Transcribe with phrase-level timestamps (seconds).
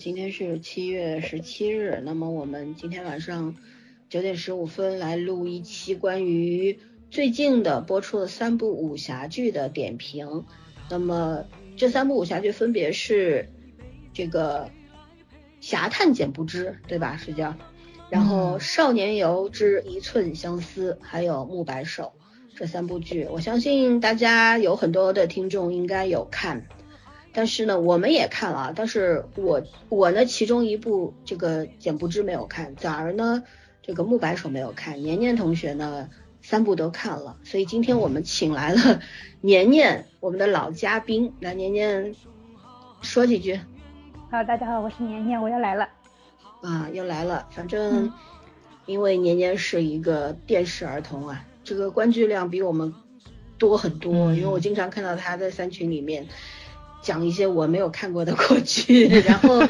[0.00, 3.54] 今天是七月十七日，那么我们今天晚上
[4.08, 6.78] 九点十五分来录一期关于
[7.10, 10.46] 最近的播出的三部武侠剧的点评。
[10.88, 11.44] 那么
[11.76, 13.50] 这三部武侠剧分别是
[14.14, 14.64] 这个
[15.60, 17.18] 《侠探简不知》，对吧？
[17.18, 17.54] 是叫，
[18.08, 22.04] 然后《少年游之一寸相思》，还有《慕白首》
[22.58, 26.64] 这三部剧，我相信大家有很多的听众应该有看。
[27.32, 33.44] 但是呢，我们也看了啊，但是我我呢，其中一部这个简不知没有看，早儿呢，
[33.82, 36.10] 这个木白手没有看，年年同学呢
[36.42, 39.00] 三部都看了，所以今天我们请来了
[39.40, 42.14] 年年，我们的老嘉宾，来年年
[43.00, 43.60] 说几句
[44.30, 45.88] 好，大家好，我是年年，我又来了。
[46.62, 48.12] 啊，又来了，反正
[48.86, 52.92] 因为年年是一个电视儿童啊，这个关注量比我们
[53.56, 56.26] 多很多，嗯因为我经常看到他在三群里面。
[57.02, 59.62] 讲一些我没有看过的国剧， 然后，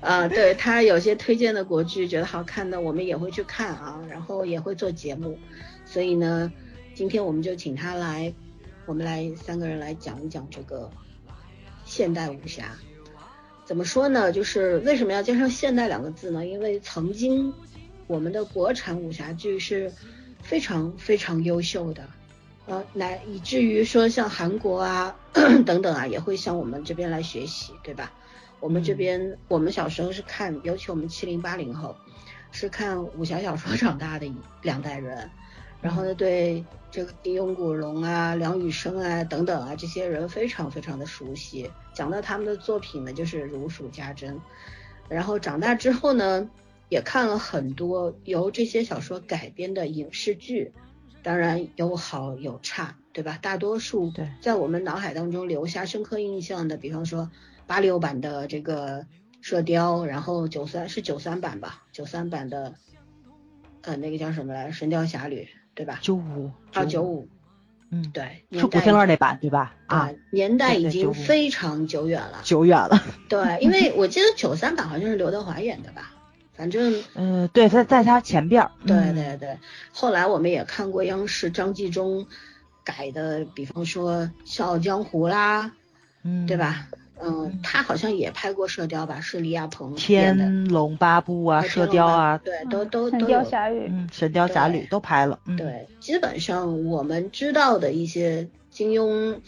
[0.00, 5.38] 呃，对他有些推荐的国剧觉得好看的，我们也会去看啊，然后也会做节目，
[5.86, 6.52] 所以呢，
[6.94, 8.32] 今天我们就请他来，
[8.86, 10.90] 我们来三个人来讲一讲这个
[11.84, 12.76] 现代武侠。
[13.64, 14.30] 怎么说呢？
[14.30, 16.44] 就是为什么要加上“现代”两个字呢？
[16.44, 17.50] 因为曾经
[18.06, 19.90] 我们的国产武侠剧是
[20.42, 22.06] 非常非常优秀的，
[22.66, 25.14] 呃，乃以至于说像韩国啊
[25.66, 28.12] 等等啊，也会向我们这边来学习，对吧？
[28.60, 31.94] 我们这边，我们小时候是看，尤其我们七零八零后
[32.50, 35.30] 是看武侠小说 长大的一两代人，
[35.82, 41.70] 然后呢，对这个金庸、古龙啊、梁羽生啊等等啊这些人非常非常的熟悉。
[41.92, 44.40] 讲到他们的作品呢，就是如数家珍。
[45.08, 46.48] 然后长大之后呢，
[46.88, 50.72] 也看了很多由这些小说改编的影视剧，
[51.24, 53.38] 当然有好有差，对吧？
[53.40, 57.30] 大多数对在我们脑海当中留下深刻印象的，比方说
[57.66, 59.00] 八六版的这个
[59.40, 62.74] 《射雕》，然后九三是九三版吧，九三版的，
[63.80, 65.42] 呃，那个叫什么来，《神雕侠侣》，
[65.74, 65.98] 对吧？
[66.02, 67.26] 九五啊，九，五，
[67.90, 69.74] 嗯，对，是古天乐那版对吧？
[69.86, 72.40] 啊，，年代已经非常久远了。
[72.44, 73.02] 久远了。
[73.30, 76.12] 对，因为我记得九三版好像是刘德华演的吧，
[76.54, 78.70] 反正嗯，对，在在他前边儿。
[78.86, 79.58] 对嗯对对。
[79.92, 82.26] 后来我们也看过央视张纪中
[82.84, 85.72] 改的，比方说《笑傲江湖》啦，
[86.22, 86.56] 嗯，对？
[86.56, 86.86] 吧？
[86.90, 90.44] 嗯嗯，他好像也拍过《射雕》吧，是李亚鹏演的。
[90.44, 93.26] 天龙八部啊，射雕啊，对，都都都有。
[93.26, 95.38] 雕侠侣，嗯，神雕侠侣都拍了。
[95.46, 99.38] 嗯，，对，基本上我们知道的一些金庸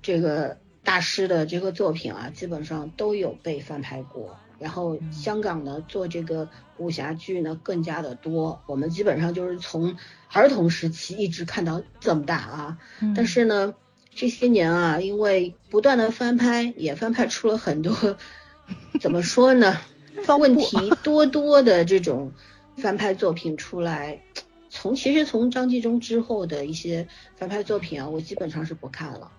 [0.00, 4.36] 这个大师的这个作品啊，基本上都有被翻拍过。
[4.58, 9.96] 然后嗯香港呢做这个武侠剧呢更加的多，我们基本上就是从
[10.32, 12.78] 儿童时期一直看到这么大啊。
[13.00, 13.74] 嗯但是呢，
[14.14, 18.16] 这些年啊，因为不断的翻拍，也翻拍出了很多
[19.00, 19.78] 怎么说呢，
[20.38, 22.32] 问题多多的这种
[22.76, 24.22] 翻拍作品出来。
[24.70, 29.32] 从其实从张纪中之后的一些翻拍作品啊，我基本上是不看了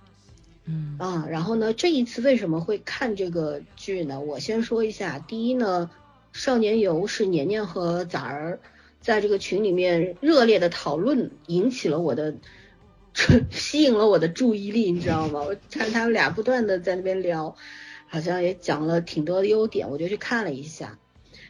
[0.69, 1.27] 嗯啊。
[1.29, 4.19] 然后呢，这一次为什么会看这个剧呢？
[4.19, 5.89] 我先说一下，第一呢，
[6.39, 8.59] 《少年游》是年年和崽儿
[9.01, 12.35] 在这个群里面热烈的讨论，引起了我的
[13.49, 15.41] 吸引了我的注意力，你知道吗？
[15.41, 17.55] 我看他们俩不断的在那边聊，
[18.07, 20.99] 好像也讲了挺多的优点，我就去看了一下。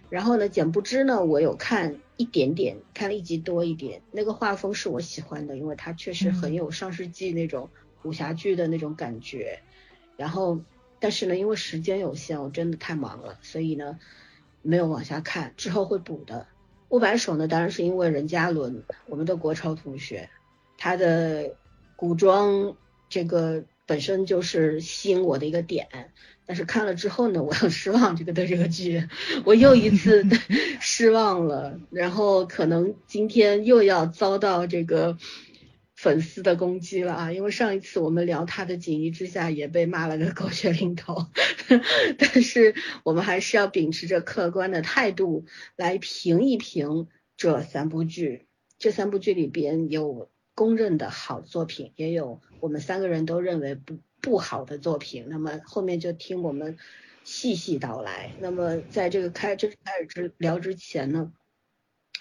[0.09, 4.01] 然后呢，简不知呢，我有看一点点，看了一集多一点。
[4.11, 7.69] 那个画风是我喜欢的，因为它确实很有上世纪那种
[8.03, 9.59] 武侠剧的那种感觉。
[10.17, 10.59] 然后，
[10.99, 13.99] 但是呢，因为时间有限，我真的太忙了，所以呢，
[14.61, 16.47] 没有往下看，之后会补的。
[16.89, 20.29] 木白手呢，当然是因为任嘉伦，我们的国超同学，
[20.77, 21.55] 他的
[21.95, 22.75] 古装
[23.09, 25.87] 这个本身就是吸引我的一个点。
[26.45, 29.07] 但是看了之后呢，我 很失望，这个对这个剧，
[29.45, 30.25] 我又一次
[30.81, 31.79] 失望了。
[31.91, 35.15] 然后可能今天又要遭到这个
[36.01, 41.27] 粉丝的攻击了啊，因为上一次我们聊他的《锦衣之下》也被骂了个狗血淋头，
[42.17, 42.73] 但是
[43.03, 48.47] 我们还是要秉持着客观的态度来评一评这三部剧。
[48.77, 55.25] 这三部剧里边有公认的好作品，也有我们三个人都认为不不好的作品。
[55.27, 56.77] 那么后面就听我们
[57.25, 58.31] 细细道来。
[58.39, 61.33] 那么在这个开正式开始之聊之前呢，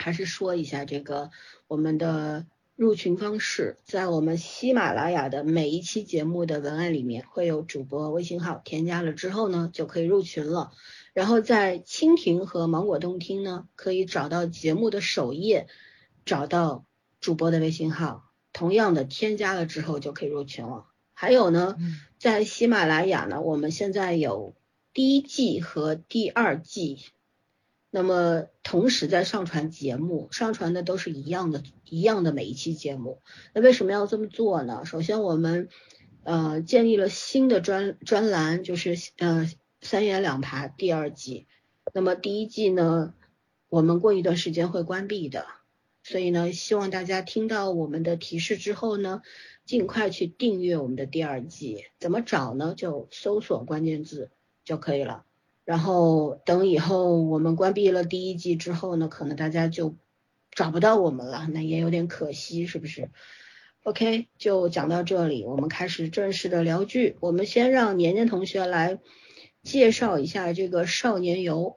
[0.00, 1.30] 还是说一下这个
[1.68, 2.44] 我们的
[2.78, 10.70] 入群方式，在我们喜马拉雅的每一期节目的文案里面会有主播微信号，添加了之后呢，就可以入群了。
[11.12, 15.66] 然后在蜻蜓和芒果动听呢，可以找到节目的首页，
[16.24, 16.84] 找到
[17.20, 20.86] 主播的微信号，同样的添加了之后就可以入群了。
[21.14, 21.76] 还有呢，
[22.20, 24.54] 在喜马拉雅呢，我们现在有
[24.94, 27.00] 第一季和第二季。
[27.90, 33.22] 那么同时在上传节目，上传的都是一样的，一样的每一期节目。
[33.54, 34.84] 那为什么要这么做呢？
[34.84, 35.68] 首先我们
[36.22, 39.50] 呃建立了新的专专栏，就是呃
[39.80, 41.46] 三言两爬第二季。
[41.94, 43.14] 那么第一季呢，
[43.70, 45.46] 我们过一段时间会关闭的，
[46.02, 49.22] 所以呢，希望大家听到我们的提示之后呢，
[49.64, 51.86] 尽快去订阅我们的第二季。
[51.98, 52.74] 怎么找呢？
[52.76, 54.30] 就搜索关键字
[54.62, 55.24] 就可以了。
[55.68, 59.96] 然后等以后我们关闭了第一季之后呢，可能大家就
[60.50, 63.10] 找不到我们了，那也有点可惜，是不是
[63.82, 67.18] ？OK，就讲到这里，我们开始正式的聊剧。
[67.20, 68.98] 我们先让年年同学来
[69.62, 71.76] 介绍一下这个《少年游》，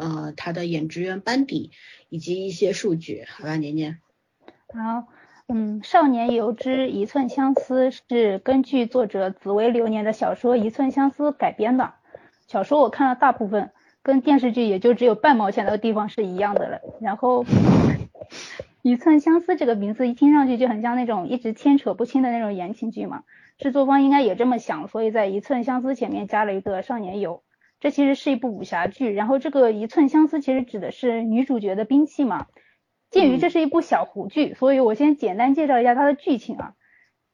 [0.00, 1.72] 呃，他的演职员班底
[2.10, 3.98] 以及一些数据，好吧，年年。
[4.68, 5.08] 好，
[5.48, 11.94] 嗯，《少年游之一寸相思》是根据作者紫薇流年的小说《一寸相思》改编的。
[12.46, 13.70] 小说我看了大部分，
[14.02, 16.80] 跟电视剧也就只有半毛钱的地方是一样的了。
[17.00, 17.44] 然后，
[18.82, 23.22] 一寸相思这个名字一听上去就很像那种一直牵扯不清的那种言情剧嘛。
[23.56, 27.42] 制作方应该也这么想，所以在一寸相思前面加了一个少年游。
[27.80, 32.46] 这其实是一部武侠剧，然后这个一寸相思其实指的是女主角的兵器嘛。
[33.10, 36.74] 鉴于这是一部小胡剧，所以我先简单介绍一下它的剧情啊。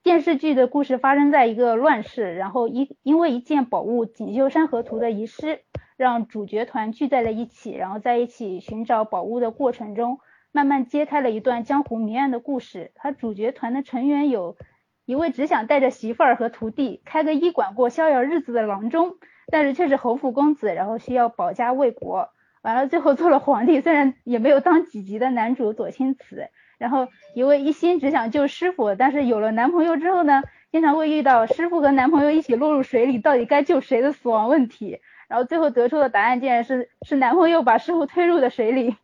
[0.02, 5.60] 电视剧的故事发生在一个乱世，然后一因为一件宝物锦绣山河图的遗失，
[5.98, 10.18] 让主角团聚在了一起，然后在一起寻找宝物的过程中，
[10.52, 12.92] 慢慢揭开了一段江湖谜案的故事。
[12.94, 14.56] 他主角团的成员有
[15.04, 19.16] 一位只想带着媳妇儿和徒弟开个医馆过逍遥日子的郎中，
[19.52, 22.30] 但是却是侯府公子，然后需要保家卫国，
[22.62, 26.48] 完了最后做了皇帝，虽然也没有当几集的男主左青瓷。
[26.80, 30.42] 然后一位一心只想救师傅，但是有了男朋友之后呢，
[30.72, 34.98] 经常会遇到师傅和男朋友一起落入水里，到底该救谁的死亡问题。
[35.28, 38.96] 然后最后得出的答案竟然是是男朋友把师傅推入了水里。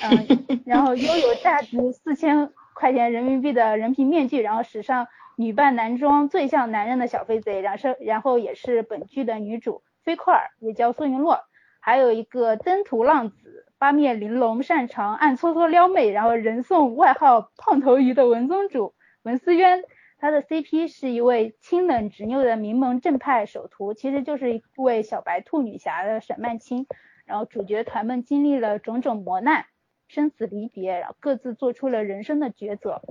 [0.00, 11.40] 嗯，然后拥有价值四千块钱人民币的人皮面具，然后史上女扮男装最像男人的小飞贼，然后然后也是本剧的女主飞块儿，也叫苏云洛，
[11.80, 13.64] 还有一个登徒浪子。
[13.78, 19.84] 八面玲珑，擅长暗搓搓撩妹，然后人送外号胖头鱼的文宗主文思渊，
[20.18, 26.86] 他的 CP 是一位清冷执拗的名门正派首徒，其实就是一位小白兔女侠的沈曼青。
[27.24, 29.66] 然后主角团们经历了种种磨难，
[30.08, 33.02] 生死离别，然后各自做出了人生的抉择，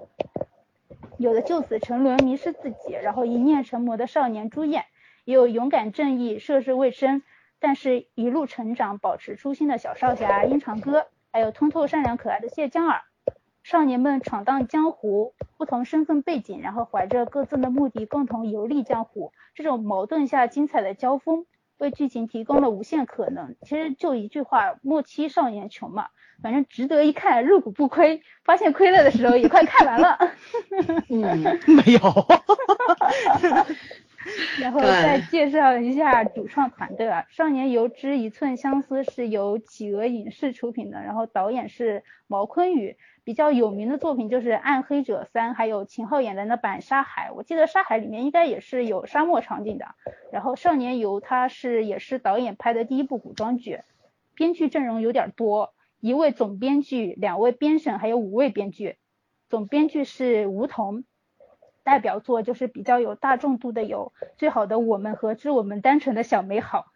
[1.20, 4.86] 有的就此沉沦，迷失自己，然后一念成魔的少年朱燕，
[5.24, 7.22] 也有勇敢正义，涉世未深。
[7.60, 13.02] 但是，一路成长、保持初心的小少侠殷长歌，还有通透善良可爱的谢江儿，
[13.64, 19.32] 少年们闯荡江湖，不同身份背景，然后怀着各自的目的，共同游历江湖。
[19.56, 21.46] 这种矛盾下精彩的交锋，
[21.78, 23.56] 为剧情提供了无限可能。
[23.64, 26.08] 其实就一句话：莫欺少年穷嘛。
[26.44, 28.22] 反正值得一看，入股不亏。
[28.44, 30.16] 发现亏了的时候，也快看完了。
[31.10, 32.00] 嗯，没有。
[34.60, 49.86] 然后再介绍一下主创团队啊，《少年游之一寸相思》是由企鹅影视出品的，然后导演是毛坤宇，比较有名的作品就是《暗黑者三》，还有秦昊演的那版《沙海》，我记得《沙海》里面应该也是有沙漠场景的。
[50.32, 53.82] 然后《少年游》它是也是导演拍的第一部古装剧，
[54.36, 58.98] 编剧阵容有点多，一位总编剧，两位编审，还有五位编剧，
[59.50, 61.04] 总编剧是吴桐。
[61.88, 66.88] 代表作就是比较有大众度的，有最好的我们和致我们单纯的小美好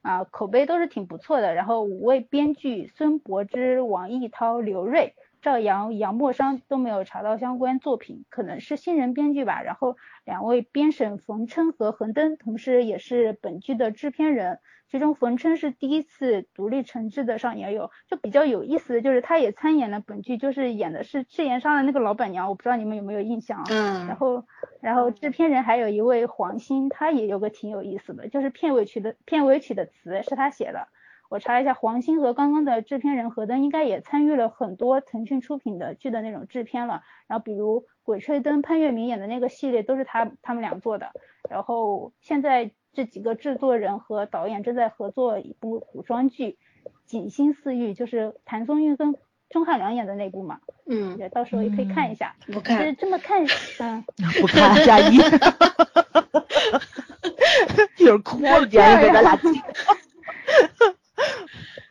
[0.00, 1.52] 啊，口碑都是挺不错的。
[1.54, 9.60] 然后五位编剧孙柏芝、王艺涛、刘瑞、赵阳、杨默商都没有查到相关作品，可能是新人编剧吧。
[9.60, 14.58] 然后两位编审冯琛和恒登，同时也是本剧的制片人。
[14.90, 23.64] 其中冯琛是第一次独立承制的上演有，就比较有意思的就是他也参演了本剧，就是演的是赤岩商的那个老板娘，我不知道你们有没有印象啊？
[23.70, 24.06] 嗯。
[24.08, 24.44] 然后，
[24.80, 30.88] 然后制片人还有一位黄鑫，他也有个挺有意思的，就是片尾曲的片尾曲的词是他写的。
[31.28, 37.04] 我查一下，黄鑫和刚刚的制片人何登应该也参与了很多腾讯出品的剧的那种制片了。
[37.28, 41.12] 然后比如《鬼吹灯》潘粤明演的那个系列都是他他们俩做的。
[41.48, 42.72] 然后现在。
[42.92, 46.58] 这几个制作人和导演正在合作一部古装剧
[47.06, 49.14] 《锦心似玉》，就是谭松韵跟
[49.48, 52.34] 钟汉良演的那部嘛，嗯，对，到时候也可以看一下。
[52.52, 53.44] 不看，这么看，
[53.78, 54.04] 嗯，
[54.40, 55.16] 不看加一，
[57.98, 59.48] 一会儿哭了，加一给咱俩 气。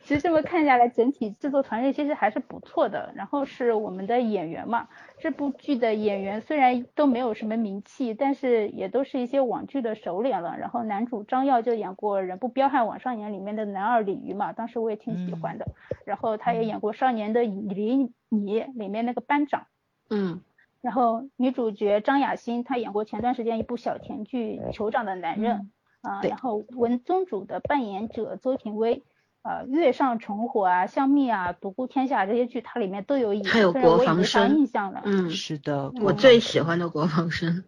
[0.10, 3.14] 其实这么看下来，整体制作团队其实还是不错的。
[3.14, 4.88] 然后是我们的演员嘛，
[5.20, 10.58] 这部剧的演员虽然都没有什么名气，但是也都是一些网剧的熟脸了。
[10.58, 15.68] 然后男主张耀就演过《人不彪悍枉少年》里面的男二李鱼嘛，当时我也挺喜欢的。
[16.06, 17.96] 然后他也演过《少年的你离
[18.30, 19.68] 你》里面那个班长。
[20.10, 20.42] 嗯
[20.82, 25.72] 然后女主角张雅欣，她演过前段时间一部小甜剧《酋长的男人》
[26.10, 29.04] 啊、对然后文宗主的扮演者周廷威，
[29.42, 35.02] 呃，月上重火啊、香蜜啊、独孤天下这些剧，它里面都有演，还有国防生印象的。
[35.06, 37.64] 嗯，是的，我最喜欢的国防生，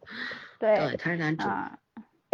[0.59, 1.79] 对对，他是男主，啊，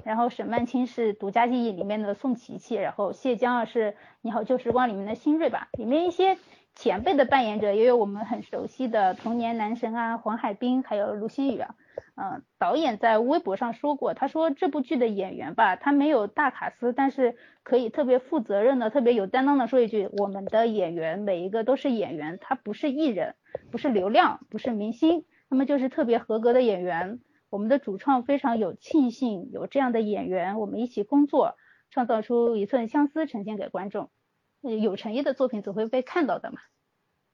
[0.04, 3.92] 然后沈曼青是《独家记忆》里面的宋琪琪，然后谢江啊是
[4.22, 6.38] 《你好旧时光》里面的新锐吧，里面一些
[6.78, 11.74] 前辈的扮演者也有我们很熟悉的童年男神啊，黄海冰，还有卢星宇啊。
[12.16, 23.34] 嗯，导演在微博上说过，他说这部剧的演员吧，他没有大卡司，但是可以特别负责任的、特别有担当的说一句，我们的演员每一个都是演员，他不是艺人，
[23.72, 27.20] 不是流量，不是明星，他们就是特别合格的演员。
[27.50, 31.56] 我们的主创非常有庆幸有这样的演员，我们一起工作，
[31.90, 34.12] 创造出一寸相思呈现给观众。
[34.62, 36.60] 呃有诚意的作品总会被看到的嘛。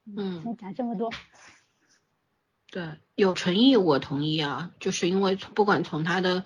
[0.05, 0.41] 嗯。
[0.43, 1.11] 先讲这么多。
[2.71, 6.43] 对，有诚意我同意啊，就是因为不管从他的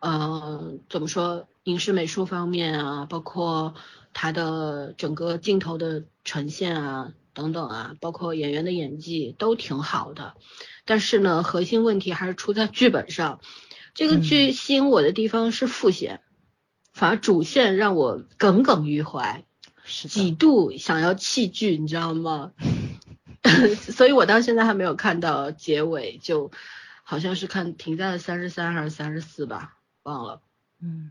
[0.00, 3.74] 呃怎么说影视美术方面啊，包括
[4.12, 10.34] 他的整个镜头的呈现啊等等啊，包括演员的演技都挺好的，
[10.84, 13.40] 但是呢，核心问题还是出在剧本上。
[13.94, 16.20] 这个剧吸引我的地方是副线，
[16.92, 19.46] 反而主线让我耿耿于怀，是
[20.08, 22.52] 几，度想要弃剧，你知道吗？
[23.80, 26.50] 所以我到现在还没有看到结尾，就
[27.02, 30.42] 好像是看停在了三十三还是三十四吧，忘了。
[30.82, 31.10] 嗯，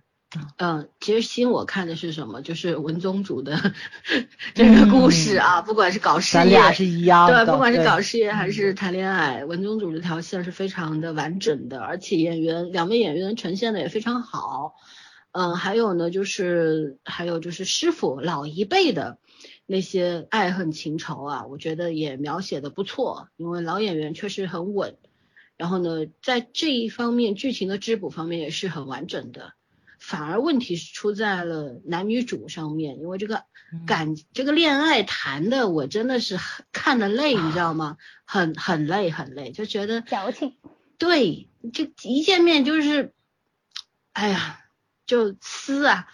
[0.58, 2.42] 嗯，其实新我看的是什么？
[2.42, 3.74] 就是文宗主的
[4.54, 14.76] 这个故事啊，不管是搞事业，咱俩是一样的，对，不管是搞事业还是谈恋爱，文宗主这条线是非常的完整的，而且演员两位演员呈现的也非常好。
[15.32, 19.20] 嗯，还有呢，就是还有就是师傅老一辈的
[19.66, 24.98] 那些爱恨情仇啊，我觉得也描写的不错，因为老演员确实很稳。
[25.56, 29.54] 然后呢，在这一方面剧情的织补方面也是很完整的。
[30.00, 33.44] 反而问题是出在了男女主上面，因为这个
[33.74, 37.98] 嗯感、这个恋爱谈的我真的是很看的累，你知道吗？
[38.24, 40.56] 很很累很累，就觉得矫情，
[40.98, 43.14] 对，就一见面就是，
[44.14, 44.62] 哎呀，
[45.10, 46.06] 就撕啊，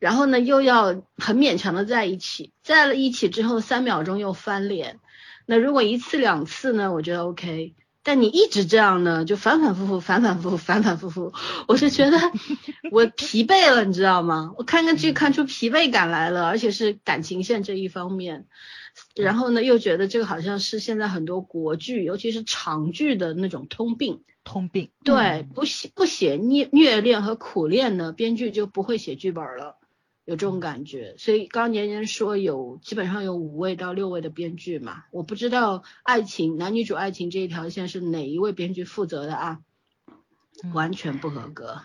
[0.00, 4.98] 然后呢又要很勉强的在一起，在了一起之后三秒钟又翻脸，
[5.46, 7.74] 那如果一次两次呢，我觉得 OK。
[8.02, 11.34] 但你一直这样呢，就反反复复，反反复复，反反复复，
[11.68, 12.18] 我是觉得
[12.90, 14.52] 我疲惫了，你知道吗？
[14.56, 18.46] 我看个剧看出疲惫感来了，而且是感情线这一方面。
[19.14, 24.22] 然后呢，又觉得这个好像是现在很多国剧，尤其是长剧的那种通病。
[24.42, 29.76] 通病，对，不写不写虐虐恋和苦恋呢，编剧就不会写剧本了，
[30.24, 31.14] 有这种感觉。
[31.18, 39.60] 所以刚刚年年说有基本上有五位到六位的编剧嘛，我不知道爱情男女主爱情这一条线是哪一位编剧负责的啊，
[40.64, 41.82] 嗯完全不合格。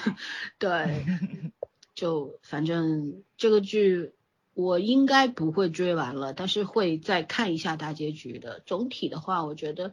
[0.58, 1.04] 对，
[1.94, 4.12] 就反正这个剧
[4.58, 8.60] 我应该不会追完了，但是会再看一下大结局的。
[8.66, 9.92] 总体的话，我觉得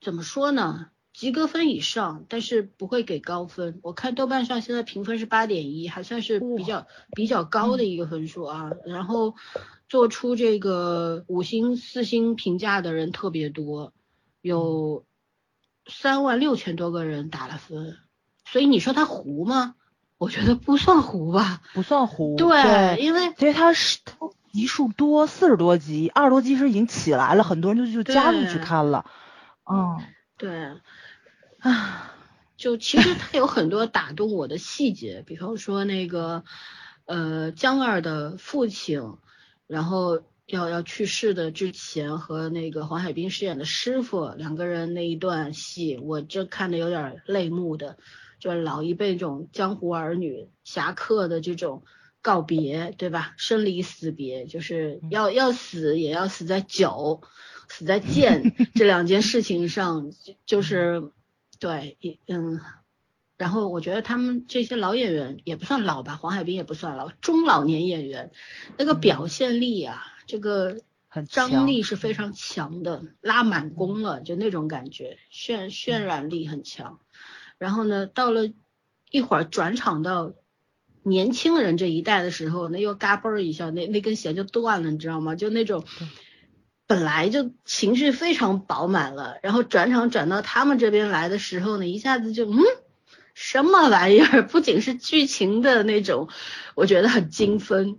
[0.00, 0.88] 怎么说呢？
[1.12, 3.78] 及格分以上，但是不会给高分。
[3.82, 8.70] 我看豆瓣上现在评分是八点一，还算是比较比较高的一个分数啊。
[8.86, 9.34] 然后
[9.86, 13.92] 做出这个五星、四星评价的人特别多，
[14.40, 15.04] 有
[15.86, 17.98] 三万六千多个人打了分。
[18.46, 19.74] 所以你说它糊吗？
[20.22, 21.60] 我觉得不算糊吧。
[21.74, 24.14] 不算糊，对，因为因为它是它
[24.52, 29.04] 集数多，四十多集，二十多集是已经起来了，很多人就就加入去看了，
[29.68, 30.00] 嗯，
[30.38, 30.76] 对，
[31.58, 32.12] 啊，
[32.56, 36.44] 就其实它有很多打动我的细节，比方说那个
[37.06, 39.16] 呃江二的父亲，
[39.66, 47.96] 然后要要去世的之前和那个黄海冰饰演的师傅两个人那一段戏，我这看的有点泪目的，
[48.42, 51.84] 就是老一辈这种江湖儿女侠客的这种
[52.22, 53.34] 告别，对吧？
[53.36, 57.22] 生离死别，就是要要死也要死在酒，
[57.68, 61.12] 死在剑 这两件事情上，就就是
[61.60, 62.60] 对，也嗯。
[63.36, 68.32] 然后我觉得他们这些老演员也不算老吧，黄海冰也不算老，中老年演员
[68.76, 76.98] 那个表现力啊，这个很张力是非常强的，拉满弓了，就那种感觉，渲渲染力很强。
[77.62, 78.50] 然后呢，到了
[79.12, 80.32] 一会儿转场到
[81.04, 85.36] 年轻人这一代的时候，那又嘎嘣儿一下，那那根弦就断了，你知道吗？
[85.36, 85.84] 就那种
[86.88, 92.58] 本来就情绪非常饱满了，然后转场转到他们这边来的时候呢，一下子就嗯。
[93.34, 94.42] 什么玩意儿？
[94.42, 96.28] 不仅是剧情的那种，
[96.74, 97.98] 我觉得很精分，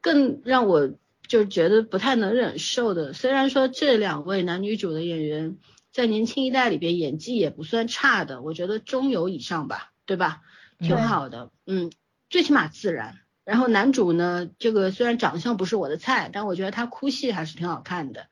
[0.00, 0.92] 更让我
[1.26, 3.12] 就觉得不太能忍受的。
[3.12, 5.58] 虽然说这两位男女主的演员
[5.92, 10.42] 在年轻一代里边演技也不算差的，我觉得中游以上吧，对吧？
[10.78, 11.92] 挺好的，嗯，
[12.30, 13.18] 最起码自然。
[13.44, 18.28] 然后男主呢，这个虽然长相不是我的菜，但我觉得他哭戏还是挺好看的，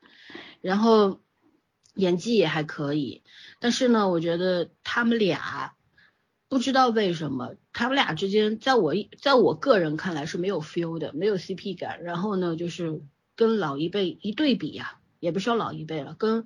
[0.61, 1.19] 然后
[1.93, 3.23] 演技也还可以。
[3.59, 5.73] 但是呢，我觉得他们俩
[6.47, 12.01] 不知道为什么，他们俩之间，在我在我个人看来是没有 feel 的，没有 CP 感。
[12.03, 13.01] 然后呢，就是
[13.35, 16.45] 跟老一辈一对比呀、也不是说老一辈了，跟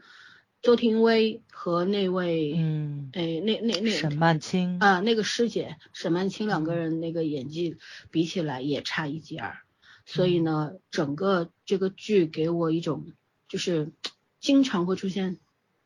[0.64, 7.76] 周廷威和那位，嗯，哎，那那那沈曼青，啊，那个师姐沈曼青两嗯个人那个演技
[8.12, 9.58] 比起来也差一截儿，
[10.06, 13.12] 所以嗯呢，整个这个剧给我一种
[13.50, 13.92] 就是
[14.40, 15.38] 经常会出现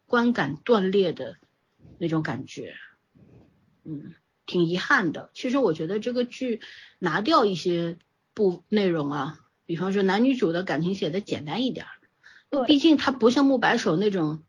[0.05, 1.38] 观感断裂的
[1.98, 2.75] 那种感觉，
[3.84, 4.13] 嗯，
[4.46, 5.31] 挺遗憾的。
[5.34, 6.62] 其实我觉得这个剧
[7.00, 7.98] 拿掉一些
[8.36, 11.91] 部内容啊，比方说男女主的感情写的简单一点儿，
[12.51, 12.67] 对。
[12.67, 14.43] 毕竟它不像慕白手那种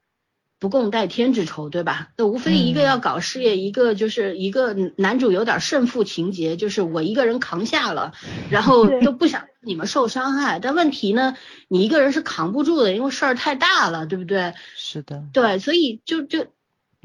[0.59, 2.11] 不共戴天之仇，对吧？
[2.17, 8.13] 那无非一个嗯要搞事业，一个就是一个男主有点胜负情节，就是我一个人扛下了，
[8.51, 10.59] 然后都不想你们受伤害。
[10.59, 11.37] 但问题呢，
[11.69, 14.55] 你一个人是扛不住的，因为事儿太大了，对不对？
[14.75, 16.47] 是的，对，所以就就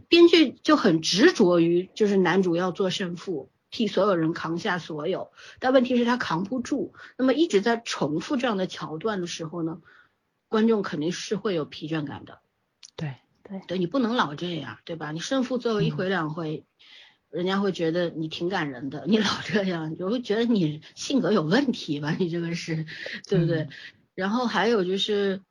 [0.08, 6.94] 编剧就很执着于就是男主要做胜负，替所有人扛下所有，但问题是他扛不住。
[7.18, 9.78] 那么一直在重复这样的桥段的时候呢，
[10.50, 12.40] 观众肯定是会有疲倦感的。
[12.96, 15.12] 对，对对你不能老这样，对吧？
[15.12, 16.66] 你胜负最后一回两回，
[17.30, 22.16] 人家会觉得你挺感人的，你老这样，就会觉得你性格有问题吧？
[22.18, 22.86] 你这个是，
[23.28, 23.62] 对不对？
[23.64, 23.70] 嗯
[24.16, 25.42] 然后还有就是，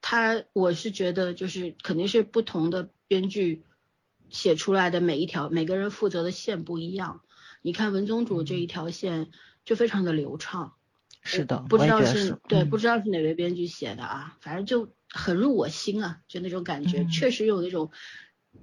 [0.00, 3.62] 他我是觉得就是肯定是不同的编剧
[4.28, 7.20] 写出来的每一条，每个人负责的线不一样。
[7.62, 9.30] 你看文宗主这一条线
[9.64, 10.74] 就非常的流畅，
[11.22, 17.08] 是的，不知道是对，嗯不知道是哪位编剧写的啊，反正就很入我心啊，就那种感觉，嗯。
[17.10, 17.90] 确实有那种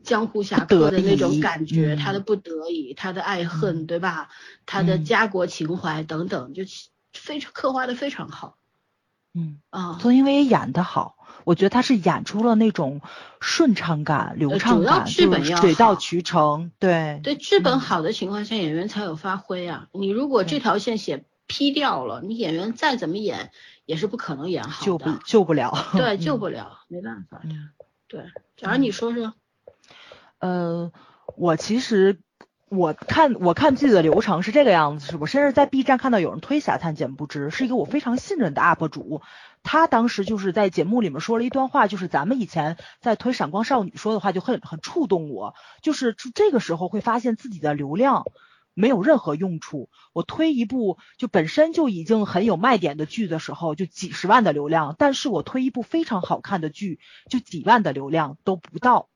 [0.03, 3.87] 江湖侠客的那种感觉，嗯他的不得已，他的爱恨，嗯。
[3.87, 4.29] 对吧？
[4.65, 5.05] 他的嗯。
[5.05, 6.63] 家国情怀等等，就
[7.13, 8.57] 非常刻画的非常好
[9.33, 9.97] 嗯，啊。
[10.01, 13.01] 曾因为演得好，我觉得他是演出了那种
[13.41, 17.79] 顺畅感、流呃主要畅感，剧本要就是水到渠成，对，对剧本嗯。
[17.79, 19.87] 好的情况下，演员才有发挥啊。
[19.93, 23.51] 你如果这条线写劈掉了，你演员再怎么演
[23.85, 27.49] 也是不可能演好救不的，救不了， 对，救嗯不了，没办法的。
[27.49, 27.69] 嗯
[28.07, 29.33] 对，假如你说说。
[30.37, 30.91] 呃，
[31.35, 32.19] 我其实
[32.69, 39.21] 我看我看剧的流程是这个样子，是我甚至在 B 站看到有人推《侠探简不知》，是一个我非常信任的 UP 主，
[39.63, 48.25] 他当时就是在节目里面说了一段话，就是咱们以前在推《闪光少女》说的话，就很很触动我，就是这个时候会发现自己的流量。
[48.73, 49.89] 没有任何用处。
[50.13, 59.09] 我推一部就本身就已经很有卖点的剧的时候，就几十万的流量，但是我推一部非常好看的剧，就几万的流量都不到。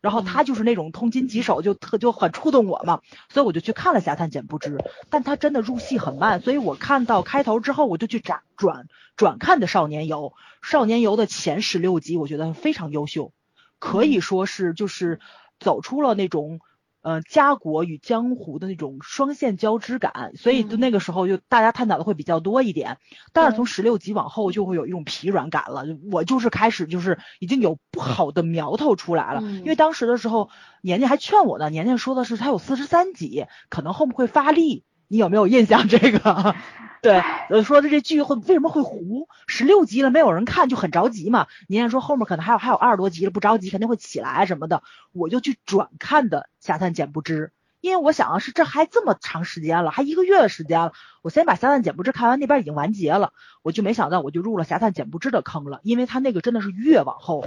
[0.00, 3.00] 然后他就是那种通金棘手，就特就很触动我嘛，
[3.30, 4.76] 所以我就去看了《侠探简不知》，
[5.08, 10.34] 但他真的入戏很慢，所以我看到开头之后，我就去转转转看的《少年游》，
[10.70, 13.32] 《少年游》的前十六集我觉得非常优秀，
[13.78, 15.20] 可以说是就是
[15.58, 16.60] 走出了那种。
[17.04, 22.96] 呃，家国与江湖的那种双线交织感，所以就那个时候就大家探讨的会比较多一点。
[23.34, 29.40] 但是从十六集往后就会有一种疲软感了，我就是开始就是已经有不好的苗头出来了。
[29.42, 30.48] 嗯因为当时的时候，
[30.80, 34.84] 年年还劝我呢，年年说的是他有四十三集，可能后面会发力。
[35.06, 36.56] 你有没有印象这个？
[37.04, 39.28] 对，呃，说的这剧会为什么会糊？
[39.46, 41.48] 十六集了，没有人看，就很着急嘛。
[41.68, 44.82] 年年说后面可能还有还有二十多集了，不着急，肯定会起来什么的。
[45.12, 47.48] 我就去转看的《侠探简不知》，
[47.82, 57.44] 因为我想啊，是这还这么长时间了，还一个月的时间了，我先把《侠探简不知》看完，那边已经完结了，我就没想到我就入了《侠探简不知》的坑了，因为他那个真的是越往后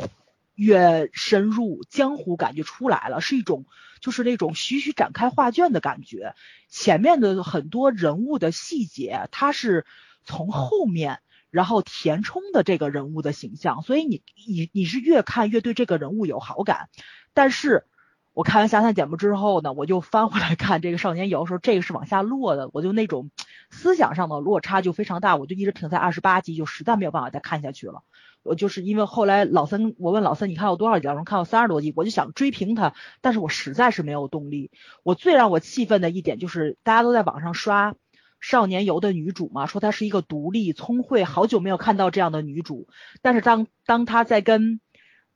[0.57, 3.65] 越深入，江湖感就出来了，是一种
[4.01, 6.33] 就是那种徐徐展开画卷的感觉。
[6.67, 9.85] 前面的很多人物的细节，它是
[10.25, 11.19] 从后面
[11.51, 16.89] 然后填充的这个人物的形象，所以你你你是越看越对这个人物有好感，
[17.33, 17.85] 但是。
[18.33, 23.31] 我看完《侠探简不》之后呢，我就翻回来看这个《少年游》的时候，这个是往下落的，我就那种
[23.71, 28.03] 思想上的落差就非常大，我就一直停在二十八集，就实在没有办法再看下去了。
[28.43, 31.07] 我就是因为后来老三，我问老三你看我多少集？
[31.07, 34.71] 我说看我三十多集，我就想追平他，但是我实在是没有动力。
[35.03, 37.91] 我最让我气愤的一点就是大家都在网上刷
[38.39, 42.87] 《少年游》的女主嘛，说她是一个独立聪慧，好久没有看到这样的女主。
[43.21, 44.79] 但是当当她在跟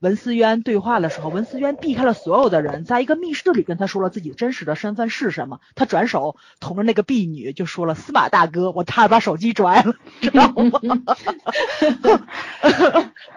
[0.01, 5.59] 文思渊对话的时候，文思渊避开了所有的人，在一个密室里跟他说了自己真实的身份是什么。
[5.75, 10.81] 他转手捅着那个婢女就说了：“司马大哥，我差点把手机拽了，知道吗？”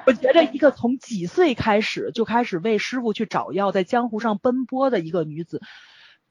[0.06, 5.60] 我觉着一个从几岁开始就开始为师傅去找药，在江湖上奔波的一个女子，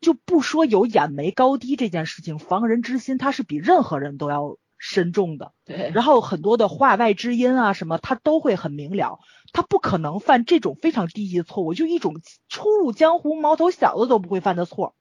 [0.01, 5.51] 就不说有眼眉高低这件事情，防人之心，她是比任何人都要深重的。
[5.63, 9.19] 对，然后很多的话外之音啊什么，他都会很明了。
[9.53, 14.95] 他不可能犯这种非常低级的错误，就一种初入江湖毛头小子都不会犯的错。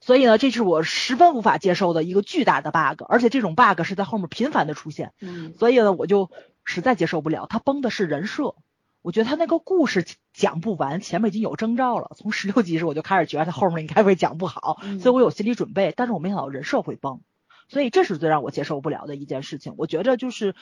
[0.00, 5.12] 所以呢，这是我十分无法接受的一个巨大的 bug，而且这种 bug 是在后面频繁的出现。
[5.20, 6.30] 嗯，所以呢，我就
[6.64, 7.46] 实在接受不了。
[7.48, 8.56] 他崩的是人设，
[9.00, 12.10] 我觉得他那个故事讲不完，前面已经有征兆了。
[12.16, 15.94] 从十六集时我就开始觉得他后面应该会讲不好，所以我有心理准备。
[15.96, 17.20] 但是我没想到人设会崩，
[17.68, 19.74] 所以这是最让我接受不了的一件事情。
[19.78, 20.56] 我觉着就是。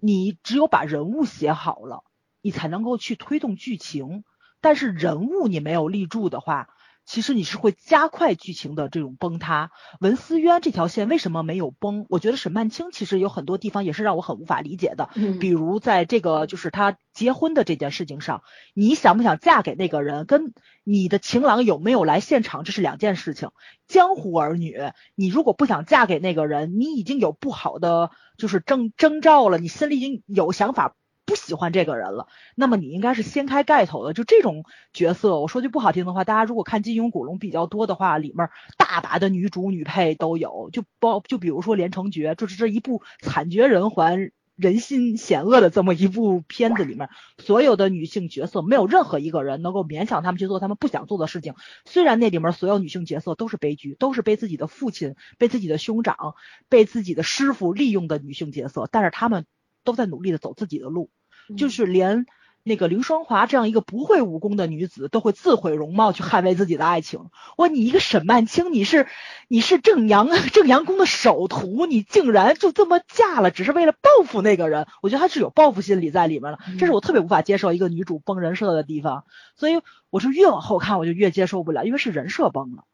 [0.00, 2.04] 你只有把人物写好了，
[2.40, 4.24] 你才能够去推动剧情。
[4.60, 6.68] 但是人物你没有立住的话，
[7.08, 9.70] 其实你是会加快剧情的这种崩塌。
[9.98, 12.04] 文思渊这条线为什么没有崩？
[12.10, 15.08] 我觉得沈曼青其实有很多地方也是让我很无法理解的。
[15.14, 18.42] 嗯，比如在这个就是他结婚的这件事情上，
[18.74, 20.52] 你想不想嫁给那个人，跟
[20.84, 23.52] 你的情郎有没有来现场，这是两件事情。
[23.86, 24.76] 江湖儿女，
[25.14, 28.10] 你如果不想嫁给那个人，你已经有不好的。
[28.36, 30.94] 就是征征兆了，你心里已经有想法，
[31.28, 34.14] 不喜欢这个人了，那么你应该是掀开盖头的。
[34.14, 34.64] 就这种
[34.94, 44.32] 角色，我说句不好听的话，大家如果看金庸古龙比较多的话，里面大把的女主女配都有，就包就比如说《连城诀》，就是这一部惨绝人寰。
[44.58, 51.54] 人心险恶的这么一部片子里面，所有的女性角色没有任何一个人能够勉强他们去做他们不想做的事情。
[51.84, 56.34] 虽然那里面所有女性角色都是悲剧，都是被自己的父亲、被自己的兄长、
[56.68, 59.46] 被自己的师傅利用的女性角色，但是他们
[59.84, 61.08] 都在努力的走自己的路，
[61.56, 62.26] 就是连。
[62.64, 67.30] 那个凌霜华这样一个不会武功的女子，都会自毁容貌去捍卫自己的爱情。
[67.56, 69.06] 哇，你一个沈曼青，你是
[69.46, 74.86] 你是正阳正阳宫的首徒，你竟然就这么嫁了，只是为了报复那个人？
[75.00, 79.24] 我觉得她是有报复心理在里面了，这是我特别无法接受一个女主崩人设的地方。
[79.56, 79.80] 所以
[80.10, 82.84] 我是越往后看，我就越接受不了，因为是人设崩了。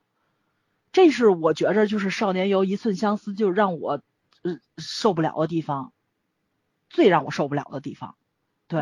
[0.93, 4.03] 这是我觉着就是少年游一寸相思，就让我
[4.43, 5.93] 呃受不了的地方，
[6.90, 8.14] 最让我受不了的地方。
[8.66, 8.81] 对，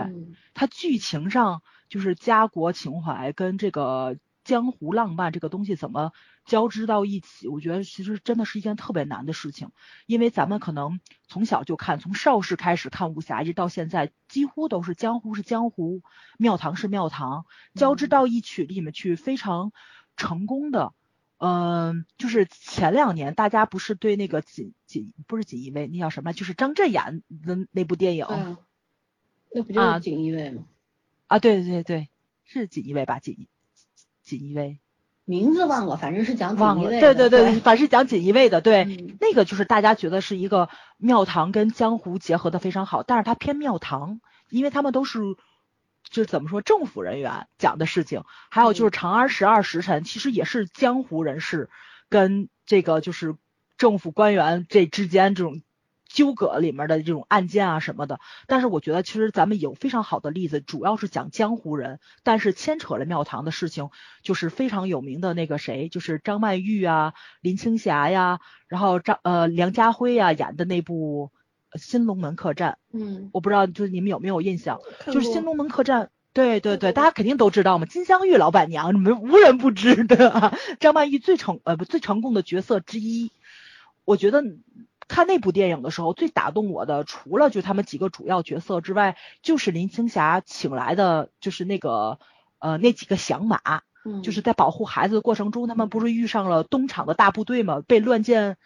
[0.55, 6.13] 它剧情上就是家国情怀跟这个江湖浪漫这个东西怎么
[6.45, 7.49] 交织到一起？
[7.49, 9.71] 我觉得其实真的是一件特别难的事情，
[10.07, 16.03] 因为咱们可能从小就看，从邵氏开始看武侠，一直到现在，几乎都是江湖是江湖，
[16.39, 19.73] 庙堂是庙堂，交织到一曲里面去，非常
[20.17, 20.93] 成功的。
[21.39, 26.33] 嗯，就是前两年大家不是对那个锦锦不是锦衣卫，那叫什么？
[26.33, 28.27] 就是张震演的那部电影。
[29.55, 30.65] 那不就是锦衣卫吗？
[31.27, 32.09] 啊，对对对
[32.45, 33.19] 是锦衣卫吧？
[33.19, 33.47] 锦
[34.23, 34.79] 锦衣卫，
[35.25, 37.01] 名字忘了，反正是讲锦衣卫。
[37.01, 38.61] 对对对，反正是讲锦衣卫的。
[38.61, 38.85] 对，
[39.21, 45.21] 那个就是大家觉得是一个庙堂跟江湖结合的非常好，但是它偏庙堂，因为他们都是
[46.09, 51.69] 就是怎么说政府人员讲的事情，还有就是长安十二时辰，其实也是江湖人士
[52.09, 53.37] 跟这个就是
[53.77, 55.63] 政府官员这之间这种。
[56.13, 63.89] 纠葛里面的这种案件啊什么的，但是我觉得其实咱们有非常好的例子，主要是讲江湖人，但是牵扯了庙堂的事情，
[64.23, 71.31] 就是非常有名的那个谁，就是张曼玉啊、林青霞呀，然后张呃梁家辉呀演的那部
[71.81, 72.77] 《新龙门客栈》。
[72.99, 76.03] 嗯，我不知道就是你们有没有印象，就是《新龙门客栈》。
[76.35, 80.53] 对对对，大家肯定都知道嘛，金镶玉老板娘，你们无人不知的。
[80.79, 83.31] 张曼玉最成呃不最成功的角色之一，
[84.05, 84.45] 我觉得。
[85.09, 92.19] 看那部电影的时候，最打动我的，除了就他们几个主要角色之外，就是林青霞请来的，就是那个
[92.59, 93.83] 呃那几个响马，
[94.23, 98.57] 就是在保护孩子的过程中，他们不是遇上了东厂的大部队嘛，被乱箭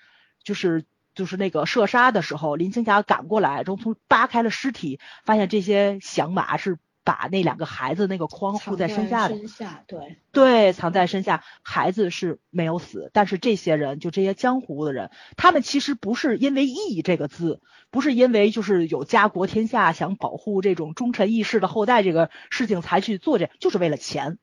[0.42, 6.79] 就是就是那个射杀的时候，林青霞赶过来，然后从扒开了尸体，发现这些响马是。
[7.07, 9.37] 把那两个孩子那个框护在身下的，
[9.87, 24.38] 对对，藏在身下，孩子是没有死，但是这些人就这些江湖的人，他们其实不是因为义这个字，不是因为就是有家国天下想保护这种忠臣义士的后代这个事情才去做这，就是为了钱，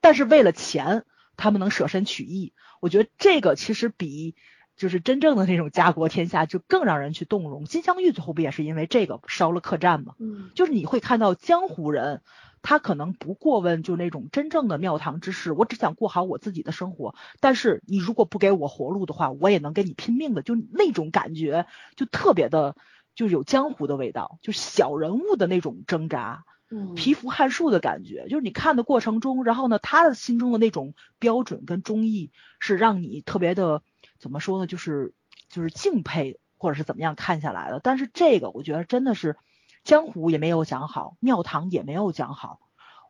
[0.00, 1.04] 但是为了钱，
[1.36, 2.54] 他们能舍身取义。
[2.80, 4.34] 我觉得这个其实比
[4.80, 7.66] 就是真正的那种家国天下就更让人去动容。
[7.66, 10.14] 金镶玉最后不也是因为这个烧了客栈吗？
[10.18, 12.22] 嗯就是你会看到江湖人，
[12.62, 17.14] 他可能不过问就那种真正的庙堂之事，我只想过好我自己的生活。
[17.40, 22.74] 但是你如果不给我活路的话，我也能跟你拼命的，就那种感觉就特别的，
[23.14, 26.44] 就有江湖的味道，就小人物的那种挣扎。
[26.70, 33.82] 嗯，蚍蜉撼树的感觉，就是你看的过程中，然后呢，他的心中的那种标准跟忠义，是让你特别的
[34.20, 35.12] 怎么说呢，就是
[35.48, 37.80] 就是敬佩或者是怎么样看下来的。
[37.82, 39.36] 但是这个我觉得真的是
[39.82, 42.60] 江湖也没有讲好，庙堂也没有讲好。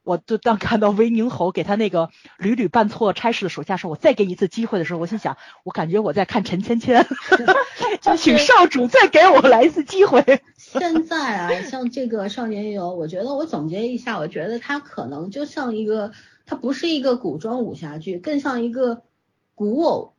[0.02, 7.04] 我就当看到威宁侯给他那个屡屡办错差事的手下说，我再给你一次机会的时候，我心想，我感觉我在看陈芊芊，
[8.00, 10.42] 就请少主再给我来一次机会。
[10.56, 16.12] 现在啊，像这个少年游，我觉得我总结一下，我觉得它可能就像一个，
[16.46, 19.02] 它不是一个古装武侠剧，更像一个
[19.54, 20.14] 古偶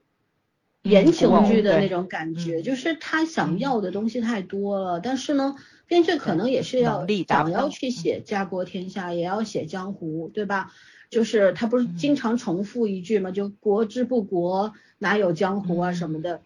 [0.84, 2.64] 言情剧的那种感觉，嗯。
[2.64, 5.56] 就是他想要的东西太多了，但是呢，
[5.88, 10.72] 编剧可能也是要想要去写家国天下，也要写江湖，对吧？
[11.10, 16.42] 就是他不是经常重复一句嘛，就国之不国，哪有江湖啊什么的。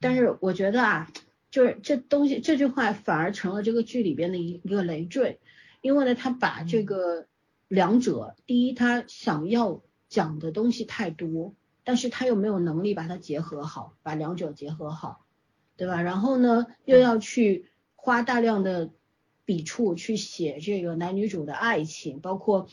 [0.00, 1.12] 但是我觉得啊，
[1.50, 5.38] 就是这东西这句话反而成了这个剧里边的一一个累赘，
[5.80, 7.26] 因为呢，他把这个
[7.68, 11.54] 两者，第一，他想要讲的东西太多，
[11.86, 15.24] 但是他又没有能力把它结合好，把两者结合好，
[15.78, 16.02] 对吧？
[16.02, 18.90] 然后呢，又要去花大量的
[19.46, 22.68] 笔触去写这个男女主的爱情，包括。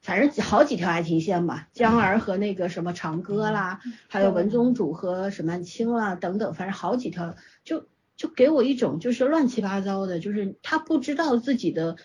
[0.00, 11.96] 反正好几条爱情线吧，江儿和那个什么长歌啦，还有文宗主和沈曼青啦等等，反正好几条，就就给我一种就是乱七八糟的，就是他不知道自己的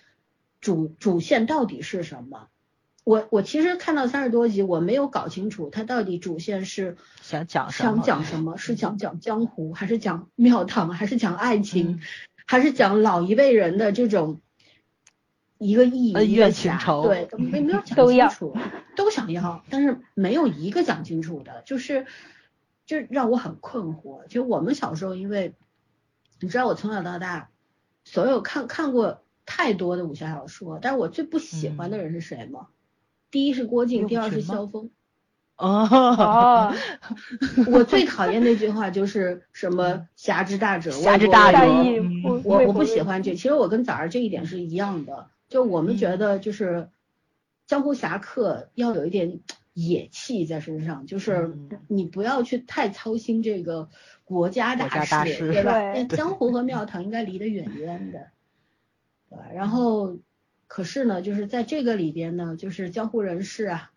[0.61, 2.47] 主主线到底是什么。
[3.09, 11.99] 我我其实看到三十多集，我没有搞清楚他到底主线是想讲什么想讲什么，是想讲江湖，还是讲庙堂，还是讲爱情，嗯
[12.45, 14.41] 还是讲老一辈人的这种
[15.57, 18.55] 一个义恩一个侠怨情仇对，都没没有讲清楚，
[18.95, 22.05] 都想要，但是没有一个讲清楚的，就是
[22.85, 24.27] 就让我很困惑。
[24.27, 25.55] 就我们小时候，因为
[26.39, 27.49] 你知道我从小到大，
[28.03, 32.67] 所有看看过太多的武侠小说，但是我最不喜欢的人是谁吗？
[33.31, 34.89] 第一是郭靖，第二是萧峰。
[35.57, 36.73] 哦，哦，
[37.69, 42.21] 我最讨厌那句话就是什么“侠之大者，侠之大义嗯。
[42.21, 46.89] 不我我不喜欢这，其实我跟早儿这一点是一样的，就我们觉得就是
[47.67, 49.41] 江湖侠客要有一点
[49.73, 51.69] 野气在身上，就是嗯。
[51.89, 53.89] 你不要去太操心这个
[54.23, 56.15] 国家国大事对吧？
[56.15, 58.27] 江湖和庙堂应该离得远远的，
[59.29, 59.43] 对吧？
[59.53, 60.15] 然后
[60.69, 63.91] 可是呢，就是在这个里边呢，就是江湖人士啊，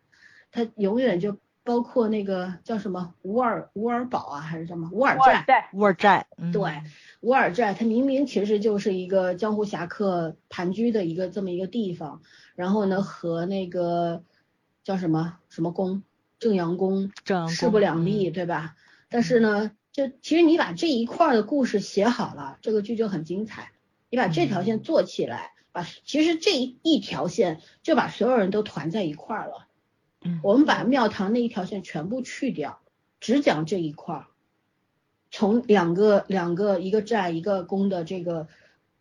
[0.51, 6.83] 他永远就包括那个叫什么乌尔乌尔堡啊，还是什么乌尔寨，在乌尔寨，嗯对，
[7.21, 12.23] 乌尔寨，他明明其实就是一个江湖侠客盘踞的一个这么一个地方，
[12.55, 14.25] 然后呢和那个
[14.83, 16.03] 叫什么什么宫
[16.39, 18.77] 正阳宫正阳势不两立，嗯对吧？
[19.11, 23.73] 但是呢，就其实你把这一块儿的故事写好了，这个剧就很精彩。
[24.09, 29.67] 你把这条线嗯做起来，把其实这一条线就把所有人都团在一块儿了。
[30.25, 32.81] 嗯我们把庙堂那一条线全部去掉，
[33.19, 34.27] 只讲这一块儿，
[35.33, 38.47] 从两个两个一个寨一个宫的这个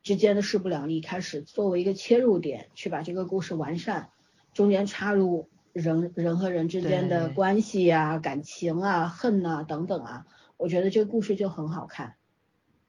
[0.02, 4.10] 之间的势不两立开始，作为一个切入点去把这个故事完善，
[4.54, 10.26] 中间插入人人和人之间的关系啊、感情啊、恨呐、等等啊，
[10.58, 12.16] 我觉得这个故事就很好看。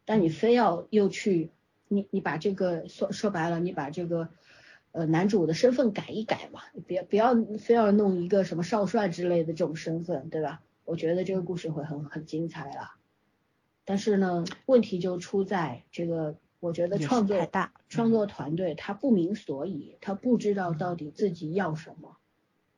[0.07, 1.51] 但你非要又去
[1.95, 4.29] 你你把这个说说白了，你把这个
[4.93, 10.63] 呃男主的身份改一改嘛，你别不要非要弄一个什么少帅之类的这种身份，对吧？
[10.85, 12.95] 我觉得这个故事会很很精彩了。
[13.85, 22.17] 但是呢，问题就出在这个，我觉得创作大创作团队他不明所以，他不知道到底自己要什么，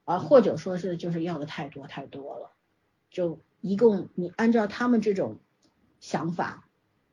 [0.05, 2.51] 啊，或者说是就是要的太多太多了，
[3.11, 5.37] 就一共你按照他们这种
[6.01, 6.67] 想法，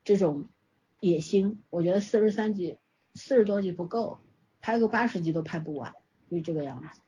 [0.04, 0.48] 这种
[1.02, 2.78] 野心，我觉得四十三集
[3.14, 4.18] 四十多集不够，
[4.60, 5.94] 拍个八十集都拍不完，
[6.30, 7.00] 就这个样子。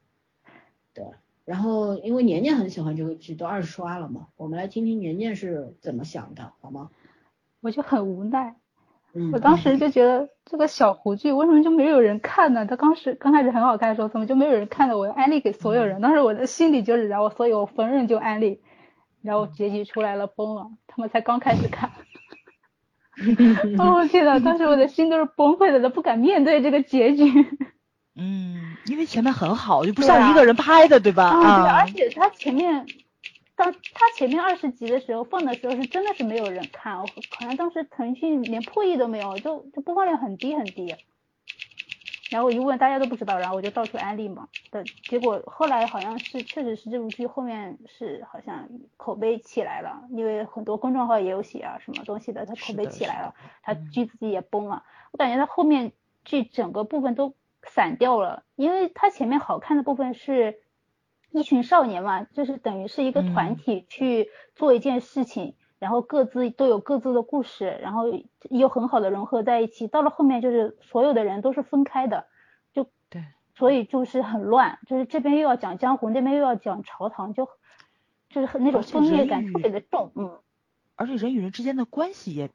[0.92, 1.04] 对，
[1.44, 6.90] 然后因为年年很喜欢这个剧，都二刷了嘛，我们来听听年年是怎么想的，好吗？
[7.60, 8.56] 我就很无奈。
[9.12, 12.66] 嗯，我当时就觉得这个小胡剧为什么就没有人看呢？
[12.66, 14.98] 他当时刚开始很好看的时候，怎么就没有人看呢？
[14.98, 16.00] 我要安利给所有人。
[16.00, 18.60] 当时我的心里就是，然后所以我逢人就安利，
[19.22, 21.92] 然后结局出来了崩了，他们才刚开始看。
[23.78, 27.24] 哦天呐，当时我的心都是崩溃的，都不敢面对这个结局。
[28.16, 31.24] 嗯，因为前面很好，就不像一个人拍的，对吧？
[31.28, 32.86] 啊，对，啊而，且他前面，
[33.56, 40.94] 当他前面二十集的时候放的时候是真的是没有人看，我好像当时腾讯连破亿都没有，就就播放量很低很低。
[42.34, 44.48] 然后我一问大家都不知道，然后我就到处安利嘛。
[44.72, 53.88] 的结果，后来好像是确实是这部剧后面是好像口碑起来了，因为很多公众号也有写啊什么东西的，它口碑起来了，它嗯。
[53.92, 54.82] 剧自己也崩了。
[55.12, 55.92] 我感觉它后面
[56.24, 60.58] 剧整个部分都散掉了，因为它前面好看的部分是
[61.30, 63.56] 一群少年嘛，就是等于是一个团嗯。
[63.56, 68.04] 体去做一件事情，然后各自都有各自的故事，然后
[68.48, 69.86] 又很好的融合在一起。
[69.86, 72.24] 到了后面就是所有的人都是分开的，
[72.72, 73.22] 就对，
[73.54, 77.50] 所以就是很乱，就是这边又要讲江湖，那边又要讲朝堂，就
[78.30, 80.40] 就是很那种分裂感特别的重，嗯，
[80.96, 82.50] 而且人与人之间的关系也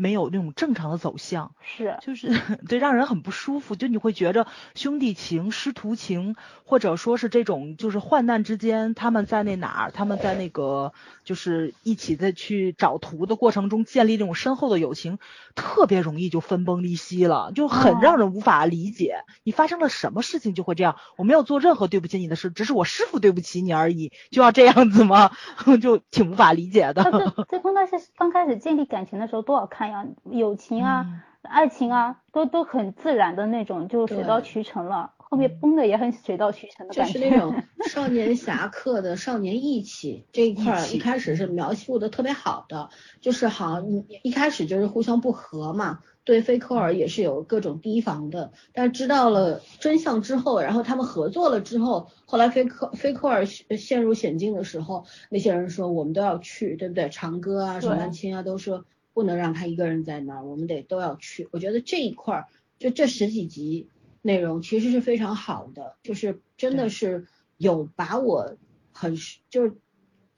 [0.00, 1.52] 没有那种正常的走向。
[1.62, 2.28] 是，就是
[2.68, 3.76] 对，让人很不舒服。
[3.76, 6.34] 就你会觉着兄弟情、师徒情，
[6.64, 10.92] 或者说是这种就是患难之间，他们在那哪儿，他们在那个
[11.24, 15.18] 就是一起在去找图的过程中建立这种深厚的友情，
[15.54, 19.24] 特别容易就分崩离析了，就很哦让人无法理解。
[19.44, 20.96] 你发生了什么事情就会这样？
[21.16, 25.30] 我没有做任何对不起你的事，只是我师傅对不起你而已，就要这样子吗？
[25.80, 27.04] 就挺无法理解的。
[27.04, 31.04] 他这这刚开始刚开始建立感情的时候多好看呀，友情啊。
[31.08, 35.14] 嗯爱情啊，都都很自然的那种，就水到渠成了。
[35.16, 37.18] 后面崩的也很水到渠成的就感觉。
[37.18, 42.90] 是那种 少年侠客的少年义气这一块儿，一开始是描述的特别好的，
[43.22, 57.08] 就是好，你一开始就是互相不和嘛，对菲科尔也是有各种提防的，但是知道了真相之后，然后他们合作了之后，后来菲科菲科尔陷陷入险境的时候，那些人说我们都要去，对不对？
[57.08, 58.84] 长歌啊，沈对万清啊，都说
[59.20, 61.46] 不能让他一个人在那儿，我们得都要去。
[61.50, 63.90] 我觉得这一块儿，就这十几集
[64.22, 67.26] 内容其实是非常好的，就是真的是
[67.58, 68.56] 有把我
[68.94, 69.14] 很
[69.50, 69.74] 就是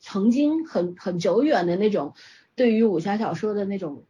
[0.00, 2.14] 曾经很很久远的那种
[2.56, 4.02] 对于武侠小说的那种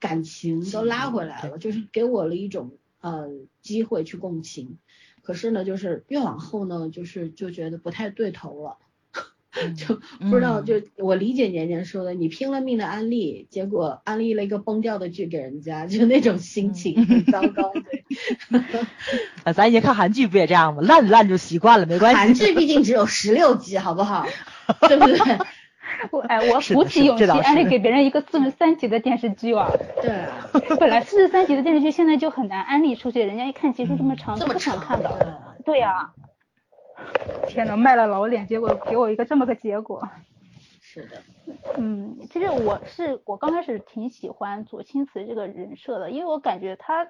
[0.00, 3.30] 感情都拉回来了，就是给我了一种呃
[3.62, 4.78] 机会去共情。
[5.22, 8.78] 可是呢，就是越往后呢，就是就觉得不太对头了。
[9.76, 17.72] 就不知道，嗯就我理解年年说的，你拼了命的安利，结果安利了一个崩掉的剧给人家，就那种心情很糟糕。
[17.72, 18.80] 对，
[19.44, 20.82] 啊，咱以前看韩剧不也这样吗？
[20.82, 22.16] 烂烂就习惯了，没关系。
[22.16, 24.26] 韩剧毕竟只有十六集，好不好？
[24.88, 25.38] 对不对？
[26.12, 29.68] 我哎，我鼓起勇气安利给别人一个四十三集的电视剧啊！
[30.00, 35.08] 对啊， 本来四十三集的电视剧现在就很难安利出去，人家一看集数这么长，这不想长看的。
[35.18, 36.12] 的，对呀、
[37.46, 40.08] 天呐，卖了老脸，结果给我一个这么个结果。
[40.80, 41.22] 是的，
[41.76, 47.08] 嗯，其实我是我刚开始挺喜欢左青瓷这个人设的，因为我感觉他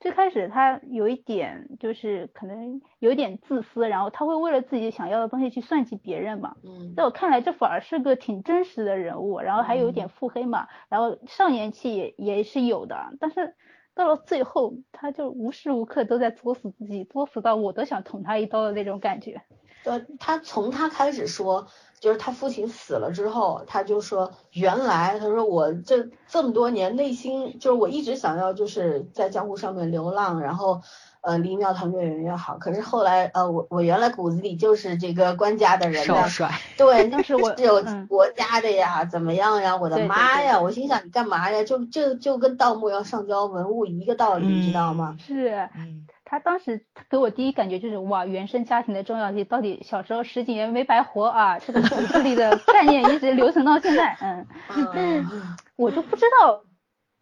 [0.00, 6.56] 最开始他有一点就是可能有一点自私，然后他会为了自己想要的东西去算计别人嘛。
[6.64, 13.54] 嗯，在我看来，这反而是个挺真实的人物，然后还有一点腹黑嘛，然后少年气也也是有的，但是
[13.94, 19.42] 到了最后，他就无时无刻都在作死自己，作死到我都想捅他一刀的那种感觉。
[19.84, 21.66] 呃，他从他开始说，
[21.98, 30.80] 就是他父亲死了之后，他就说，原来他说我这这么多年内心就是我一直想要就是在江湖上面流浪，然后
[31.22, 32.58] 呃离庙堂越远越好。
[32.58, 39.76] 可是后来呃我我原来骨子里就是这个官家的人的，少帅，对，当 时我是有嗯国家的呀，怎么样呀？
[39.76, 40.60] 我的对对对妈呀！
[40.60, 41.64] 我心想你干嘛呀？
[41.64, 45.16] 就就就跟盗墓要上交文物一个道理，你知道吗？
[45.18, 54.46] 是嗯，他当时给我第一感觉就是哇，原生家庭的重要性到底小时候十几年没白活啊，这个骨子里的 概念一直留存到现在， 嗯。
[54.94, 56.62] 嗯，我就不知道，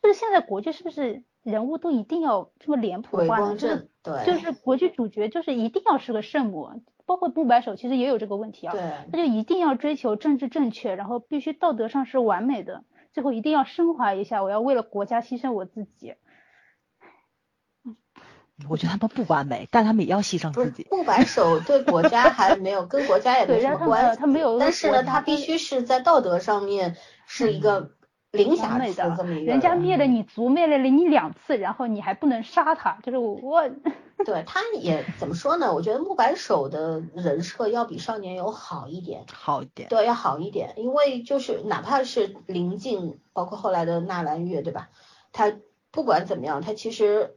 [0.02, 3.56] 就是现在国剧是不是人物都一定要这么脸谱伪化呢？
[3.56, 8.82] 就是光正，对，就是国剧主角就是一定要是个圣母，包括木白手其实也有这个问题啊，对。
[9.10, 16.14] 他就一定要追求政治正确，然后必须道德上是完美的，最后一定要升华一下，我要为了国家牺牲我自己。
[18.68, 20.84] 我觉得他们不完美，但他们也要牺牲自己。
[20.90, 26.94] 不白手对国家还没有跟国家也没什么关系，他没有，但是呢，他必须是在道德上面
[27.26, 27.92] 是一个
[28.32, 33.70] 零完瑕疵的这么一个人家灭了你族，灭了你两次，然后你还不能杀他，就是我我
[34.24, 35.74] 对，他也怎么说呢？
[35.74, 44.90] 我觉得木白手的人设要比少年游好一点，好一点，对，要好一点，因为就是哪怕是林静，包括后来的纳兰月，对吧？
[45.32, 45.52] 他
[45.90, 47.36] 不管怎么样，他其实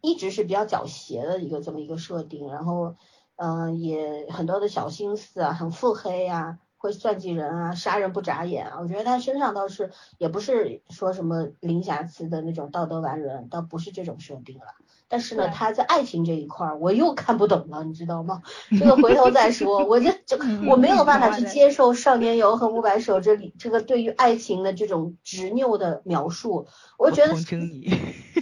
[0.00, 2.94] 一直是比较狡黠的一个这么一个设定，然后
[3.36, 8.78] 嗯、呃也很多的小心思啊，很腹黑呀、会算计人啊，杀人不眨眼啊。
[8.80, 14.64] 我觉得他身上倒是也不是说什么零瑕疵的那种道德完人，倒不是这种设定了。
[15.06, 18.42] 但是呢，他在爱情这一块儿，我又看不懂了，你知道吗？
[18.76, 19.84] 这个回头再说。
[19.84, 20.36] 我这这
[20.68, 26.66] 我没有办法去接受《少年游》和《五百首》这里这个对于爱情的这种执拗的描述。
[26.98, 27.34] 我觉得。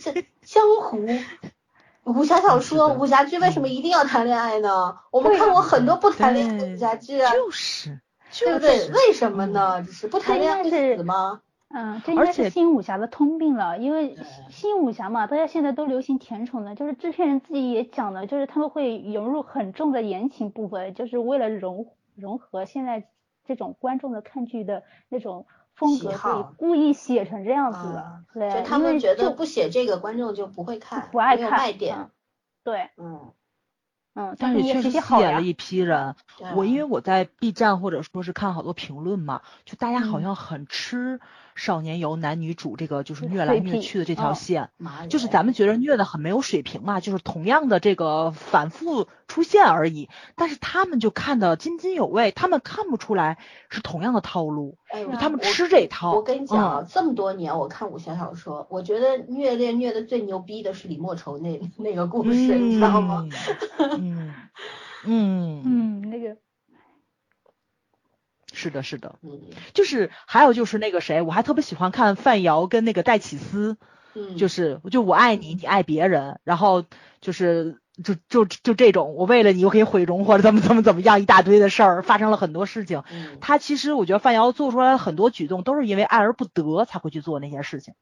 [0.01, 1.07] 这江湖
[2.05, 4.97] 武侠小说、武侠剧为什么一定要谈恋爱呢？
[5.11, 8.01] 我们看过很多不谈恋爱的武侠剧啊，就是，
[8.39, 8.89] 对不对？
[8.91, 9.83] 为什么呢？
[9.83, 11.41] 就是不谈恋爱会这应该是死吗？
[11.69, 14.17] 嗯，这应该是新武侠的通病了，因为
[14.49, 23.07] 新武侠嘛，大家现在都流行甜宠的，就是制片人自己也讲了，就是他们会融入很重的言情部分，就是为了融融合现在
[23.47, 32.11] 这种观众的看剧的那种风格，所以故意写成这样子的啊，对，就他们觉得不写这个，观众就不会看，不爱看，卖点嗯。
[32.63, 33.33] 对，嗯，
[34.15, 36.15] 嗯，但是确实吸引了，一批人。
[36.37, 41.21] 对我因为啊我在 B 站或者说是看好多评论嘛，就大家好嗯像很吃
[41.61, 44.71] 少年游男女主这个就是是虐来虐去的这条嗯线。
[44.79, 53.37] 妈就是咱们觉得虐的很没有水平嘛，就是同样的这个反复出现而已，但是他们就看的津津有味，他们看不出来
[53.69, 54.79] 是同样的套路，
[55.21, 56.15] 他们吃这套。
[56.15, 63.29] 我跟你讲啊，嗯这么多年我看武侠小说，我觉得虐恋虐的最牛逼的是李莫愁那那个故事，你知道吗？
[63.99, 64.33] 嗯
[65.05, 66.37] 嗯，嗯， 那个
[68.61, 69.41] 是的，是的，嗯
[69.73, 73.79] 就是还有就是那个谁，我还特别喜欢看范瑶跟那个戴启思，
[74.15, 76.85] 嗯，就是就我爱你，你爱别人，然后
[77.23, 83.03] 就是就就就这种，我为了你我可以毁容或者怎么怎么怎么样一大堆的事儿，发生了很多事情。
[83.11, 87.95] 嗯他其实我觉得范瑶做出来的很多举动都是因为爱而不得才会去做那些事情，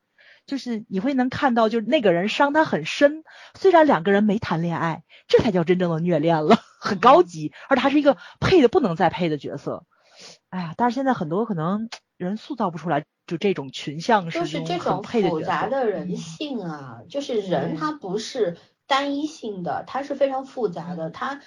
[0.46, 3.22] 就是你会能看到，就是那个人伤他很深，
[3.54, 9.84] 虽然两个人没谈恋爱，这才叫真正的虐恋了，很高级，而且还是一个配的不能再配的角色。
[10.52, 15.40] 哎呀，但是现在很多可能 人塑造不出来，就这种群像就是是这种复。
[15.40, 21.40] 杂的人嗯性啊，就是人他不是单一性的，他是非常复杂的，他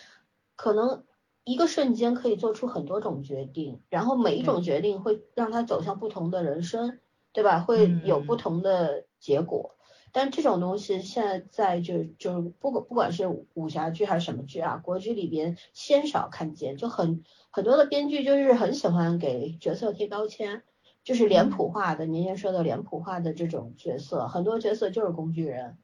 [0.56, 1.06] 可能
[1.44, 7.00] 一个瞬间可以做出很多种决定，然后每一种决定会让他走向不同的人生，
[7.34, 7.60] 对吧？
[7.62, 9.76] 会有不嗯同的结果。
[10.12, 20.64] 但这种东西现在在就就不管不管是武侠剧还是什么剧啊，国剧里边鲜少看见，就很很多的编剧就是很喜欢给角色贴标签，
[21.04, 25.78] 就是脸谱化的，您先说的脸谱化的这种角色，很多角色就是工具人，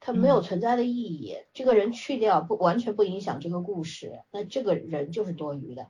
[0.00, 1.36] 他没有嗯存在的意义。
[1.52, 5.88] 这个人去掉不完全不影响这个故事，那这个人就是多余的，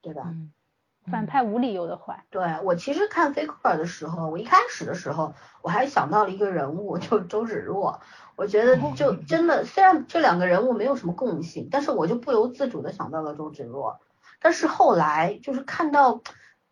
[0.00, 0.22] 对吧？
[0.26, 0.52] 嗯，
[1.10, 8.00] 反派无理由的坏，对我其实看菲克尔的时候，我一开始的时候我还想到了一个人物，就周芷若。
[8.36, 14.00] 我觉得就真的，虽然这两个人物没有什么共性，但是我就不由自主的想到了周芷若。
[14.40, 16.20] 但是后来就是看到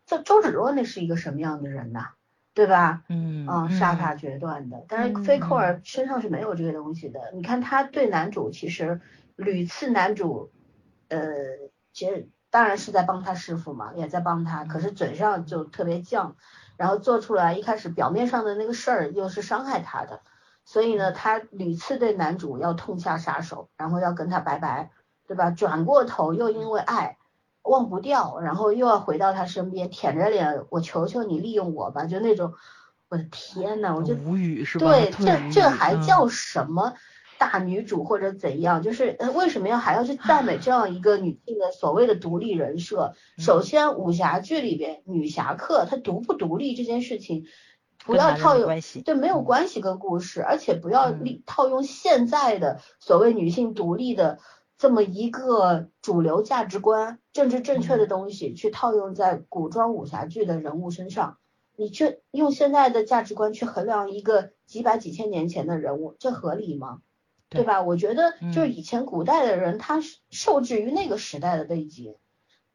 [0.05, 2.09] 这周芷若那是一个什么样的人呐、
[2.53, 3.03] 对吧？
[3.07, 4.83] 嗯嗯，杀伐决断的。
[4.89, 7.31] 但是嗯菲寇尔身上是没有这个东西的。
[7.33, 8.99] 你看他对男主其实
[9.37, 10.51] 屡次男主，
[11.07, 11.19] 呃，
[11.93, 16.33] 其实当然是在帮他师傅嘛，也在帮他，可是嘴上就特别犟，
[16.77, 20.21] 然后做出来一开始表面上的那个事儿又是伤害他的，
[20.63, 24.91] 所以呢，他屡次对男主要痛下杀手，然后要跟他拜拜，
[25.27, 25.49] 对吧？
[25.49, 27.17] 转过头又因为爱。
[27.63, 32.53] 忘不掉，然后又要回到他身边，舔着脸，我求求你利用我吧，就那种，
[33.07, 34.85] 我的天呐，我就无语是吧？
[34.85, 36.93] 对，这这还嗯叫什么
[37.51, 38.81] 大女主或者怎样？
[38.81, 43.13] 就是呃为什么要还要去赞美这样一个女性的所谓的独立人设？
[43.37, 47.45] 首嗯先，武侠剧里边女侠客她独不独立这件事情，
[48.05, 48.69] 不要套用
[49.03, 51.13] 对没有嗯关系跟故事，而且不要
[51.45, 54.39] 套用现在的所谓女性独立的。
[54.75, 61.37] 这么一个主流价值观、政治正确的嗯东西，去套用在古装武侠剧的人物身上，
[61.77, 66.99] 你去用现在的价值观去衡量一个几百几千年前的人物，这合理吗？
[67.53, 67.81] 对对吧？
[67.81, 72.15] 我觉得就是嗯以前古代的人，他是受制于那个时代的背景，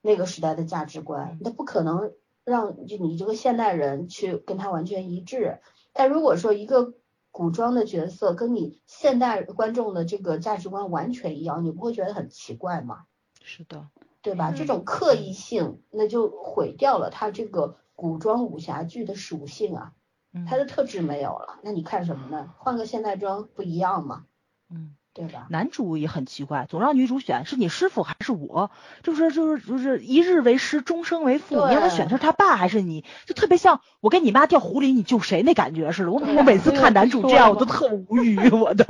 [0.00, 2.12] 那个时代的价值观嗯，他不可能
[2.44, 5.58] 让就你这个现代人去跟他完全一致。
[5.92, 6.94] 但如果说一个
[7.30, 13.04] 古装的角色跟你现代观众的这个价值观完全一样，你不会觉得很奇怪吗？
[13.42, 13.88] 是的，
[14.22, 14.50] 对吧？
[14.50, 19.92] 嗯这种刻意性，那就毁掉了他这个古装武侠剧的属性啊，
[20.32, 21.58] 嗯它的特质没有了。
[21.62, 22.54] 那你看什么呢？
[22.58, 24.24] 换个现代装不一样吗？
[24.70, 24.94] 嗯。
[25.14, 25.48] 对吧？
[25.50, 28.70] 男主也很奇怪，总让女主选是你师傅还是我，
[29.02, 31.56] 就是就是就是一日为师，终生为父。
[31.56, 36.12] 你让他对选是他爸还是你，就特别像我跟你妈掉湖里，你救谁那感觉似的。
[36.12, 38.84] 我我每次看男主这样，我都特无语，我都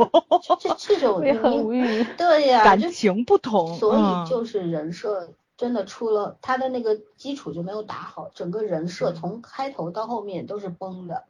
[0.61, 2.05] 这这种我也很无语。
[2.19, 3.77] 对呀、感情不同。
[3.77, 11.25] 所嗯以就是人设真的出了他的那个基础就没有打好，整个人设从开头到后面都是崩的。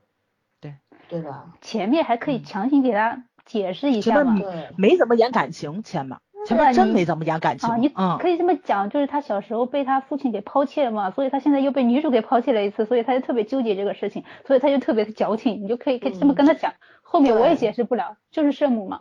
[0.61, 0.75] 对，
[1.09, 1.53] 对吧？
[1.61, 4.45] 前面还可以嗯强行给他解释一下嘛面。
[4.45, 16.73] 对，没怎么演感情，前面前面真没怎么演感情啊，你，嗯，可以这么讲，就是他小时候被他父亲给抛弃了嘛，所以他现在又被女主给抛弃了一次，所以他就特别纠结这个事情，所以他就特别的矫情，你就可以可以这么嗯跟他讲。
[17.03, 19.01] 后面我也解释不了，就是圣母嘛。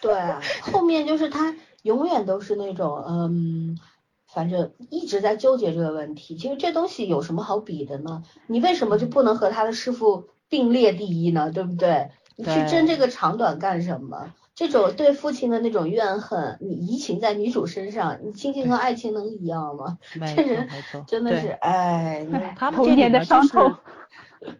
[0.00, 0.14] 对，
[0.60, 3.78] 后面就是他永远都是那种嗯，
[4.26, 6.36] 反正一直在纠结这个问题。
[6.36, 8.22] 其实这东西有什么好比的呢？
[8.46, 11.50] 你为什么就不能和他的师傅并列第一呢？
[11.50, 12.10] 对不对？
[12.38, 14.32] 你去争这个长短干什么？
[14.54, 19.98] 这种对父亲的那种怨恨，你移情在女主身上，你亲情和爱情能一样吗？
[20.18, 20.68] 没错这人，
[21.06, 22.26] 真的是，对哎，
[22.56, 23.76] 他们这年的面就是伤痛。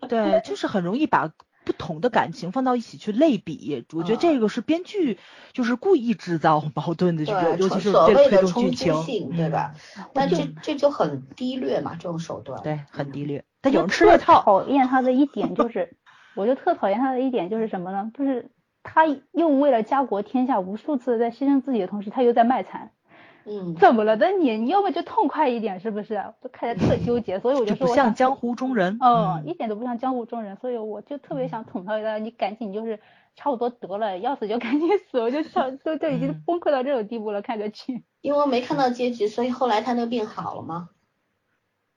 [0.09, 1.31] 对，就是很容易把
[1.64, 3.87] 不同的感情放到一起去类比。
[3.93, 5.18] 我觉得嗯这个是编剧
[5.53, 9.74] 就是故意制造矛盾的，尤对，尤其是所这推谓的冲动剧情，性，对嗯吧？
[10.14, 12.61] 但就这这就很低劣嘛，这种手段。
[12.62, 13.45] 对，很低劣。
[13.61, 15.97] 但有人吃这套，讨厌他的一点就是，
[16.39, 18.11] 我就特讨厌他的一点就是什么呢？
[18.14, 18.51] 就是
[18.82, 22.93] 他又为了家国天下无数次在牺牲自己的同时，他又在卖惨。
[23.45, 24.57] 嗯，怎么了的你？
[24.59, 26.22] 你要么就痛快一点，是不是？
[26.43, 28.99] 就看着特纠结，所以我就说我不像江湖中人。
[29.01, 33.01] 哦，嗯一点都不像江湖中人，所以我就特别想捅他一刀，你赶紧就是
[33.34, 38.05] 差不多得了，要死就赶紧死，我就想就就已经嗯崩溃到这种地步了，看个剧。
[38.20, 40.91] 因为没看到结局，所以后来他那个病好了吗？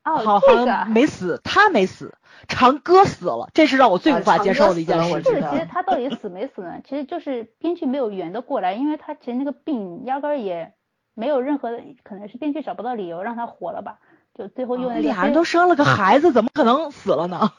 [0.04, 2.16] 哦，好这个好像没死，他没死，
[2.48, 6.82] 长歌死了，这是让我最啊无法接受的一件事情其实他到底死没死呢？
[6.88, 10.74] 其实就是编剧没有圆的过来，因为他其实那个病压根儿也
[11.14, 14.00] 没有任何的，可能是编剧找不到理由让他活了吧，
[14.34, 17.52] 就最后用那个俩人都生了个孩子，怎么可能死了呢？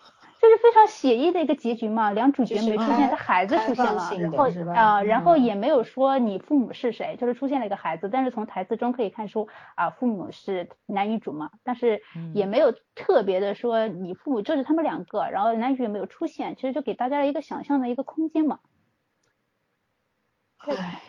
[0.43, 5.45] 就是非常写意的一个结局嘛，两主角没出现，他孩子出现了，然后啊、然后嗯。
[5.45, 12.03] 也没有说你父母是谁，就是出现了一个孩子，但是从台词中可以看出啊、父母是男女主嘛，但是
[12.34, 18.59] 也嗯没有特别的说你父母就是他们两个，然后男主也没有出现，其实就给大家一个想象的一个空间嘛。
[20.59, 21.03] 唉，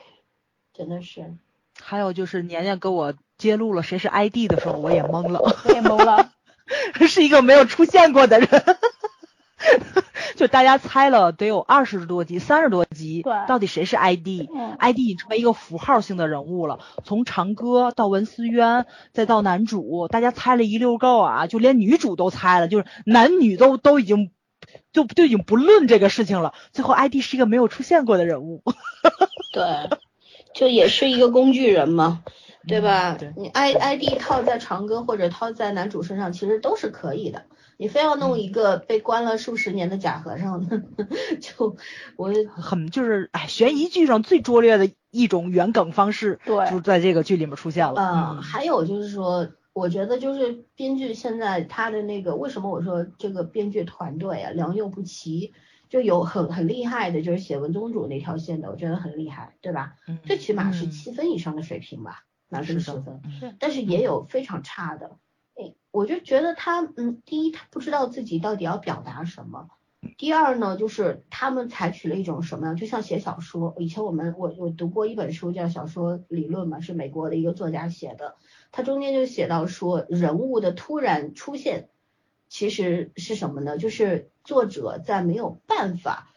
[0.75, 1.33] 真的是，
[1.81, 6.31] 还有就是年年给我揭露了谁是 ID 的时候，我也懵了，我也懵了，
[7.07, 8.47] 是一个没有出现过的人。
[10.35, 14.47] 就大家猜了得有二十多集、三十多集，对到底谁是 ID？
[14.53, 24.31] 嗯 ID 已经成为一个符号性的人物了，从长歌到文思渊，再到男主，大家猜了一溜够啊，就连女主都猜了，就是男女都都已经
[24.91, 26.53] 就就已经不论这个事情了。
[26.71, 28.63] 最后 ID 是一个没有出现过的人物，
[29.53, 29.89] 对，
[30.53, 32.23] 就也是一个工具人嘛，
[32.67, 33.13] 对吧？
[33.13, 37.43] 嗯对你 I I D 套在长歌或者套在男主身上，其实都是可以的。
[37.77, 40.67] 你非要嗯弄一个被关了数十年的假和尚，
[41.41, 41.75] 就
[42.15, 47.93] 我很就是哎，悬疑剧上最拙劣的一种圆梗方式，对就在这个剧里面出现了。
[48.01, 55.53] 嗯，嗯还有就是说，我觉得就是编剧现在他的那个，为什么我说这个编剧团队啊良莠不齐，
[55.89, 59.95] 就有很很厉害的，就是写文宗主那条线的，我觉得很厉害，对吧？
[60.07, 63.21] 嗯最起码是嗯七分以上的水平吧，满分是的十分。
[63.59, 65.17] 但是也有非常差的。
[65.55, 69.67] 诶，我就觉得他，嗯，第一，他不知道自己到底要表达什么；
[70.17, 73.75] 第二呢，就是他们采取了一种什么样，就像写小说。
[73.77, 78.35] 以前我们我我读过一本书叫《小说理论》嘛，是美国的一个作家写的，
[78.71, 81.89] 他中间就写到说，人物的突然出现，
[82.49, 83.77] 其实是什么呢？
[83.77, 86.29] 就是作者在没有办法。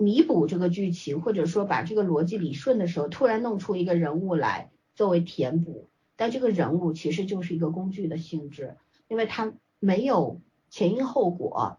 [0.00, 5.88] 弥补这个剧情，或者说把这个逻辑理顺的时候，突然弄出一个人物来作为填补，
[6.18, 8.76] 但这个人物其实就是一个工具的性质，
[9.08, 11.78] 因为他没有前因后果，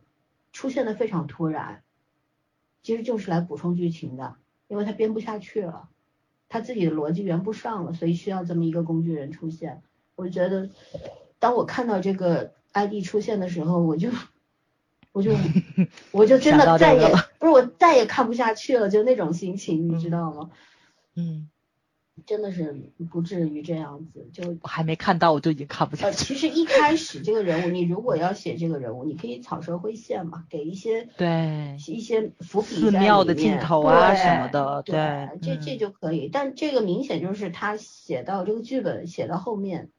[0.52, 1.84] 出现的非常突然，
[2.82, 4.38] 其实就是来补充剧情的，
[4.68, 5.90] 因为他编不下去了，
[6.48, 9.84] 他自己的逻辑圆不上了，所以需要这么一个工具人出现。
[10.16, 10.70] 我觉得，
[11.38, 14.10] 当我看到这个 ID 出现的时候，我就。
[15.12, 15.32] 我就
[16.14, 20.52] 我就真的再也不是我再也看不下去了，就那种心情，你知道吗？
[21.16, 21.50] 嗯，
[22.26, 22.76] 真的是
[23.12, 24.28] 不至于这样子。
[24.34, 26.34] 就我还没看到，我就已经看不下呃，去。
[26.34, 36.30] 其实一开始这个人物，你如果要写这个人物，你可以草蛇灰线嘛，给一些对，一些伏笔寺庙的镜头啊什么的对，对这这嗯就可以。
[36.32, 39.90] 但这个明显就是他写到这个剧本写到后面，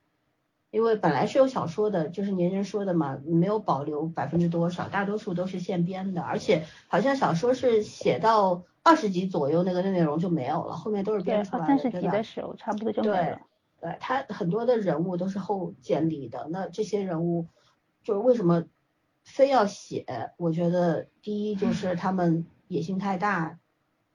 [0.71, 12.11] 因为本来是有小说的，就是年人说的嘛，没有保留百分之多少，大多数都是现编的，而且好像小说是写到二十集左右，那个内容就没有了，后面都是，编出来的，到三十对吧？
[12.11, 13.41] 集的时候差不多就没对了。
[13.81, 17.47] 对他很多的人物都是后建立的，那这些人物
[18.03, 18.65] 就是为什么
[19.25, 20.33] 非要写？
[20.37, 23.59] 我觉得第一就是他们野心太大，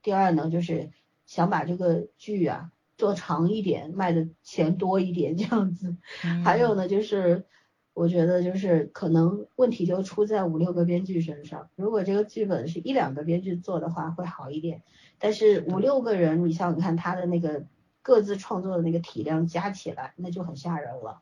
[0.03, 0.91] 第二呢就是
[1.25, 5.95] 想把这个剧啊做长一点，卖的钱多一点这样子。
[6.23, 7.45] 嗯 还有呢，就是
[7.95, 11.69] 我觉得就是可能问题就出在五六个编剧身上。
[11.77, 14.83] 如果这个剧本是一两个编剧做的话，会好一点。
[15.17, 17.63] 但是五六个人，你想想看他的那个
[18.01, 21.21] 各自创作的那个体量加起来，那就很吓人了。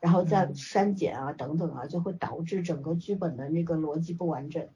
[0.00, 4.66] 然后再嗯删减啊等等啊，就会导致整个剧本的那个逻辑不完整。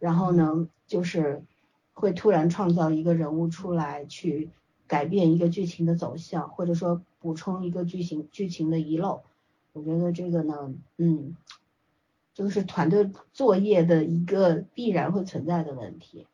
[0.00, 1.44] 然后呢，就是
[1.92, 4.50] 会突然创造一个人物出来去
[4.88, 9.22] 改变一个剧情的走向，或者说补充一个剧情剧情的遗漏。
[9.72, 11.36] 我觉得这个呢，嗯，
[12.34, 16.26] 就是团队作业的一个必然会存在的问题。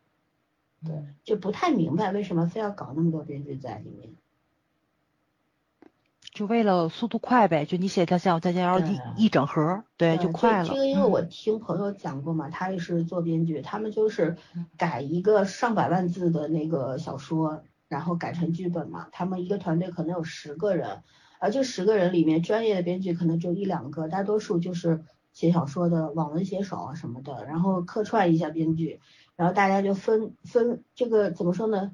[0.85, 4.11] 对，就不太明白为什么非要搞那么多编剧在里面。
[6.31, 10.69] 就为了速度快呗，就你写条线，我再加上一一整盒，对，就快了。
[10.69, 19.09] 这个因为我嗯听朋友讲过嘛，他也是做编剧，他们就是嗯改一个上百万字的那个小说，然后改成剧本嘛。
[19.11, 21.03] 他们一个团队可能有十个人，
[21.39, 29.01] 而这十个人里面专业的编剧可能就一两个，大多数就是写小说的网文写手啊什么的，然后客串一下编剧，
[29.37, 31.93] 然后大家就分分这个怎么说呢？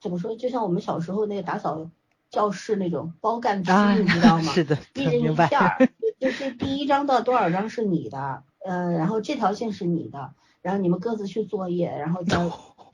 [0.00, 0.36] 怎么说？
[0.36, 1.90] 就像我们小时候那个打扫
[2.30, 4.52] 教室那种包干区，啊，你知道吗？
[4.52, 5.48] 是的，一人一明白。
[5.48, 5.88] 片儿，
[6.20, 12.38] 就就是第一章到多少章是你的，呃，然后这条线是你的，然后你们各自去作业，然后 再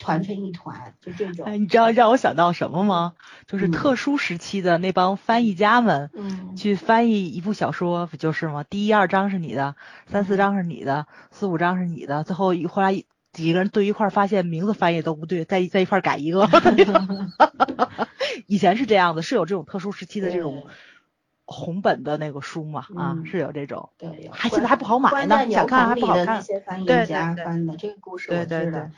[0.02, 1.62] 团成一团，就这哎，种。
[1.62, 3.14] 你知道让我想到什么吗？
[3.46, 6.10] 就是嗯特殊时期的那帮翻译家们。
[6.14, 8.64] 嗯，去翻译一部小说，不就是吗？
[8.64, 9.76] 第一二章是你的，
[10.06, 16.48] 三四章是你的，四五章是你的，最后一后来几个人对一块儿发现名字翻译都不对，在一在一块儿改一个。
[18.48, 20.66] 以前是这样的，是有这种特殊时期的这种
[21.44, 22.86] 红本的那个书嘛？
[22.96, 23.90] 啊，嗯是有这种。
[23.98, 28.90] 对，还现在还不好买呢想看还不好看些翻译对对家对翻的这个故事我对对对知道。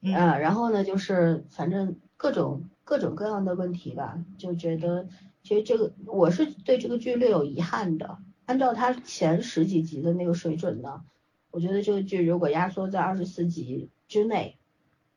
[0.00, 5.08] 嗯，呃，然后呢，就是反正各种各种各样的问题吧，就觉得
[5.42, 8.18] 其实这个我是对这个剧略有遗憾的。
[8.46, 11.04] 按照它前十几集的那个水准呢，
[11.50, 14.56] 我觉得这个剧如果压缩在二十四集之内，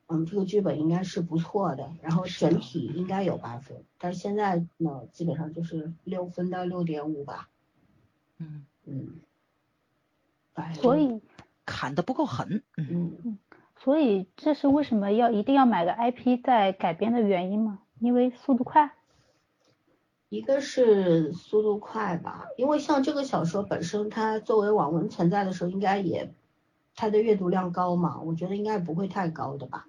[0.06, 7.48] 嗯，这个剧本应该是不错的，然后整体应该有八分，但是现在呢，基本上就是六分到六点五吧，
[8.36, 9.20] 嗯，嗯，
[10.52, 11.22] 哎所以
[11.64, 12.62] 砍的不够狠。
[12.76, 13.38] 嗯，嗯。
[13.82, 17.80] 所以这是为什么要一定要买个 IP 再改编的原因吗？
[17.98, 18.92] 因为速度快。
[20.28, 26.32] 一个是速度快吧，因为像这个小说本身，它作为网文存在的时候，应该也
[26.94, 29.86] 它的阅读量高嘛，我觉得应该不会太高的吧，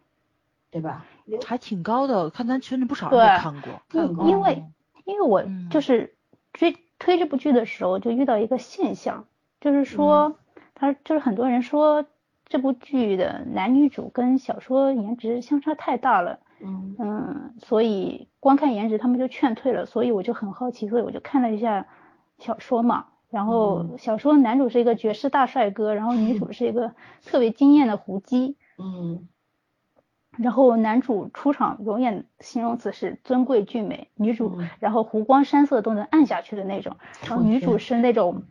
[0.71, 1.05] 对吧？
[1.45, 3.81] 还挺高的，看咱群里不少人都看过。
[3.87, 4.65] 看过因因为
[5.05, 6.15] 因为我嗯就是
[6.51, 9.27] 追推这部剧的时候，就遇到一个现象，
[9.61, 10.35] 就是说，
[10.75, 12.05] 他就是很多人说
[12.45, 16.95] 这部剧的男女主跟小说颜值相差太大了，嗯。
[16.99, 21.87] 嗯，所以光看颜值他们就劝退了，所以我就很好奇，所以我就看了一下
[22.37, 23.05] 小说嘛。
[23.29, 23.97] 然后嗯。
[23.97, 26.93] 小说男主是一个绝世大帅哥，然后女 主是一个
[27.25, 29.27] 特别惊艳的狐姬，嗯。
[30.37, 34.67] 然后男主出场永远形容词是尊贵俊美，女主嗯。
[34.79, 37.77] 然后湖光山色都能暗下去的那种，然后女主。
[37.77, 38.43] 是那种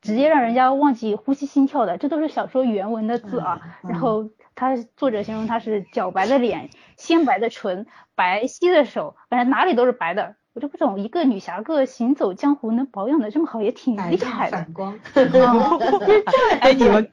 [0.00, 3.60] 直接让人家忘记呼吸心跳的，这都是小说原文的字啊。
[3.82, 10.34] 嗯然后他作者形容他是皎白的脸、鲜白的唇、白皙的手，反正哪里都是白的。
[10.58, 14.56] 我就不懂，一个女侠客行走江湖能保养的这么好，也挺厉害的。
[14.56, 14.98] 反光，
[16.60, 17.08] 哎，你们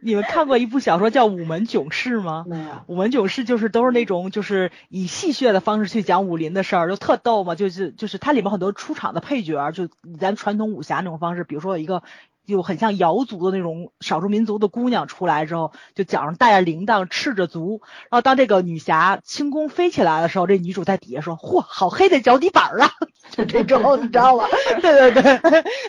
[0.00, 2.44] 你们看过一部小说叫《武门囧事》吗？
[2.48, 7.54] 没有，武门囧事就是都是那种就是以戏谑的方式去讲武林的事儿，就特逗嘛。
[7.54, 12.02] 就是就是它里面很多出场的配角，就以咱传统武侠那种方式，比如说有一个
[12.46, 17.80] 就很像瑶族的那种少数民族的姑娘出来之后，就脚上带着铃铛，赤着足，
[18.10, 22.90] 然后当这个女侠轻功飞起来的时候，这女主在底下说：“嚯，好黑的脚底板儿啊！”
[23.30, 24.44] 就这种，你知道吗？
[24.82, 25.22] 对对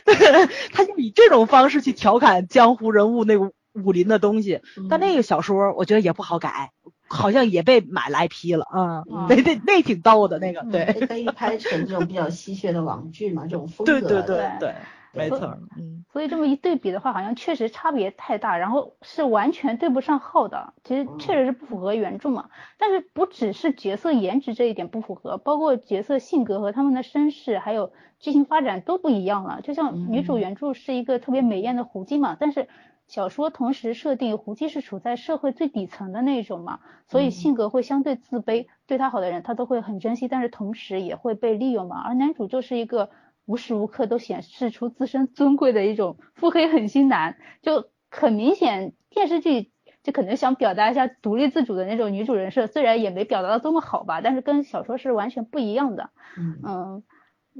[0.06, 4.62] 对， 他就以这种方式去调侃江湖人物那个武林的东西。
[4.90, 6.72] 但那个小说我觉得也不好改，
[7.08, 14.24] 好像也被买了 IP 了，嗯，嗯那那那挺逗的那个，对，也可以拍成这种比较吸血的网剧嘛，这种风对对格的。
[14.26, 14.76] 对对，
[15.16, 20.74] 没对错，嗯，所以这么一对比的话，好像确实差别太大，然后是完全对不上号的。
[20.84, 22.50] 其实确实是不符合原著嘛。
[22.78, 29.62] 但是不只是角色颜值这一点不符合，包括角色性格和他们的身世，还有剧情发展都不一样了。
[29.62, 32.68] 就像女主嗯原著是一个特别美艳的狐姬嘛，但是
[33.08, 42.02] 小说同时设定狐姬是处在社会最底层的那种嘛，所以嗯性格会相对自卑，对她好的人她都会很珍惜，但是同时也会被利用嘛。
[42.02, 43.12] 而男主就是一个
[43.46, 49.72] 无时无刻都显示出自身尊贵的一种腹黑狠心男，就很明显电视剧
[50.04, 56.10] 就可能想表达一下独立自主的那种女主人设，虽然也没表达的多么好吧，但是跟小说是完全不一样的。
[56.38, 57.04] 嗯嗯，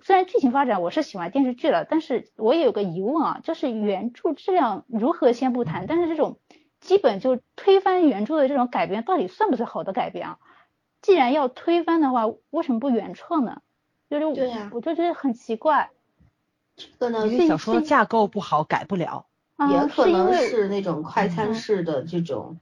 [0.02, 6.40] 虽然剧情发展我是喜欢电视剧了，但是我也有个疑问啊，就是原著质量如何先不谈，但是这种
[6.80, 10.38] 基本就推翻原著的这种改编，到底算不算好的改编啊？
[11.02, 13.62] 既然要推翻的话，为什么不原创呢？
[14.10, 15.90] 就是对呀我就觉得很奇怪。
[16.76, 19.26] 这个呢因为小说架构不好，改不了。
[19.56, 22.60] 啊，也可能是那种快餐嗯式的这种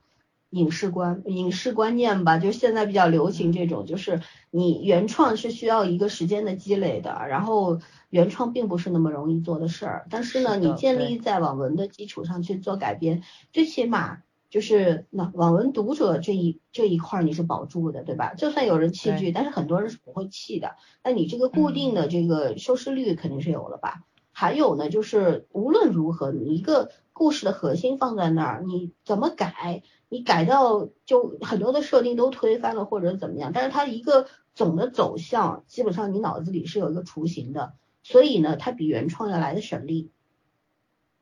[0.50, 4.20] 影视观、影视观念吧，就现在比较流行这种，就是
[4.50, 7.80] 你原创是需要一个时间的积累的，然后
[8.10, 13.22] 原创并不是那么容易做的事儿，但是呢，是你建立在网文的基础上去做改编，
[13.52, 14.22] 最起码。
[14.54, 18.34] 就是那网文读者这一这一块儿你是保住的，对吧？
[18.34, 20.76] 就算有人弃剧，但是很多人是不会弃的。
[21.02, 24.04] 那你这个固定的这个收视率肯定是有了吧？
[24.30, 37.72] 还有呢，就是无论如何，你一个故事的核心放在那儿，你怎么改，你改到就很多的设定都推翻了或者怎么样，但是它一个总的走向，基本上你脑子里是有一个雏形的，
[38.04, 40.10] 所以呢，它比原创要来的省力。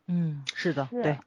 [0.06, 1.18] 嗯，是的，对。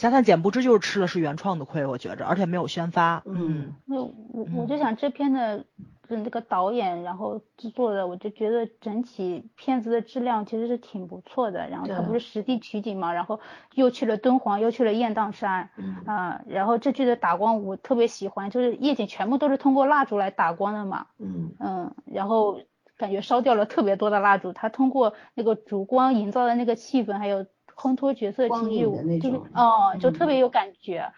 [0.00, 3.22] 侠探简不知就是吃了是原创的亏，我觉着，而且没有宣发。
[3.26, 5.66] 嗯那我我嗯就想这片的
[6.08, 11.68] 那个导演，然后制作的，我就觉得整体片子的质量其实是挺不错的。
[11.68, 13.40] 然后他不是实地取景嘛，然后
[13.74, 22.60] 又去了敦煌，又去了雁荡山，嗯啊、然后这剧的打光我特别喜欢，就是夜景全部都是通过蜡烛来打光的嘛，嗯嗯，然后
[22.96, 27.44] 感觉烧掉了特别多的蜡烛，它通过那个烛光营造的那个气氛，还有
[27.80, 31.12] 烘托角色光情绪，影的那就是种哦，就嗯特别有感觉。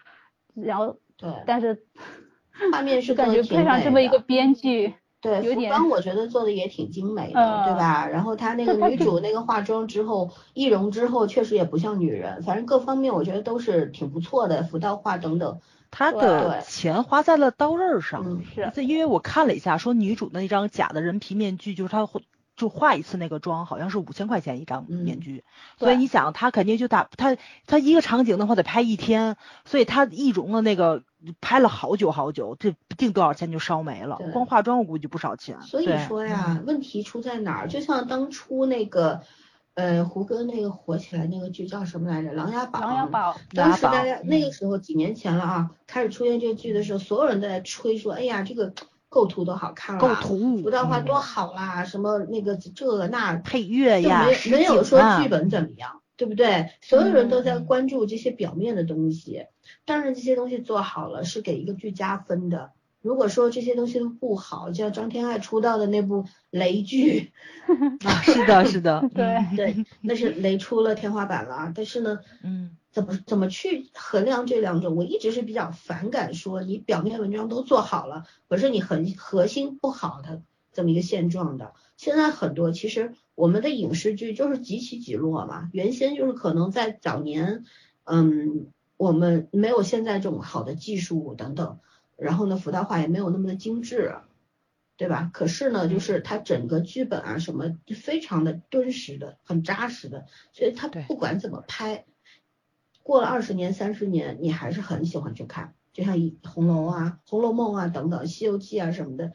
[0.55, 1.85] 然后，对，但是
[2.71, 8.07] 画面是感觉配上这么一个编剧，对，服有点装我觉得做的也挺精美的，对嗯吧？
[8.07, 15.59] 然后她那个女主那个化妆之后，易容之后，确实也不像女人，反正各方面我觉得都是挺不错的，服道化等等。
[15.91, 18.23] 他的钱花在了刀刃上。
[18.25, 22.23] 嗯，是因为我看了一下，说女主的那张假的人皮面具，就是她会
[22.55, 25.43] 就化一次那个妆，好像是五千块钱一张嗯面具。
[25.77, 31.03] 所以你想，他肯定就打他他一个场景的话得拍一天，所以他易容的那个
[31.41, 34.19] 拍了好久好久，这不定多少钱就烧没了。
[34.31, 35.61] 光化妆我估计不少钱。
[35.61, 37.67] 所以说呀，问题出在哪儿？
[37.67, 39.21] 就像当初那个，
[39.73, 42.81] 呃，胡歌那个火起来那个剧叫什么来着，《琅琊榜》。
[42.87, 48.73] 《琅琊榜》当时大家那个时候几年前了啊，开始出现这个剧的时候，所有人都在吹说，哎呀，这个
[49.13, 56.71] 构图都好看了，构图服道化嗯多好啦，什么那个这那，配乐呀，没有说剧本怎么样，对不对？
[56.81, 59.45] 所有人都在嗯关注这些表面的东西，
[59.85, 62.71] 当然这些东西做好了是给一个剧加分的。
[63.03, 67.33] 如果说这些东西都不好，就像张天爱出道的那部雷剧，
[68.03, 71.71] 啊，是的，是的， 对嗯 对，那是雷出了天花板了啊。
[71.75, 74.95] 但是呢，嗯怎么怎么去衡量这两种？
[74.95, 80.41] 我一直是比较反感说你表面文章都做好了，可是你很核心不好的
[80.71, 81.73] 这么一个现状的。
[81.97, 87.65] 现在很多其实我们的影视剧就是几起几落嘛，原先就是可能在早年，
[88.05, 91.79] 嗯，我们没有现在这种好的技术等等，
[92.15, 94.15] 然后呢，服道化也没有那么的精致。
[94.95, 95.31] 对吧？
[95.33, 102.05] 可是呢，就是它整个剧本啊什么，就非常的敦实的，很扎实的，所以它不管怎么拍，
[103.01, 109.33] 过了二十年、三十年，你还是很喜欢去看，就像一红楼啊、红楼梦啊等等、西游记啊什么的，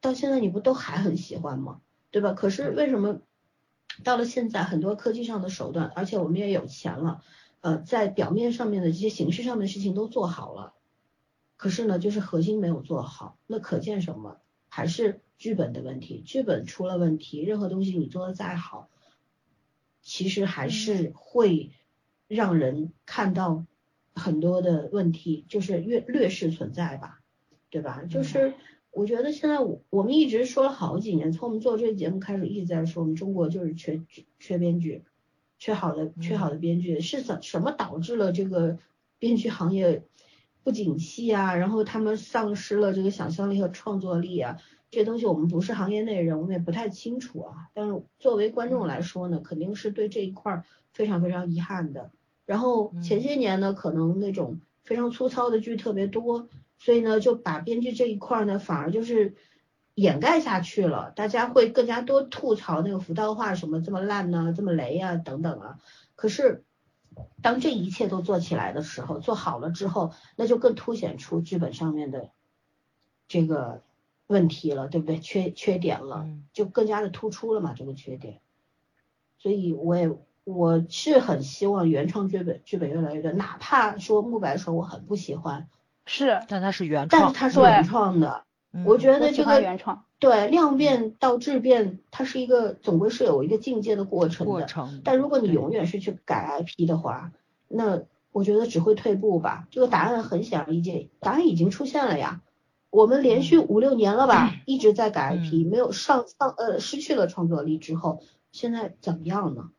[0.00, 1.80] 到现在你不都还很喜欢吗？
[2.10, 2.32] 对吧？
[2.32, 3.20] 可是为什么
[4.02, 7.22] 到了现在，很多科技上的手段，而且我们也有钱了，
[7.60, 10.74] 呃，在表面上面的这些形式上面的事情都做好了，
[11.60, 14.40] 可是呢，就是核心没有做好，那可见什么？
[14.70, 18.88] 还是剧本的问题，剧本出了问题，任何东西你做的再好，
[20.00, 21.70] 其实还是会
[22.28, 23.66] 让人看到
[24.14, 27.20] 很多的问题，就是劣劣势存在吧，
[27.68, 28.04] 对吧？
[28.08, 28.54] 就是
[28.90, 34.00] 我觉得现在我我们一直说了好几年，从我们做这个节目开始一直在说，我们中国就是缺
[34.38, 35.04] 缺编剧，
[35.58, 38.78] 缺好的缺好的编剧，是怎什么导致了这个
[39.18, 40.04] 编剧行业
[40.62, 41.54] 不景气啊？
[41.54, 44.56] 然后他们丧失了这个想象力和创作力啊？
[44.90, 47.68] 这些东西我们不是行业内人，我们也不太清楚啊。
[47.74, 52.10] 但是作为观众来说呢，肯定是对这一块儿非常非常遗憾的。
[52.44, 56.48] 然后前些年呢，可能那种非常粗糙的剧特别多，
[56.78, 59.36] 所以呢就把编剧这一块儿呢反而就是
[59.94, 65.78] 掩盖下去了，大家会更加多吐槽那个浮道化什么这么烂呢、这么雷啊等等啊。
[66.16, 66.64] 可是
[67.42, 72.30] 当这一切都做起来的时候，做好了之后，那就更凸显出剧本上面的
[73.28, 73.82] 这个
[74.26, 75.18] 问题了，对不对？
[75.18, 78.40] 缺缺点了，嗯就更加的突出了嘛，这个缺点。
[79.38, 80.10] 所以我也
[80.44, 85.68] 我是很希望原创剧本剧本越来越多，哪怕说木白手我很不喜欢，
[86.06, 90.04] 是，但它是原创但是创，它是原创的，嗯我觉得这个原创。
[90.20, 94.52] 对量变到质变，它是一个总归是有一个境界的过程的。
[94.52, 95.00] 过程。
[95.02, 97.32] 但如果你永远是去改 IP 的话，
[97.66, 99.66] 那我觉得只会退步吧。
[99.70, 102.42] 这个答案很显而易见，答案已经出现了呀。
[102.90, 108.20] 我们连续五六年了吧， 一直在改 IP，、没有上上呃失去了创作力之后，
[108.52, 109.70] 现在怎么样呢？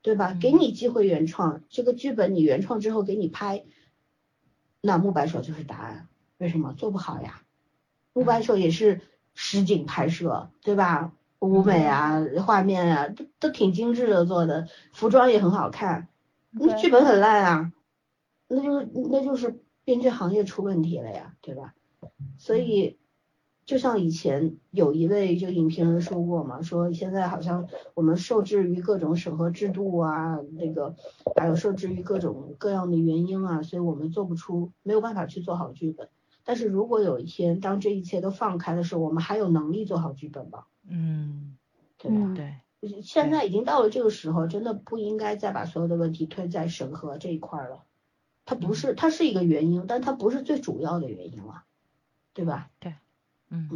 [0.00, 0.32] 对吧？
[0.34, 3.64] 嗯给你机会原创，这个剧本你原创之后给你拍，
[4.80, 6.06] 那木白手就是答案。
[6.36, 7.42] 为什么做不好呀？
[8.12, 9.00] 木白手也是
[9.40, 11.12] 实景拍摄，对吧？
[11.38, 16.08] 舞美啊，画面啊，都都挺精致的做的，服装也很好看，
[16.50, 17.72] 那剧本很烂啊，
[18.48, 21.74] 那就是那就是编剧行业出问题了呀，对吧？
[22.36, 22.98] 所以
[23.64, 30.96] 就像以前有一位就影评人说过嘛，说现在好像我们受制于各种审核制度啊，那个
[31.36, 36.08] 还有受制于各种各样的原因啊，所以我们做不出，没有办法去做好剧本。
[36.48, 40.64] 但是如果有一天当这一切都放开的时候，我们还有能力做好剧本吗？
[40.88, 41.58] 嗯，
[41.98, 42.16] 对吧？
[42.16, 47.84] 嗯对，现在已经到了这个时候，真的不应该再把所有的问题推在审核这一块儿了。
[48.46, 51.64] 它不是，它是一个原因，但它不是最主要的原因了，
[52.32, 52.94] 对吧对
[53.50, 53.68] 嗯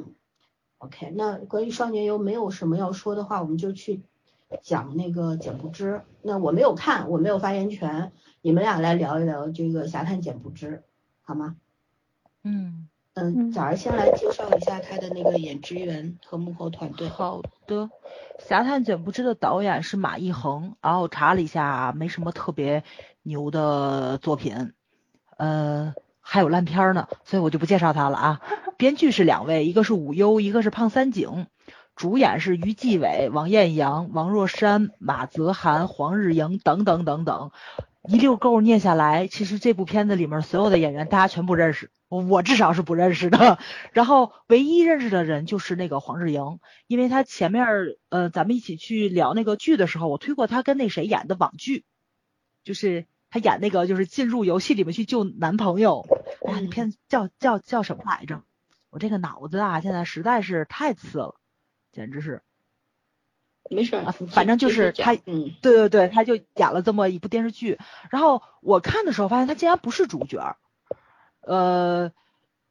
[0.79, 4.01] ？OK，那关于少年游没有什么要说的话，我们就去
[4.63, 6.01] 讲那个简不知。
[6.23, 10.85] 那我没有看，我没有发言权，你们俩来聊一聊这个侠探简不知，
[11.21, 11.59] 好吗？
[12.45, 17.09] 嗯，嗯，嗯早儿先来介绍一下他的那个演职员和幕后团队。
[17.09, 17.89] 好的。
[18.39, 22.83] 侠探简不知的导演是马一恒，然后我查了一下，没什么特别
[23.23, 24.73] 牛的作品，
[25.37, 28.41] 呃，还有烂片儿呢，所以我就不介绍他了啊。
[28.77, 31.47] 编剧是两位，一个是武优，一个是胖三井。
[31.95, 37.51] 主演是于继伟、王艳阳、王若山、马泽涵、黄日莹等等等等，
[38.09, 43.59] 一溜够念下来，其实这部片子里面所有的演员大家全不认识，我至少是不认识的。
[43.93, 47.65] 然后唯一认识的人就是那个黄日莹，因为他前面
[48.09, 51.85] 呃咱们一起去聊那个剧的时候，我推过他跟那谁演的网剧，
[52.65, 56.05] 就是他演那个就是进入游戏里面去救男朋友，
[56.45, 58.43] 哎呀，那片子叫叫叫什么来着？
[58.91, 61.37] 我这个脑子啊，现在实在是太次了，
[61.93, 62.43] 简直是。
[63.71, 65.51] 没事儿啊，反正就是他嗯。
[65.63, 67.79] 对对对，他就演了这么一部电视剧，
[68.11, 70.57] 然后我看的时候发现他竟然不是主角儿，
[71.41, 72.13] 呃，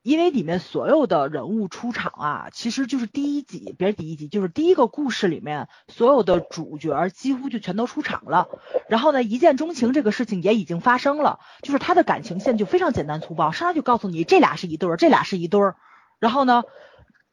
[0.04, 8.50] 因为里面所有的人物出场啊，其实就是第一集，别是第一集，就是第一个故事里面所有的主角儿几乎就全都出场了，
[8.88, 15.76] 然后呢，一见钟情这个事情也已经发生了，就是他的感情线就非常简单粗暴，上来就告诉你这俩是一对儿，这俩是一对儿，
[16.20, 16.64] 然后呢。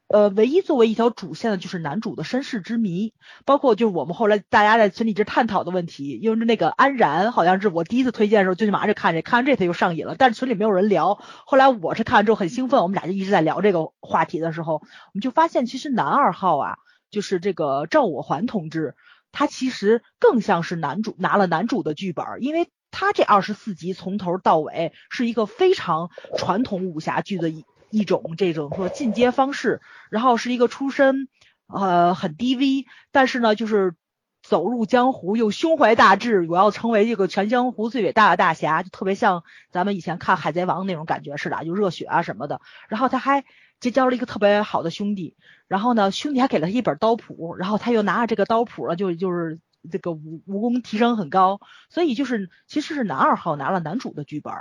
[0.09, 3.13] 呃，唯一作为一条主线的就是男主的身世之谜，
[3.45, 11.19] 包括就是我们后来大家在群里一直探讨的问题，因为那个安然好像是我第一次推荐的时候就马上就看这，看完这他就上瘾了，但是群里没有人聊。
[11.45, 16.79] 后来我是看完之后很兴奋，我们俩就一直在聊这个话题的时候，我们就发现其实男二号啊，
[17.11, 18.95] 就是这个赵我环同志，
[19.31, 27.53] 他其实更像是男主拿了男主的剧本，因为他这二十四集从头到尾是一个非常传统武侠剧的
[27.91, 29.81] 一种这种说进阶方式，
[30.11, 31.29] 然后是一个出身
[31.67, 33.95] 呃很低微，但是呢就是
[34.43, 42.61] 走入江湖又胸怀大志，我要成为这个全江湖最伟大的大侠，就特别像咱们以前看海贼王那种感觉似的，就热血啊什么的。
[42.89, 43.45] 然后他还
[43.81, 45.37] 结交了一个特别好的兄弟，
[45.67, 49.61] 然后呢兄弟还给了他一本刀谱，然后他又拿着这个刀谱了，就就是
[49.91, 51.61] 这个武武功提升很高，
[51.91, 54.53] 所以就是其实是男二号拿了男主的剧本。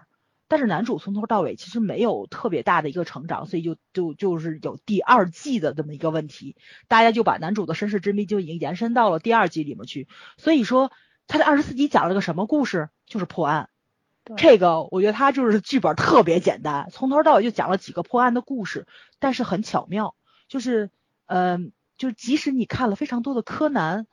[0.47, 6.55] 但是男主从头到尾其实没有特别大的一个成长，所以就就就是有第二季的这么一个问题，
[6.87, 10.07] 大家就把男主的身世之谜就已经延伸到了第二季里面去。
[10.37, 10.91] 所以说
[11.27, 12.89] 他的二十四集讲了个什么故事？
[13.05, 13.69] 就是破案。
[14.35, 18.85] 这个我觉得他就是剧本特别简单，从头到尾就讲了几个破案的故事，
[19.19, 20.15] 但是很巧妙，
[20.49, 20.91] 就是
[21.27, 24.05] 嗯、呃就是即使你看了非常多的柯南，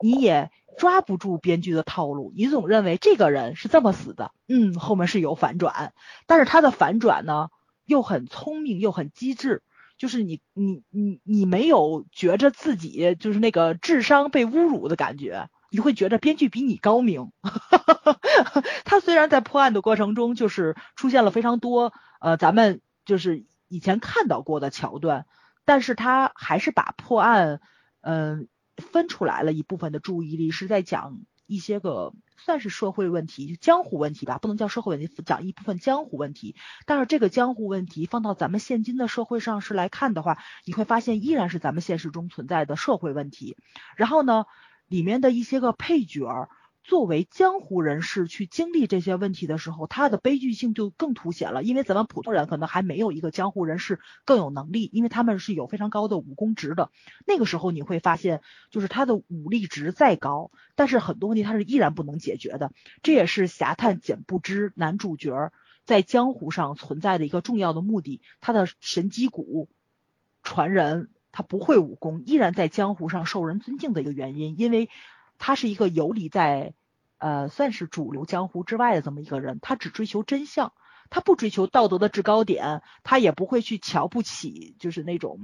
[0.00, 5.92] 你也抓不住编剧的套路，你总认为这个人是这么死的，嗯，后面是有反转，
[6.26, 7.48] 但是他的反转呢
[7.84, 9.62] 又很聪明又很机智，
[9.98, 17.30] 就是你你你你没有觉着自己就是那个智商被侮辱的感觉，你会觉得编剧比你高明。
[18.84, 25.26] 他虽然在破案的过程中就是出现了非常多呃咱们就是以前看到过的桥段，
[25.64, 27.60] 但是他还是把破案
[28.00, 28.48] 嗯、
[28.80, 36.56] 分出来了一部分的注意力，是在讲一些个算是社会问题、就江湖问题吧，不能叫社会问题，讲一部分江湖问题。
[36.86, 43.56] 但是这个江湖问题放到咱们现今的社会上是来看的话，你会发现依然是咱们现实中存在的社会问题。
[43.96, 44.46] 然后呢，
[44.88, 46.48] 里面的一些个配角儿
[46.82, 51.62] 作为江湖人士去经历这些问题的时候，他的悲剧性就更凸显了。
[51.62, 56.90] 因为咱们普通人可能还没有一个江湖人士更有能力，因为他们是有非常高的武功值的。
[57.26, 62.72] 那个时候你会发现，就是他的武力值再高，但是很多问题他是依然不能解决的。
[63.02, 65.52] 这也是侠探简不知男主角
[65.84, 68.20] 在江湖上存在的一个重要的目的。
[68.40, 69.68] 他的神机谷
[70.42, 74.88] 传人，他不会武功，依然在江湖上受人尊敬的一个原因，因为。
[75.40, 76.74] 他是一个游离在，
[77.18, 79.58] 呃，算是主流江湖之外的这么一个人。
[79.60, 80.72] 他只追求真相，
[81.08, 85.40] 他不追求道德的制高点，他也不会去瞧不起，就是那种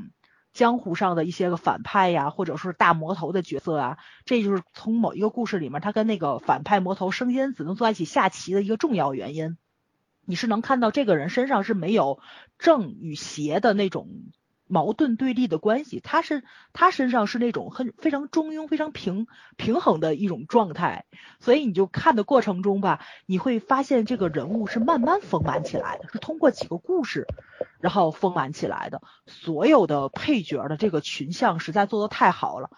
[0.53, 3.99] 江湖上的一些个反派呀，或者说是大魔头的角色啊。
[4.27, 9.57] 这就是从某一个故事里面，他跟那个反派魔头升仙子能坐在一起下棋的一个重要原因。
[10.27, 12.21] 你是能看到这个人身上是没有
[12.59, 14.09] 正与邪的那种。
[14.69, 16.43] 矛盾对立的关系，他是
[16.73, 21.05] 他身上是那种很非常中庸、非常平平衡的一种状态，
[21.39, 27.27] 所以你就看的过程中吧，你会发现这个人物是慢慢丰满起来的，是通过几个故事，
[27.81, 29.03] 然后丰满起来的。
[29.27, 32.71] 所有的配角的这个群像实在做的太好了。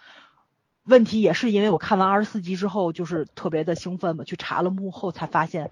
[0.84, 5.70] 问题也是因为我看完二十四集之后，就是特别的兴奋嘛，去查了幕后才发现，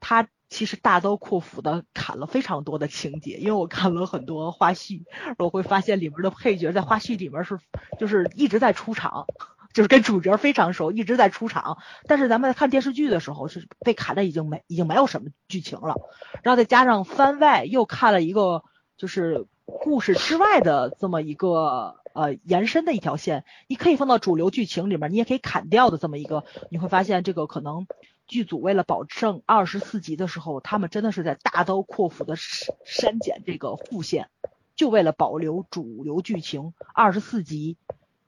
[0.00, 0.28] 他。
[0.48, 5.02] 其实大刀阔斧的砍了非常多的情节，因为我看了很多花絮，
[5.38, 7.58] 我会发现里面的配角在花絮里面是
[7.98, 9.26] 就是一直在出场，
[9.74, 11.76] 就是跟主角非常熟，一直在出场。
[12.06, 15.96] 但是咱们在看电视剧的时候是被砍的已经没已经没有什么剧情了，
[16.42, 18.64] 然后再加上番外又看了一个
[18.96, 27.86] 就是故事之外的这么一个呃延伸的一条线，你可以放到主流剧情里面，你也可以砍掉的这么一个，你会发现这个可能。
[28.28, 34.28] 剧组为了保证二十四集的时候，他们真的是在大刀阔斧的删减这个副线，
[34.76, 36.74] 就为了保留主流剧情。
[36.94, 37.78] 二十四集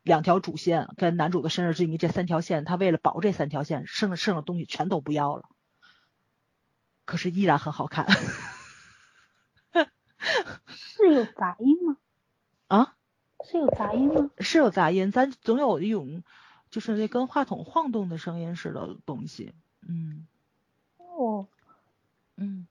[0.03, 5.45] 两条主线跟男主的生日之谜这三条线，他为了保这三条线，剩剩的东西全都不要了。
[7.05, 8.07] 可是依然很好看。
[10.67, 11.97] 是有杂音吗？
[12.69, 12.97] 啊？
[13.45, 14.31] 是有杂音吗？
[14.39, 16.23] 是有杂音，咱总有一种
[16.71, 19.55] 就是那跟话筒晃动的声音似的东西。
[19.89, 20.27] 嗯，
[20.99, 21.47] 哦，
[22.37, 22.67] 嗯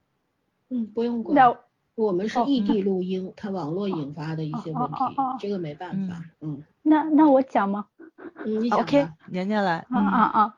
[0.69, 1.57] 嗯，不用管，
[1.95, 6.23] 我们是异地录音，它网络引发的一些问题，这个没办法。
[6.41, 7.87] 嗯，那那我讲吗？
[8.45, 9.85] 嗯，你讲 OK，年年来。
[9.89, 10.55] 啊啊啊！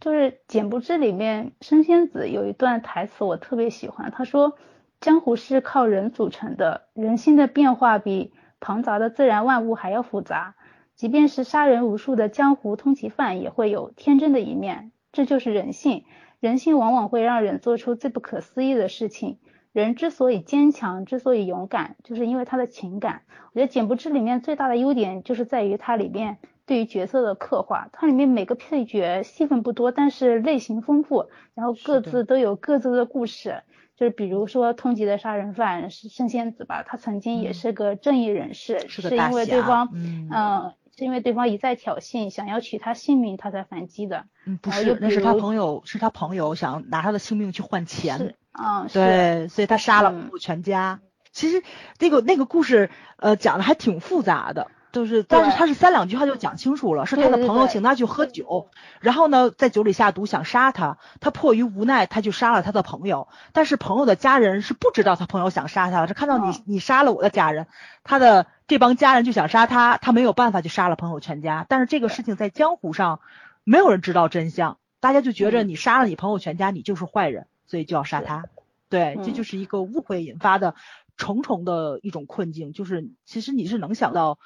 [0.00, 4.56] 就是《简不知》里面升仙子有一段台词我特别喜欢，他说
[5.00, 10.54] ：“江湖是靠人组成的，人心的变化比庞杂的自然万物还要复杂，
[10.94, 16.04] 即便是杀人无数的江湖通缉犯，也会有天真的一面。”这就是人性，
[16.40, 19.38] 人性往往会让人做出最不可思议的事情。
[19.72, 23.22] 人之所以坚强，之所以勇敢，就是因为他的情感。
[23.52, 33.62] 我觉得《简不知》里面最大的优点就是在于它里面对于角色的刻画，它里面每个配角戏份不多，但是类型丰富，然后各自都有各自的故事。
[33.94, 40.72] 就是比如说通缉的杀人犯是圣仙子吧，他曾经也是个正义人士，是因为对方，嗯。
[40.98, 44.24] 是因为对方一再挑衅，想要取他性命，他才反击的。
[44.44, 48.34] 嗯，不是，那是他朋友，是他朋友想拿他的性命去换钱。
[48.52, 50.98] 嗯，对，所以他杀了全家。
[51.30, 51.62] 其实
[52.00, 58.68] 那个那个故事，呃，讲的还挺复杂的，就是，但是他是三两句话就讲清楚了，是他的朋友请他去喝酒，
[59.00, 63.28] 然后呢，在酒里下毒想杀他，他迫于无奈，他就杀了他的朋友。
[63.52, 67.66] 但是朋友的家人是不知道他朋友想杀他的，是看到你你杀了我的家人，
[68.04, 68.46] 他的。
[68.68, 71.64] 这帮家人就想杀他，他没有办法就杀了朋友全家。
[71.70, 73.20] 但是这个事情在江湖上
[73.64, 78.44] 没有人知道真相，大家就觉着你杀了你朋友全家，你就是坏人，所以就要杀他。
[78.90, 80.74] 对，这就是一个误会引发的
[81.16, 82.74] 重重的一种困境。
[82.74, 84.34] 就是其实你是能想到。《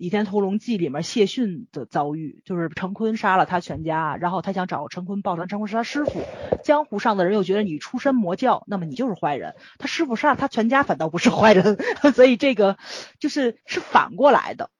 [0.00, 6.22] 倚天屠龙记》里面谢逊的遭遇，就是陈坤杀了他全家，然后他想找陈坤报仇，陈坤是他师傅。
[6.64, 9.56] 江湖上的人又觉得你出身魔教，那么你就是坏人。
[9.76, 11.76] 他师傅杀了他全家，反倒不是坏人，
[12.16, 12.78] 所以这个
[13.18, 14.70] 就是是反过来的，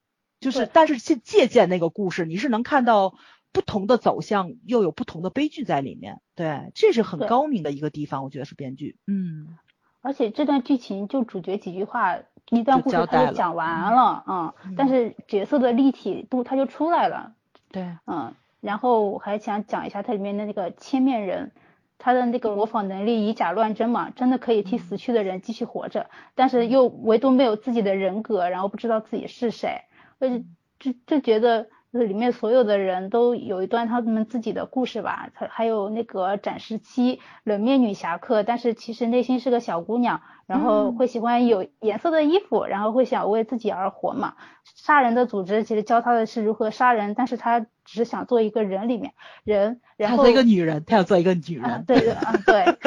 [0.40, 3.14] 就是但是借借鉴那个故事，你是能看到
[3.52, 6.22] 不同的走向，又有不同的悲剧在里面。
[6.34, 8.96] 对，这是很高明的一个地方，我觉得是编剧。
[9.06, 9.58] 嗯，
[10.00, 12.20] 而且这段剧情就主角几句话。
[12.50, 17.32] 一段故事他就讲完了，嗯，但是角色的立体度他就出来了，
[17.70, 21.52] 对，嗯，然后我还想讲一下它里面的那个千面人，
[21.98, 29.82] 他的那个模仿能力以假乱真嘛，真的可以替死去的人继续活着，但是又唯独没有自己的人格，然后不知道自己是谁，
[30.18, 30.42] 呃，
[30.78, 44.34] 就就觉得就是里面所有的人都有一段他们自己的故事吧，他还有那个展示期冷面女侠客，但是其实内心是个小姑娘，然后会喜欢有颜色的衣服，然后会想为自己而活嘛。
[44.76, 49.12] 杀人的组织其实教她的是如何杀人，但是她只是想做一个人里面
[49.42, 52.78] 人，然后做一个女人，她要做一个女人，对对啊对，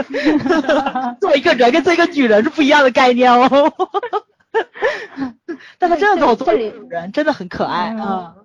[1.20, 3.50] 做一个人跟做一个女人是不一样的概念哦。
[5.80, 8.36] 但他真的做做主人，真的很可爱啊！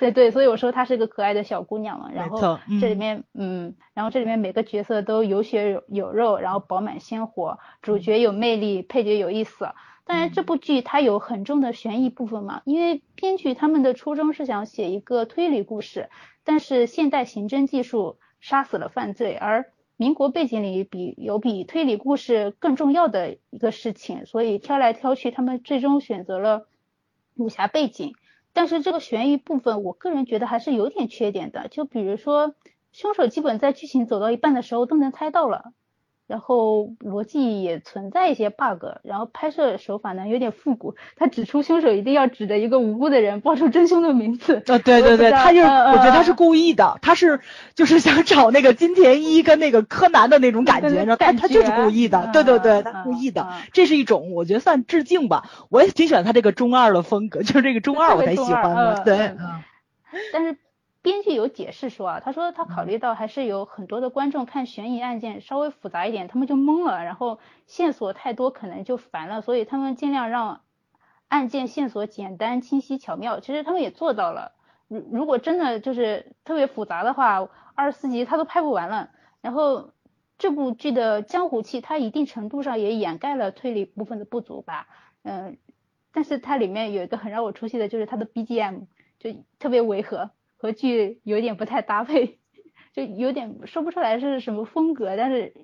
[0.00, 2.10] 对对，所以我说她是个可爱的小姑娘嘛。
[2.12, 9.68] 然后这里面，嗯，然后这里面每个角色都有血有有肉，然后饱满鲜活，主角有魅力，配角有意思。
[10.04, 16.08] 当然，这部剧它有很重的悬疑部分嘛，因为编剧他们的初衷是想写一个推理故事，
[16.44, 19.66] 但是现代刑侦技术杀死了犯罪，而
[20.00, 26.68] 民国背景里比有比推理故事更重要的一个事情，所以挑来挑去，他们最终选择了
[27.34, 28.14] 武侠背景。
[28.52, 31.66] 但是这个悬疑部分，我个人觉得还是有点缺点的。
[31.66, 32.54] 就比如说，
[32.92, 35.72] 凶手基本在剧情走到一半的时候都能猜到了。
[36.28, 40.94] 然后逻辑也存在一些 bug，然后拍摄手法呢有点复古。
[41.16, 44.62] 他指出凶手一定要指着一个无辜的人报出真凶的名字。
[44.66, 47.40] 啊，对对对，他就我觉得他是故意的，他是
[47.74, 55.44] 就是想找那个金田一跟那个柯南的那种感觉，然后他他就是故意的，对对对，他故意的，这是一种我觉得算致敬吧。
[55.70, 59.34] 我也挺喜欢他这个中二的风格，就是这个中二我才喜欢的，对。
[60.32, 60.58] 但是。
[61.00, 70.62] 编剧有解释说啊，他说他考虑到还是有很多的观众看悬疑案件稍微复杂一点，他们就懵了，然后线索太多可能就烦了，所以他们尽量让
[71.28, 73.40] 案件线索简单、清晰、巧妙。
[73.40, 74.52] 其实他们也做到了。
[74.88, 79.10] 如如果真的就是特别复杂的话，二十四集他都拍不完了。
[79.40, 79.92] 然后
[80.36, 84.88] 这部剧的江湖气，它一定程度上也掩盖了推理部分的不足吧。
[85.22, 85.58] 嗯，
[86.12, 88.86] 但是它里面有一个很让我出戏的，就是它的 BGM
[89.18, 90.30] 就特别违和。
[90.58, 92.38] 和剧有点不太搭配，
[92.92, 95.54] 就有点说不出来是什么风格，但是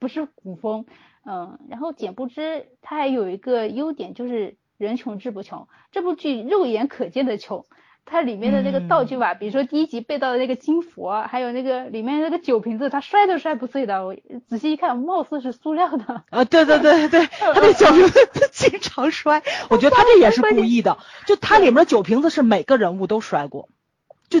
[0.00, 0.86] 不是古风，
[1.24, 7.64] 嗯，然后简不知它还有一个优点就是人穷志不穷，这部剧肉眼可见的穷。
[8.04, 14.04] 它里面的那个道具吧，比如说第一集背到的那个金佛，还有那个里面那个酒瓶子，它摔都摔不碎的。
[14.04, 14.16] 我
[14.48, 16.24] 仔细一看，貌似是塑料的。
[16.30, 20.98] 啊，对对对对， 他那酒瓶子经常摔，我觉得他这也是故意的。
[21.28, 23.68] 就它里面的酒瓶子是每个人物都摔过。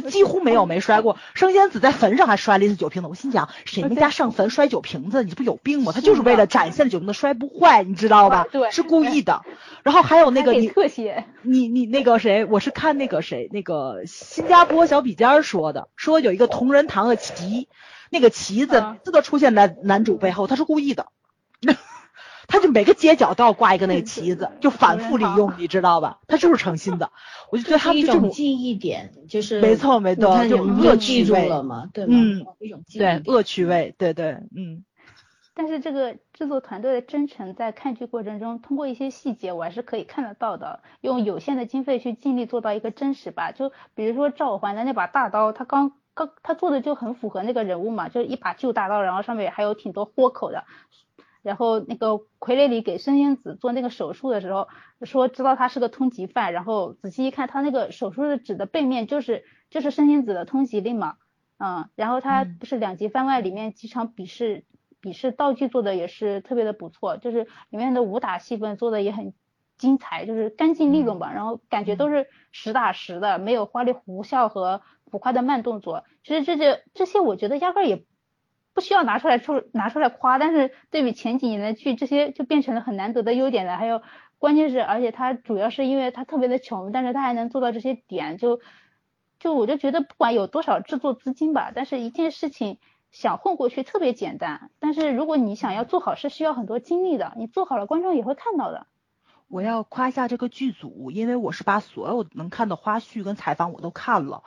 [0.00, 3.08] 就几乎没有没摔过，生仙子在坟上还摔了一次酒瓶子。
[3.08, 5.22] 我心想，谁们家上坟摔酒瓶子？
[5.22, 5.92] 你这不有病吗？
[5.92, 8.46] 他就是为了展现酒瓶子摔不坏，你知道吧？
[8.50, 9.42] 对，是故意的。
[9.82, 12.44] 然后还有那个你特写，你你那个谁？
[12.46, 17.68] 我是看那个谁，那个新加坡小笔尖说的，说有一个同仁堂的旗，
[18.10, 21.06] 那个旗子字都出现在男主背后，他是故意的。
[22.52, 26.18] 他就每个街角都要挂一个那个旗子，就反复利用，你知道吧？
[26.28, 27.10] 他就是诚心的，
[27.50, 32.14] 我就觉得他一种记忆点，就是没错没错，就恶趣味了嘛，对吗？
[32.14, 34.84] 嗯，一种对恶趣味，对对，嗯。
[35.54, 40.80] 但是这个制作团队的真诚，在看剧过程中，通过一些细节，我还是可以看得到的。
[41.00, 43.50] 用有限的经费去尽力做到一个真实吧。
[43.52, 50.64] 就比如说赵环的那把大刀，他刚刚他做的就很符合那个人物嘛，就是一把旧大刀，然后上面还有挺多豁口的。
[51.42, 54.68] 然后那个傀儡里给申仙子做那个手术的时候，
[55.02, 61.16] 说知道他是个通缉犯，然后仔细一看，他那个手术的纸的背面就是就是申仙子的通缉令嘛，
[61.58, 64.64] 嗯，然后他不是两极番外里面几场比试
[65.00, 69.34] 比试道具做的也是特别的不错，就是里面的武打戏份做的也很
[69.76, 78.04] 精彩，就是干净利落吧，然后感觉都是实打实的，没有花里胡哨和浮夸的慢动作，其实这些这些我觉得压根儿也。
[78.74, 83.76] 不需要拿出来出拿出来夸，但是对比前几年的剧，这些就变成了很难得的优点了。
[83.76, 84.00] 还有，
[84.38, 88.60] 关键是，而且它主要是因为它特别的穷，但是他还能做到这些点，就
[89.38, 92.78] 就我就觉得不管有多少制作资金吧，但是一件事情
[93.10, 97.34] 想混过去特别简单，但是如果你想要做好，是需要很多精力的。
[97.36, 98.86] 你做好了，观众也会看到的。
[99.48, 104.44] 我要夸一下这个剧组，因为我是把所有能看的花絮跟采访我都看了，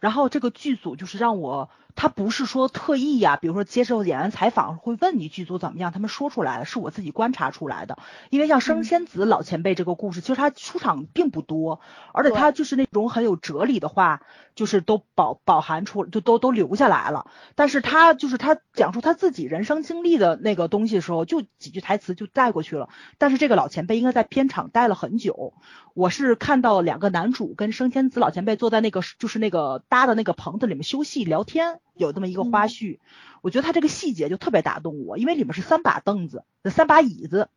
[0.00, 1.70] 然后这个剧组就是让我。
[2.00, 7.98] 他不是说特意呀，比如说接受演员采访会问你剧组怎么样，他们说出来的是我自己观察出来的。
[8.30, 11.80] 因为像生仙子老前辈这个故事，其实他出场并不多，
[12.12, 14.22] 而且他就是那种很有哲理的话，
[14.54, 17.28] 就是都饱饱含出，就都都留下来了。
[17.56, 22.90] 但是他就是他讲述他自己人生经历的那个东西的时候，就几句台词就带过去了。
[23.18, 25.52] 但是这个老前辈应该在片场待了很久。
[25.94, 31.80] 我是看到两个男主跟生仙子老前辈坐在那个就是那个搭的那个棚子里面休息聊天。
[31.98, 32.98] 有这么一个花絮，
[33.42, 37.50] 我觉得他这个细节就特别打动我，因为里面是三把凳子，三把椅子，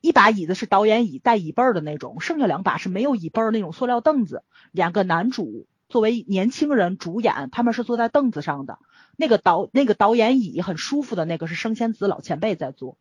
[0.00, 4.42] 一把椅子是导演椅带椅背儿的那种，剩下两把是没有椅背儿那种塑料凳子。
[4.72, 8.78] 两个男主作为年轻人主演，他们是坐在凳子上的，
[9.16, 12.96] 那个导那个导演椅很舒服的那个是生仙子老前辈在坐，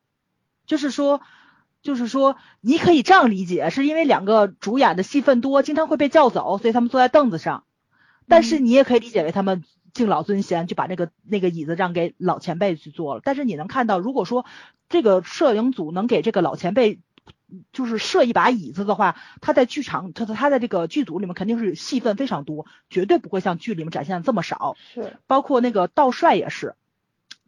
[0.66, 1.22] 就是说。
[1.82, 7.64] 就是说，你可以这样理解，是因为两个主演的戏份多，经常会被叫走，所以他们坐在凳子上。
[8.28, 9.64] 但是你也可以理解为他们
[9.94, 13.22] 敬老尊贤，就把那个那个椅子让给老前辈去坐了。
[13.24, 14.46] 但是你能看到，如果说
[14.88, 17.00] 这个摄影组能给这个老前辈
[17.74, 24.76] 就是设一把椅子的话，他在剧场，他他在这个剧组里面肯定是戏份非常多，绝对不会像剧里面展现的这么少。
[24.94, 26.76] 是，包括那个道帅也是，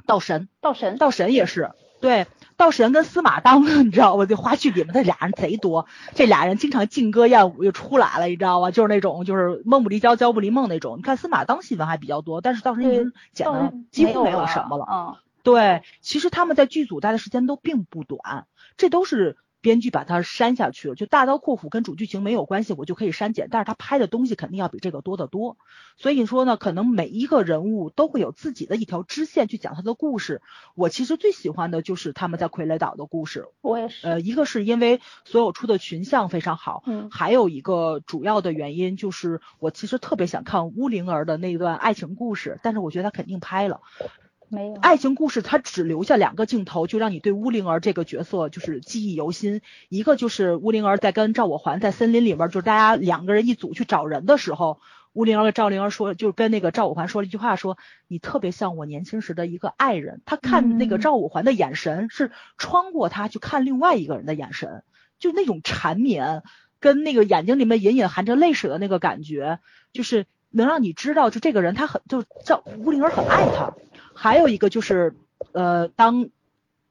[0.06, 1.72] 道神，道神，道神也是。
[2.02, 4.26] 对，道神跟司马当，你知道吧？
[4.26, 8.72] 这花絮里面他俩人贼多，这俩人经常劲歌艳舞就出来了，你知道吗？
[8.72, 10.98] 就是那种就是梦不离焦，焦不离梦那种。
[10.98, 14.88] 你看司马当戏份还比较多，但是道神已经剪的几乎没有什么了。
[14.92, 19.38] 嗯，对，其实他们在剧组待的时间都并不短，这都是。
[19.62, 23.48] 编剧把它删下去了，就大刀阔斧跟主剧情没有关系，我就可以删减。
[23.50, 25.58] 但是他拍的东西肯定要比这个多得多，
[25.98, 30.42] 所以说呢，可能每一个人物都会有自己的一条支线去讲他的故事。
[30.76, 33.48] 我其实最喜欢的就是他们在傀儡岛的故事。
[33.62, 34.08] 我也是。
[34.08, 43.82] 呃，一个是因为所有出的群像非常好，嗯，还有一个主要的原因就是我其实特别想看乌灵儿的那段爱情故事，但是我觉得他肯定拍了。
[44.52, 49.62] 没有爱情故事，它只留下两个镜头，就让你对乌灵儿这个角色就是记忆犹新。
[49.88, 54.82] 一个就是乌灵儿在跟赵我环在森林里边，就是大家两个人一组去找人的时候，
[55.14, 57.78] 乌灵儿跟赵灵儿说，就跟那个赵我环说了一句话，说
[58.10, 60.22] 你特别像我年轻时的一个爱人。
[60.26, 64.84] 他看那个赵我环的眼神是穿过他去看另外一个人的眼神，
[65.18, 66.44] 就那种缠绵，
[66.82, 69.60] 跟那个眼睛里面隐隐含着泪水的那个感觉，
[69.94, 73.74] 就是能让你知道，就这个人他很，就赵乌灵儿很爱他。
[74.14, 75.16] 还有一个就是，
[75.54, 76.30] 呃，当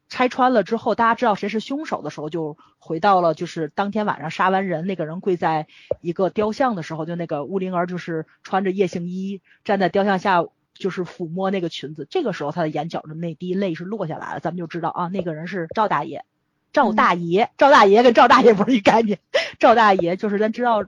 [0.09, 5.67] 拆穿了之后，大家知道谁是凶手的时候，就回到了就是当天晚上杀完人那个人跪在
[6.01, 10.43] 一个雕像的时候，就那个乌灵儿就是穿着夜行衣站在雕像下，
[10.73, 12.05] 就是抚摸那个裙子。
[12.09, 16.25] 这个时候他的眼角的那滴泪是落下来了，咱们就知道啊，那个人是赵大爷，
[16.73, 19.19] 赵大爷，赵大爷跟赵大爷不是一概念，
[19.59, 20.83] 赵大爷就是咱知道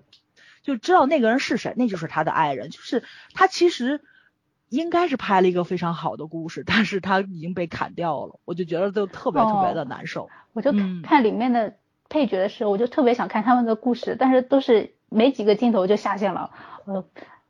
[0.63, 3.03] 就知道那个人是谁，那就是他的爱人，就是
[3.35, 4.01] 他其实。
[4.69, 10.31] 应该是拍了一个非常好的故事，但是他已经被砍掉了，我就觉得就特别特别的难受。
[10.53, 10.73] 我就
[11.03, 11.75] 看里面的
[12.09, 16.49] 配角的时候，我就特别想看他们的故事，但是都是没几个镜头就下线了。
[16.85, 17.05] 呃，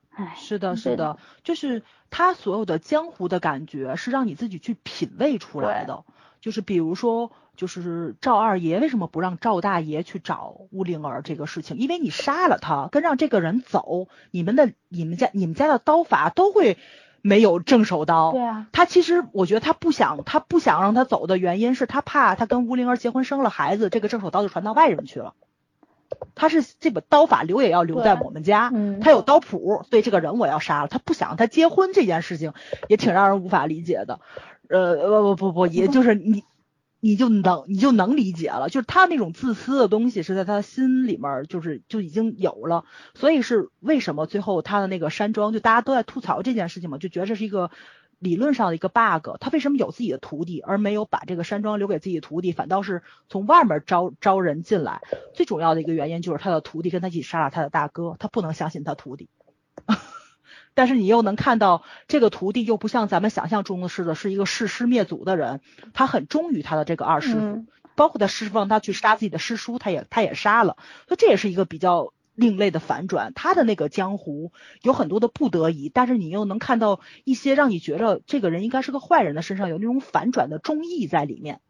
[0.09, 6.03] 唉，是的，是的，就是他所有的江湖的感觉是让你自己去品味出来的。
[6.41, 11.77] 就是比如说，就是赵二爷为什么不让赵大爷去找乌灵儿这个事情？
[11.77, 16.77] 因为你杀了他，跟让这个人走，你们的你们家你们家的刀法都会。
[17.25, 25.33] 没有正手刀，对啊，他其实我觉得他不想，他不想让他走的原因是他怕他跟乌灵儿结婚生了孩子，这个正手刀就传到外人去了。
[26.35, 30.89] 他是这把刀法留也要留在我们家，他有刀谱，所以这个人我要杀了。
[30.89, 32.51] 他不想他结婚这件事情
[32.89, 34.19] 也挺让人无法理解的。
[34.67, 36.43] 呃，不不不不，也就是你。
[37.05, 47.71] 你就能你就能理解了，就是他那种自私的东西是在他心里面，就是就已经有了，所以是为什么最后他的那个山庄就大家都在吐槽这件事情嘛，就觉得这是一个
[48.19, 55.01] 理论上的一个 bug，他为什么有自己的徒弟，而没有把这个山庄留给自己的徒弟，反倒是从外面招招人进来？
[55.33, 59.27] 最主要的一个原因就是他的徒弟跟他一起杀了他的大哥，他不能相信他徒弟。
[60.75, 65.61] 但是你又能看到这个徒弟又不像咱们想象中的似的，是一个弑师灭祖的人，
[65.93, 70.77] 他很忠于他的这个二师傅，包括他师傅让他去杀自己的师叔，他也他也杀了，
[71.07, 73.33] 所以这也是一个比较另类的反转。
[73.33, 74.51] 他的那个江湖
[74.81, 81.61] 有很多的不得已，但是你又能看到一些让你觉得这个人应该是个坏人的身上有那种反转的忠义在里面，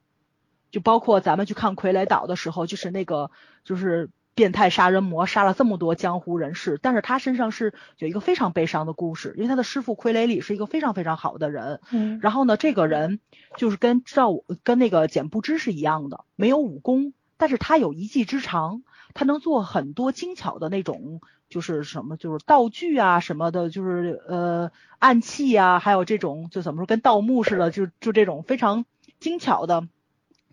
[0.71, 3.31] 就包括咱们去看傀儡岛的时候，就是那个
[3.65, 4.09] 就是。
[4.35, 11.80] 变态杀人魔杀了这么多江湖人士，但是他身上是有一个非常悲伤的故事，因为他的师傅傀儡里是一个非常非常好的人。
[11.91, 13.19] 嗯，然后呢，这个人
[13.57, 14.31] 就是跟赵
[14.64, 18.84] 跟那个简不知是一样的，没有武功，但是他有一技之长，
[19.14, 28.85] 他能做很多精巧的那种，就是什么就是道具啊什么的，就是呃暗器啊，还有这种就怎么说跟盗墓似的，就就这种非常
[29.19, 29.88] 精巧的。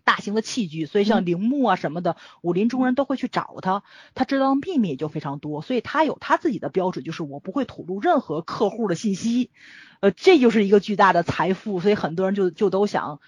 [0.03, 3.83] 大型的器具，所以像陵墓啊什么的，武林中人都会去找他。
[4.13, 9.51] 他知道的秘密也就非常多，所以他有他自己的标准，就是我不会吐露任何客户的信息。
[9.99, 13.19] 呃，这就是一个巨大的财富，所以很多人就就都想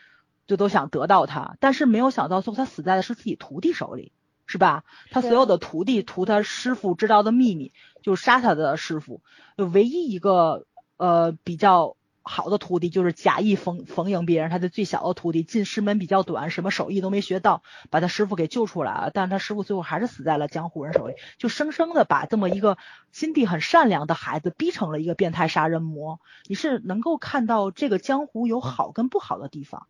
[0.48, 1.56] 就都想得到他。
[1.60, 4.12] 但是没有想到，最后他死在的是自己徒弟手里，
[4.46, 4.84] 是吧？
[5.12, 7.72] 他所有的徒弟图他师傅知道的秘密，
[8.02, 9.22] 就杀他的师傅。
[9.56, 10.66] 唯一一个
[10.98, 11.96] 呃比较。
[12.24, 22.78] 好的徒弟就是假意逢逢迎别人，他的最小的徒弟进师门比较短，什么手艺都没学到，把他师傅给救出来了，但是他师傅最后还是死在了江湖人手里，就生生的把这么一个
[23.12, 26.22] 心地很善良的孩子逼成了一个变态杀人魔。
[26.48, 29.88] 你是能够看到这个江湖有好跟不好的地方。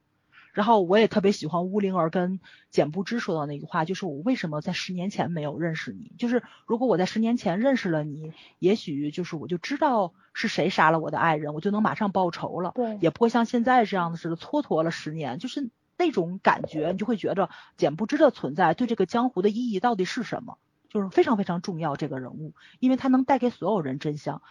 [0.54, 2.40] 然后我也特别喜欢乌灵儿跟
[2.70, 6.12] 简不知说的那句话，就是我为什么在十年前没有认识你？
[6.18, 12.72] 就是如果我在十年前认识了你，也许就是我就知道是谁杀了我的爱人，我就能马上报仇了。
[12.76, 20.60] 对，也不会像现在这样子似的蹉跎了十年，就是那种感觉，你就会觉着简不知的存在对这个江湖的意义到底是什么？
[20.90, 24.44] 就是非常非常重要这个人物，因为他能带给所有人真相。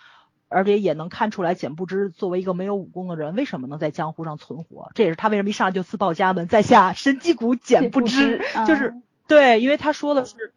[0.52, 4.90] 而且也能看出来，简不知作为一个没有武功的人，为什么能在江湖上存活？
[4.94, 8.94] 这也是他为什么一上来就自报家门，在下 神机谷简不知， 就是
[9.26, 10.52] 对，因为他说的是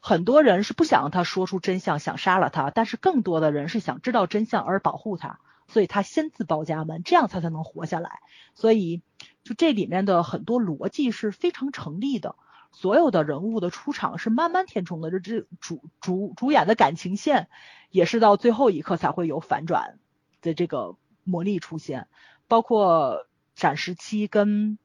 [0.00, 8.20] 很多人是不想让他说出真相，想杀了他，但是更多的人是想知道真相而保护他，所以他先自报家门，这样他才能活下来。
[8.54, 9.02] 所以
[9.44, 12.34] 就这里面的很多逻辑是非常成立的。
[12.80, 17.48] 所有的人物的出场是慢慢填充的，这这主主主演的感情线
[17.90, 19.98] 也是到最后一刻才会有反转
[20.42, 20.94] 的这个
[21.24, 22.06] 魔力出现，
[22.46, 23.26] 包括
[23.56, 24.78] 展时期跟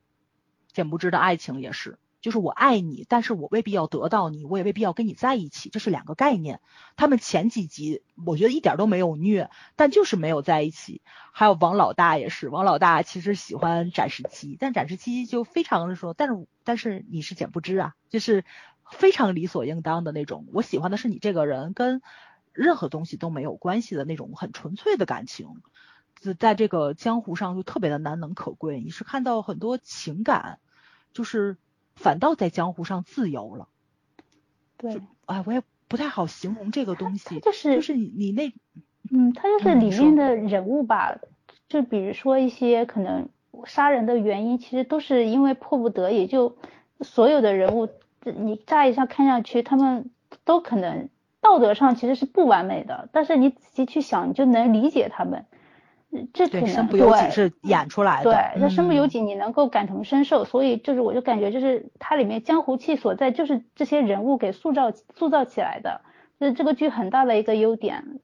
[0.72, 2.00] 简不知的爱情也是。
[2.24, 6.62] 就是我爱你，但是我未必要得到你，我也未必要跟你在一起，这是两个概念。
[6.96, 11.02] 他们前几集我觉得一点都没有虐，但就是没有在一起。
[11.34, 18.46] 还有王老大也是，王老大其实喜欢展示期，但展示期就非常的说，但是但是你是简不知啊，就是
[18.90, 20.48] 非常理所应当的那种。
[20.54, 22.02] 我喜欢的是你这个人，跟
[22.54, 25.62] 任何东西都没有关系的那种很纯粹的感情，
[26.40, 28.80] 在这个江湖上就特别的难能可贵。
[28.80, 30.60] 你是看到很多情感，
[31.12, 31.58] 就是。
[31.96, 33.68] 反倒在江湖上自由了，
[34.78, 38.52] 对，哎，我也不太好形容这个东西，就是就是你那，
[39.12, 41.18] 嗯，他就是里面的人物吧，
[41.70, 43.30] 就比如说一些可能
[43.66, 46.58] 杀人的原因，其实都是因为迫不得已，就
[47.02, 47.90] 所有的人物，
[48.24, 50.10] 你乍一下看上去，他们
[50.44, 51.10] 都可能
[51.42, 55.46] 道德上其实是不完美的，但是你仔细去想，你就能理解他们。
[56.34, 66.02] 这可能身不由己是演出来的，对，这身不由己你能够感同身受，所以就是我就感觉就是它里面江湖气所在，就是这些人物给塑造塑造起来的，
[66.40, 68.20] 是这个剧很大的一个优点。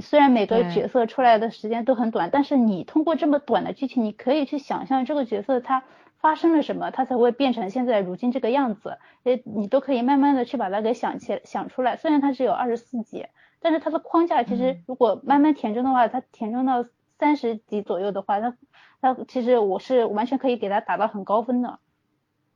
[0.00, 5.84] 虽然每个角色出来的时间都很短，但是你通过这么短的剧情，你可以去想象这个角色他
[6.18, 11.96] 发生了什么，他才会变成现在如今这个样子，诶，你都可以慢慢的去把它给想起想出来。
[11.96, 13.26] 虽然它只有二十四集。
[13.60, 16.84] 但是它的框架其实如果慢慢填充的话，它填充到
[17.18, 18.56] 三十级左右的话，它
[19.00, 21.78] 它其实我是完全可以给它打到很高分的。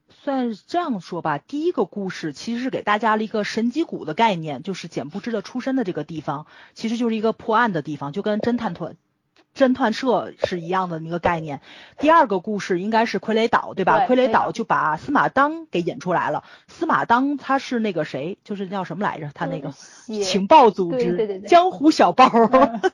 [0.08, 8.96] 算这样说吧，第一个故事其实是给大家了一个神机谷的概念，就是简不知的出身的这个地方，其实就是一个破案的地方，就跟侦探团。
[9.56, 11.60] 侦探社是一样的一个概念。
[11.98, 14.06] 第二个故事应该是傀儡岛，对吧？
[14.06, 16.44] 傀儡岛就把司马当给引出来了。
[16.68, 19.30] 司马当他是那个谁，就是叫什么来着？
[19.34, 19.72] 他那个
[20.22, 21.16] 情报组织，
[21.48, 22.28] 江湖小报。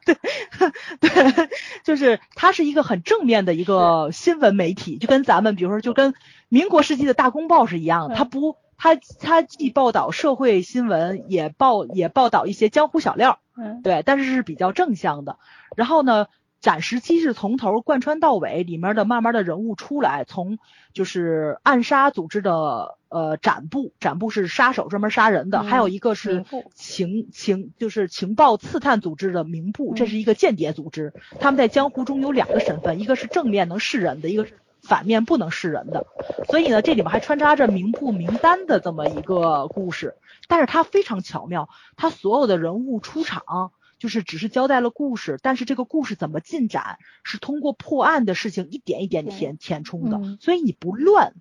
[0.04, 0.16] 对
[1.00, 1.48] 对，
[1.84, 6.14] 就是他是一个很正面的一个新闻媒体，就跟咱们比如说就跟
[6.48, 8.14] 民国时期的大公报是一样的。
[8.16, 13.40] 他不，他他既报道社会新闻，也报也报道一些江湖小料。
[13.56, 15.38] 嗯，对，但是是比较正向的。
[15.76, 16.26] 然后呢？
[16.60, 20.58] 展时期是从头贯穿到尾，里面的慢慢的人物出来，从
[20.92, 36.06] 就是暗杀组织的呃展部，展部是杀手专门杀人的，还有一个是情情就是情报刺探组织的名部，这是一个间谍组织，他们在江湖中有两个身份，一个是正面能示人的，一个是反面不能示人的，
[36.48, 40.16] 所以呢这里面还穿插着名部名单的这么一个故事，
[40.48, 43.70] 但是它非常巧妙，它所有的人物出场。
[43.98, 51.34] 就是只是交代了故事，但是这个故事怎么进展，是通过破案的事情一点一点填填充的，所以你不乱，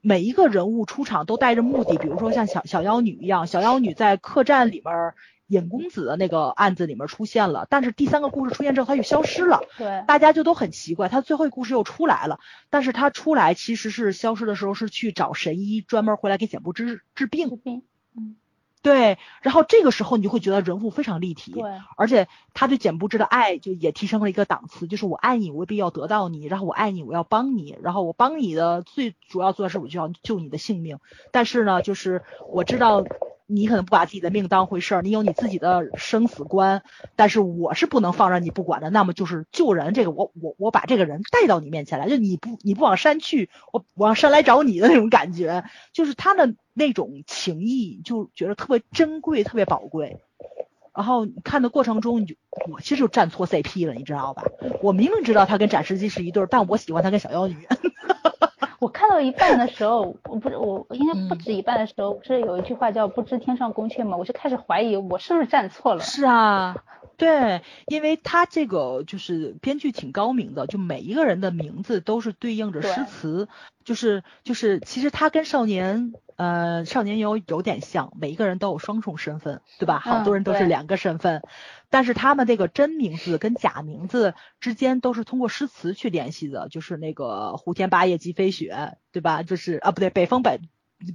[0.00, 5.14] 每一个人物出场都带着目的，比如说像小小妖女一样，小妖女在客栈里面
[5.48, 12.38] 尹公子的那个案子里面出现了，但是第三个故事出现之后，她就消失了，对，大家就都很奇怪，她最后一故事又出来了，
[12.70, 17.82] 但是她出来其实是消失的时候是去找神医，专门回来给简不知治病，治病，
[18.16, 18.36] 嗯。
[18.88, 21.62] 对，然后这个时候你就会觉得人物非常立体，对，
[21.96, 30.98] 而且他对简不知的爱就也提升了一个档次，就是我爱你，我未必要得到你，然后我爱你，我要帮你，然后我帮你的最主要做的事，我就要救你的性命，
[31.30, 33.04] 但是呢，就是我知道。
[33.50, 36.82] 你可能不把自己的命当回事儿，你有你自己的生死观，
[37.16, 38.90] 但是我是不能放任你不管的。
[38.90, 45.64] 那么就是救人，这个我我我把这个人带到你面前来，就你不你不往山去，我我往山来找你的那种感觉，
[45.94, 50.18] 就是他的那种情谊，就觉得特别珍贵，特别宝贵。
[50.94, 52.34] 然后看的过程中，你就
[52.70, 54.42] 我其实就站错 CP 了，你知道吧？
[54.82, 57.56] 我明明知道他跟展示机是一对儿，但我喜欢他跟小妖女。
[58.78, 64.16] 我看到一半的时候，我不是我应该不止一半的时候，不是有一句话叫“不知天上宫阙”吗？
[64.16, 66.00] 我就开始怀疑我是不是站错了。
[66.00, 66.76] 是啊，
[67.16, 73.48] 对，因为他这个就是编剧挺高明的，就每一个人的名字都是对应着诗词，
[73.88, 79.98] 就是就是其实他跟少年呃少年游有点像，每一个人都有双重身份，对吧？
[79.98, 81.40] 好嗯多人都是两个身份，
[81.88, 89.42] 但是他们这个真名字跟假名字之间都是通过诗词去联系的，就是那个“胡天八叶即飞雪”，对吧？
[89.42, 90.60] 就是啊不对，北风北。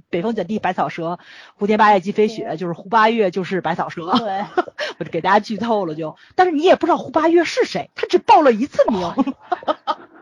[0.08, 1.18] 北风卷地百草蛇，
[1.56, 4.12] 胡天八叶即飞雪，就是胡八月就是百草蛇。
[4.16, 4.42] 对，
[4.98, 9.02] 我就给大家剧透了就，但是你也不知道胡八月是谁，他只报了一次名。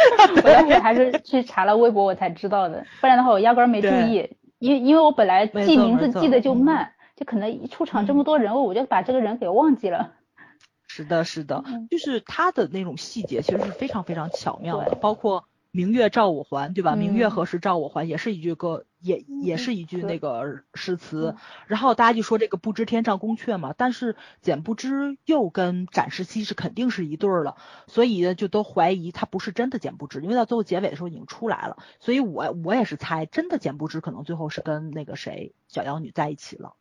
[0.36, 6.58] 我当时还是去查了微博我才知道的，不然的话我压根儿没注意，因为因为我本来记名字记得就嗯。
[6.58, 10.12] 慢，就可能一出场这么多人物，我就把这个人给忘记了。
[10.88, 11.62] 是的，是的。
[11.66, 16.96] 嗯，就是他的那种细节其实是非常非常巧妙的，包括明月照我还，对吧？
[16.96, 21.36] 明月嗯何时照我还也是一句歌，也也是一句那个诗词嗯。
[21.68, 27.56] 然后大家就说这个不知天上宫阙嘛，但是简不知又跟展示期是肯定是一对儿了，
[27.86, 36.74] 所以就都怀疑他不是真的简不知，因为到最后结尾的时候已经出来了，所以我我也是猜真的简不知可能最后是跟那个谁小妖女在一起了。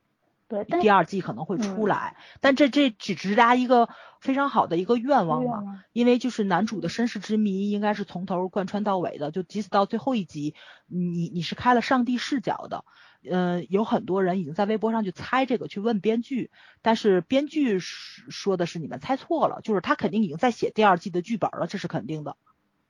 [0.50, 1.88] 对，第二季可能会出嗯。
[1.88, 3.90] 来，但这这只是大家一个
[4.20, 5.64] 非常好的一个愿望嘛，
[5.94, 10.56] 因为就是男主的身世之谜应该是从头贯穿到尾的，就即使到最后一集，
[10.88, 12.84] 你你是开了上帝视角的，
[13.30, 16.52] 呃，有很多人已经在微博上去猜这个，去问编剧，
[16.82, 22.38] 但是编剧说说的是你们猜错了，就是他肯定已经在写第二季的剧本了，这是肯定的，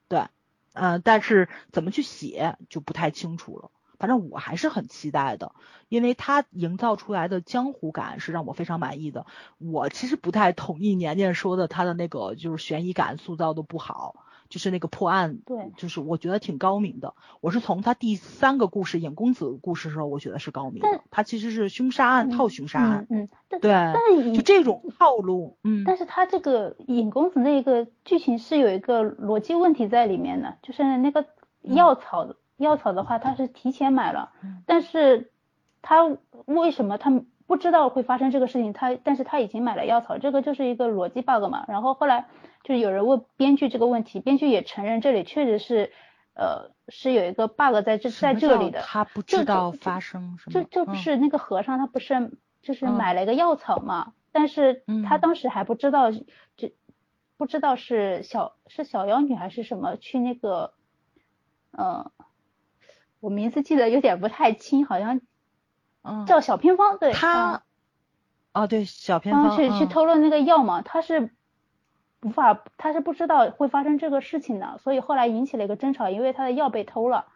[0.09, 0.25] 对，
[0.73, 3.71] 呃，但是怎么去写就不太清楚了。
[3.99, 5.51] 反正我还是很期待的，
[5.89, 9.25] 因为他营造出来的江湖感是让我非常满意的。
[9.59, 14.15] 我其实不太同意年年说的他的那个就是悬疑感塑造的不好，
[14.47, 17.13] 就是那个破案，对就是我觉得挺高明的。
[17.41, 21.01] 我是从他第三个故事尹公子故事的时候，我觉得是高明的。
[21.11, 31.25] 他其实是凶杀案套凶杀案，嗯对，但是就这种套路，嗯，但是他这个尹公子那个剧情是有一个逻辑问题在里面的，就是那个
[31.61, 35.31] 药草的、药草的话，他是提前买了，嗯但是
[35.81, 36.03] 他
[36.45, 38.73] 为什么他不知道会发生这个事情？
[38.73, 41.65] 他但是他已经买了药草，这个就是一个逻辑 bug 嘛。
[41.67, 42.27] 然后后来
[42.63, 45.91] 就是有人问编剧这个问题，编剧也承认这里确实是
[46.35, 48.81] 呃是有一个 bug 在这在这里的。
[48.81, 56.69] 他不知道发生什么，就就不嗯是那个和尚，他不是就是嗯买了一个药草嘛，但是他嗯当时还不知道，就
[57.37, 60.73] 不知道是小是小妖女还是什么去那个，
[61.71, 62.11] 呃，
[63.19, 65.21] 我名字记得有点不太清，好像
[66.01, 67.61] 嗯，叫小偏方，对，他嗯
[68.53, 69.89] 哦对小偏方去去嗯。
[69.89, 71.31] 偷了那个药嘛，他是
[72.21, 77.27] 无法，他是不知道会发生这个事情的，所以后来引起了一个争吵，因为他的药被偷了。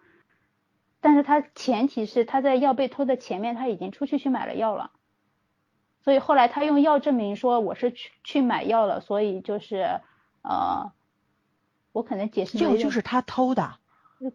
[1.02, 4.92] 但是他前提是他在药被偷的前面他已经出去去买了药了，
[6.02, 10.00] 所以后来他用药证明说我是去去买药了，所以就是
[10.44, 10.94] 呃，
[11.92, 13.76] 我可能解释就就是他偷的，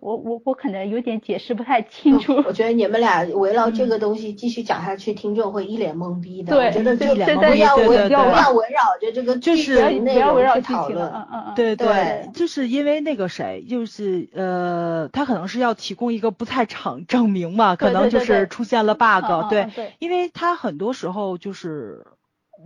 [0.01, 2.35] 我我我可能有点解释不太清楚。
[2.47, 6.55] 我觉得你们俩围绕这嗯个东西继续讲下去，听众会一脸懵逼的。
[6.55, 11.23] 对我觉得就一脸不要围对对对不要围绕着这个就是不要围绕容去讨剧情了，论。
[11.23, 22.07] 嗯嗯嗯，对对就是因为那个谁，就是呃，他可能是要提供一个不在场证明嘛，可能就对对对是出现了 bug，对嗯对，因为他很多时候就是。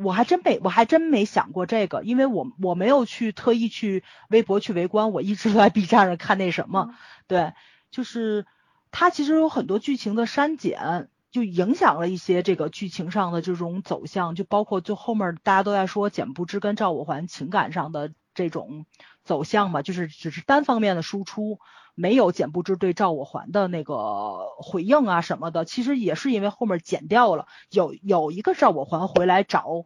[0.01, 6.95] 我还真没，我还真没想过这个，因为我我没有去特意去微博去围观，我一直 都在 B 站上看那什么，
[7.27, 7.53] 对，
[7.91, 8.47] 就是
[8.91, 18.87] 它其实有很多剧情的删减，就影响了一些这个剧情上的这种走向，就包括就后面大家都在说简不知跟赵我环情感上的这种
[19.25, 21.59] 走向嘛，就是只是单方面的输出，
[21.95, 29.85] 没有简不知对赵我环的那个回应啊什么的，其实也是因为后面剪掉了，有有一个赵我环回来找。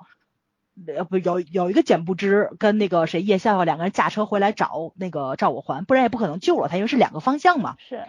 [0.87, 7.77] 呃不有有一个简不知跟那个谁叶笑笑两个人驾车回来找那个赵我环，不然也不可能救了他，因为是两个方向嘛。
[7.79, 8.05] 是，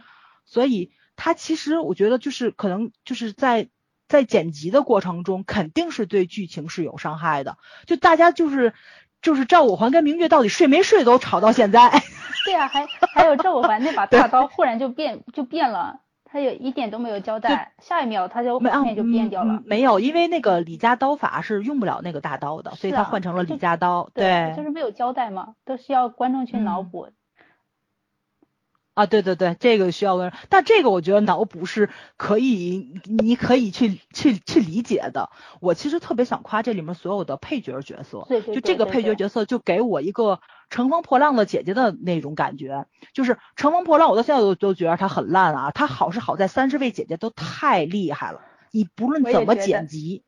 [0.46, 3.70] 所以他其实我觉得就是可能就是在
[4.10, 7.58] 在剪辑的过程中，肯定是对剧情是有伤害的。
[7.86, 8.74] 就大家就是
[9.22, 11.92] 就是赵我环跟明月到底睡没睡都吵到现在。
[12.46, 19.64] 对啊，还还有赵我环那把大刀忽然就变就变了，他也一点都没有交代，下一秒他就后面就变掉了嗯。
[19.66, 24.10] 没有，因为那个李家刀法是用不了那个大刀的，所以他换成了李家刀。
[24.14, 27.10] 对，就是没有交代嘛，都是要观众去脑嗯补。
[28.98, 35.30] 啊，对对对，这个需要问，但这个我觉得脑补是可以，你可以去去去理解的。
[35.62, 40.40] 我其实特别想夸这里面所有的配角角色，对对就这个配角角色就给我一个
[40.72, 42.88] 乘风破浪的姐姐的那种感觉。
[43.14, 48.42] 就是乘风破浪，我到现在都都觉得她很烂啊，她好是好在三十位姐姐都太厉害了，
[48.72, 50.24] 你不论怎么剪辑。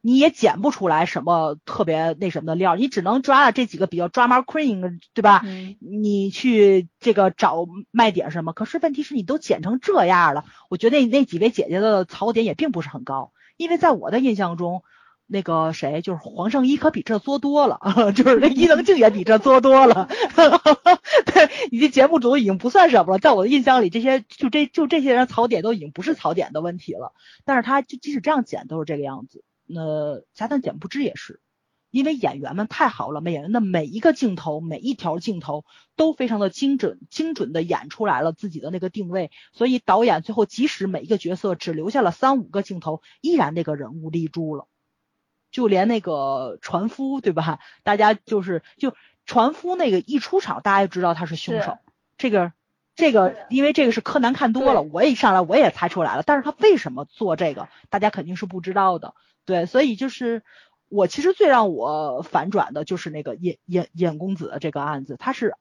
[0.00, 5.42] 你也剪不出来什么特别那什么的料，你只能抓了这几个比较 drama queen，对吧？
[5.44, 8.52] 嗯，你去这个找卖点什么？
[8.52, 14.82] 可是问题是你都剪成这样了，我觉得那那几位姐姐的槽点也并不是很高，因为在我的印象中，
[15.26, 17.80] 那个谁就是黄圣依可比这作多了，
[18.14, 20.08] 就是那伊能静也比这作多了。
[21.26, 27.12] 对，你这节目组已经不算什么了，在我的印象里，这些就这就这些人槽点都已经不是槽点的问题了。
[27.44, 29.42] 但是他就即使这样剪都是这个样子。
[29.68, 31.40] 那加藤简不知也是，
[31.90, 35.64] 因为演员们太好了，演员的每一个镜头、每一条镜头
[35.96, 44.66] 都非常的精准、精准的演出来了自己的那个定位，所以导演最后即使每一个角色只留下了三五个镜头，依然那个人物立住了，
[45.50, 47.58] 就连那个船夫对吧？
[47.82, 51.78] 大家就是就船夫那个一出场，大家就知道他是凶手。
[52.16, 52.52] 这个
[52.98, 59.14] 这个，因为这个是柯南看多了，我一上来我也猜出来了，但是他为什么做这个，大家肯定是不知道的。
[59.44, 60.42] 对，所以就是
[60.88, 65.54] 我其实最让我反转的就是那个尹尹尹公子这个案子，他是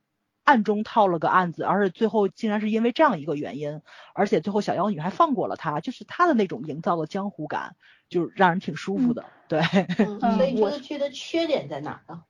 [0.44, 3.82] 暗中套了个案子，而且最后竟然是因为这样一个原因，
[4.16, 7.76] 而且最后小妖女还放过了他，就是他的那种营造的江湖感，
[8.10, 9.26] 就让人挺舒服的。
[9.48, 9.62] 对，
[10.36, 12.24] 所以这个剧的缺点在哪呢？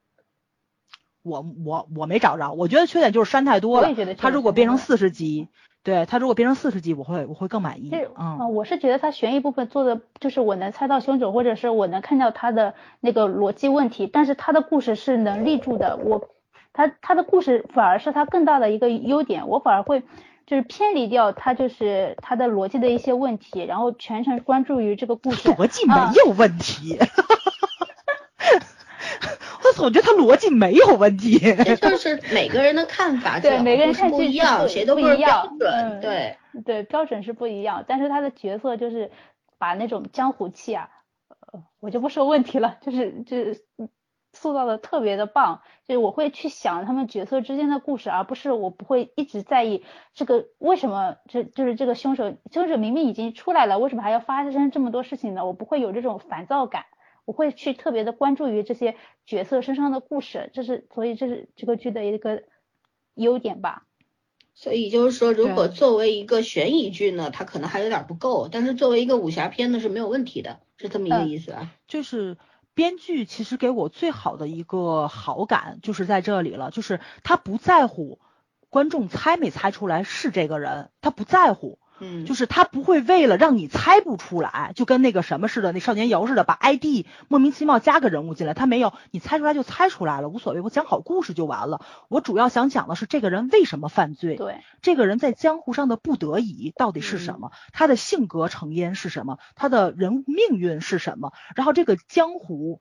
[1.27, 3.89] 我我我没找着，我觉得缺点就是删太多了。
[4.17, 5.49] 他如果变成四十集。
[5.83, 7.89] 对他如果变成四十集，我会我会更满意。
[8.17, 15.95] 嗯，我是觉得他悬疑部分做的就是我能猜到凶手，或者是我能看到他的那个逻辑问题，但是他的故事是能立住的。
[15.95, 16.27] 我
[16.73, 20.03] 他他的故事反而是他更大的一个优点，我反而会
[20.45, 25.47] 就是偏离掉他就是他的逻辑的一些问题，然后全程关注于这个故事。
[25.51, 25.95] 逻辑没
[26.25, 26.99] 有问题。
[27.79, 27.86] 我
[29.77, 37.85] 总觉得他逻辑没有问题，这 就是每个人的看法，对每个人看不一样，谁都不一样，准，对对，标准是不一样。
[37.87, 39.11] 但是他的角色就是
[39.57, 40.89] 把那种江湖气啊，
[41.53, 43.63] 呃，我就不说问题了，就是就是
[44.33, 45.61] 塑造的特别的棒。
[45.87, 55.45] 就是我会去想他们角色之间的故事，而不是我不会一直在意这个为什么这就是这个凶手，凶手明明已经出来了，为什么还要发生这么多事情呢？
[55.45, 56.83] 我不会有这种烦躁感。
[57.27, 58.95] 我会去特别的关注于这些
[59.25, 62.43] 角色身上的故事，这是所以这是这个剧的一个
[63.15, 63.83] 优点吧。
[64.53, 71.69] 所以就是说，如果作为一个悬疑剧呢，它可能还有点不够，但是作为一个武侠片呢是没有问题的，是这么一个意思啊。
[71.89, 72.37] 就是
[72.73, 78.19] 编剧其实给我最好的一个好感就是在这里了，就是他不在乎
[78.69, 81.77] 观众猜没猜出来是这个人，他不在乎。
[81.99, 91.83] 嗯，就是他不会为了让你猜不出来，就跟那个什么似的，那少年游似的，把 ID 莫名其妙加个人物进来，他没有，你猜出来就猜出来了，无所谓，我讲好故事就完了。
[92.07, 102.79] 我主要想讲的是这个人为什么犯罪，对，这个人在江湖上的不得已到底是什么，他的性格成因是什么，他的人物命运是什么，然后这个江湖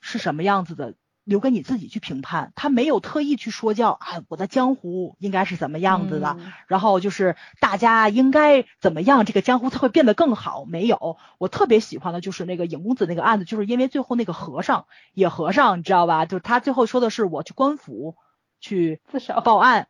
[0.00, 0.94] 是什么样子的。
[1.30, 6.36] 留给你自己去评判，他没有特意去说教，哎，我的江湖应该是怎么样子的，
[6.66, 10.64] 然后就是大家应该怎么样，这个江湖才会变得更好。
[10.64, 16.26] 没有，我特别喜欢的就是那个尹公子那个案子，就是因为最后那个和尚野和尚，你知道吧？
[16.26, 18.16] 就是他最后说的是我去官府
[18.58, 19.86] 去自首报案，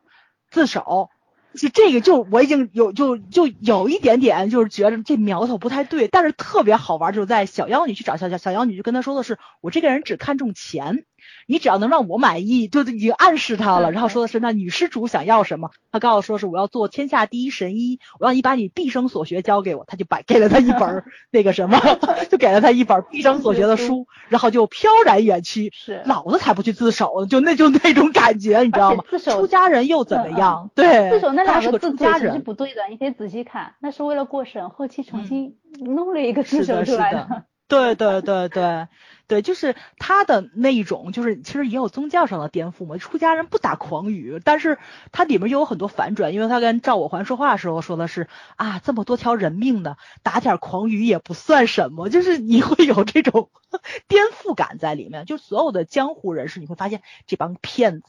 [0.51, 1.09] 自首。
[1.53, 11.03] 就这个就我已经有就就有一点点就是觉得这苗头不太对，但是特别好玩，就是在小妖女去找小小小妖女，就跟他说的是我这个人只看重钱。
[11.51, 13.91] 你只要能让我满意，就已经暗示他了。
[13.91, 15.71] 然后说的是，那女施主想要什么？
[15.91, 19.83] 他告诉说是我要做天下第一神医，我让你把你毕生所学交给我。
[19.85, 21.77] 他就把给了他一本 那个什么，
[22.31, 25.73] 就给了他一本毕生所学的书，然后就飘然远去。
[25.73, 29.03] 是，老子才不去自首，就那就那种感觉，你知道吗？
[29.09, 30.71] 自首出家人又怎么样？
[30.73, 37.43] 对，自首那两个字家人是不对的，你可以仔细看，那是为了过审，后期重新弄了一个自首出来的。
[37.71, 38.87] 对对对对
[39.27, 42.97] 对，就是他的那一种，就是其实也有宗教上的颠覆嘛。
[42.97, 44.77] 出家人不打诳语，但是
[45.13, 48.27] 他里面又有很多反转，因为他跟赵我环说话的时候说的是
[48.57, 53.49] 啊，这么多条人命呢，打点诳语也不算什么，就是你会有这种
[54.09, 55.23] 颠覆感在里面。
[55.23, 58.07] 就所有的江湖人士，你会发现这帮骗子，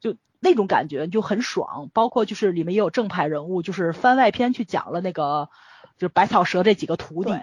[0.00, 1.88] 就那种感觉就很爽。
[1.94, 5.48] 包括就是里面也有正派人物，就是番外篇去讲了那个
[5.96, 7.34] 就是百草蛇这几个徒弟。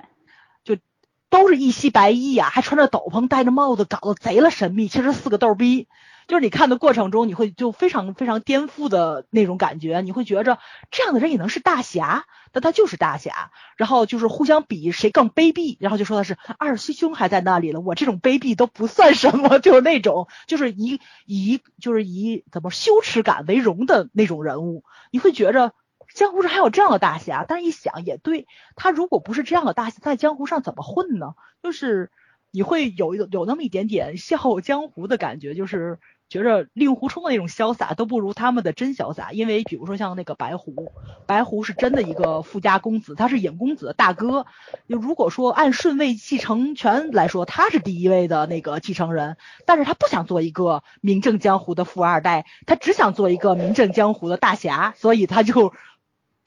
[1.30, 4.88] 都是一袭白衣呀，还穿着斗篷，戴着帽子，搞得贼了神秘。
[4.88, 5.88] 其实四个逗逼，
[6.28, 10.58] 就是你看的过程中，你会就非常非常颠覆的那种感觉，你会觉着
[10.90, 25.74] 这样的人也能是大侠，但他就是大侠，然后就是互相比谁更卑鄙，然后就说的是二师兄还在那里了，我这种卑鄙都不算什么， 就是那种就是以以就是以怎么羞耻感为荣的那种人物，你会觉着。
[26.14, 31.34] 江湖上还有这样的大侠，但一想也对，他如果不是这样的大侠，在江湖上怎么混呢？
[31.62, 32.12] 就是
[32.52, 39.32] 你会有有有那么一点点笑傲江湖的感觉，就是觉着令狐冲的那种潇洒都不如他们的真潇洒。
[39.32, 40.92] 因为比如说像那个白狐，
[41.28, 44.48] 白狐是真的一个富家公子，他是尹公子的大哥。
[44.88, 49.38] 就如果说按顺位继承权来说，他是第一位的那个继承人，
[49.68, 55.72] 但是他不想做一个名震江湖的富二代，他只想做一个名震江湖的大侠，所以他就。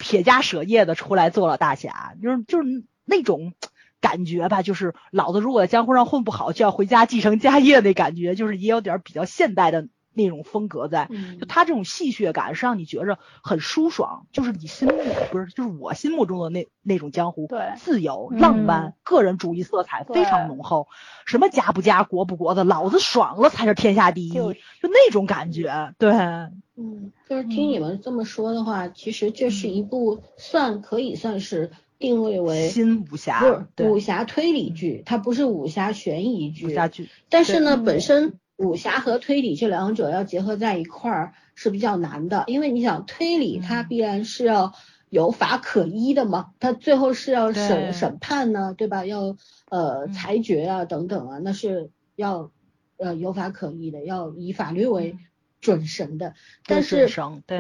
[0.03, 3.55] 撇家舍业的出来做了大侠，就是就是那种
[4.01, 11.09] 感觉吧，就是老子如果在江湖上混不好，就要回家继承家业那感觉，就是也有点比较现代的那种风格在。
[11.39, 14.95] 就他这种戏谑感是让你觉着很舒爽，就是你心目
[15.31, 20.89] 不是就是我心目中的那那种江湖，对，自由浪漫，个人主义色彩非常浓厚，
[21.27, 24.51] 什么家不家国不国的，老子爽了才是天下第一，就
[24.83, 26.13] 那种感觉，对。
[26.83, 33.41] 嗯，就是听你们这么说的话，其实这是一部算可以算是定位为新武侠，
[33.77, 36.67] 不是武侠推理剧，它不是武侠悬疑剧。
[36.67, 44.73] 武侠剧，但是呢，本身武侠和推理这两者要结合在一块儿是比较难的，因为你想推理它必然是要
[45.09, 49.07] 有法可依的嘛，它最后是要审审判呢，对吧？
[49.07, 49.37] 要
[49.71, 52.51] 呃裁决啊等等啊，那是要
[52.97, 55.17] 呃有法可依的，要以法律为。
[55.63, 56.35] 准神的，
[56.67, 57.09] 但是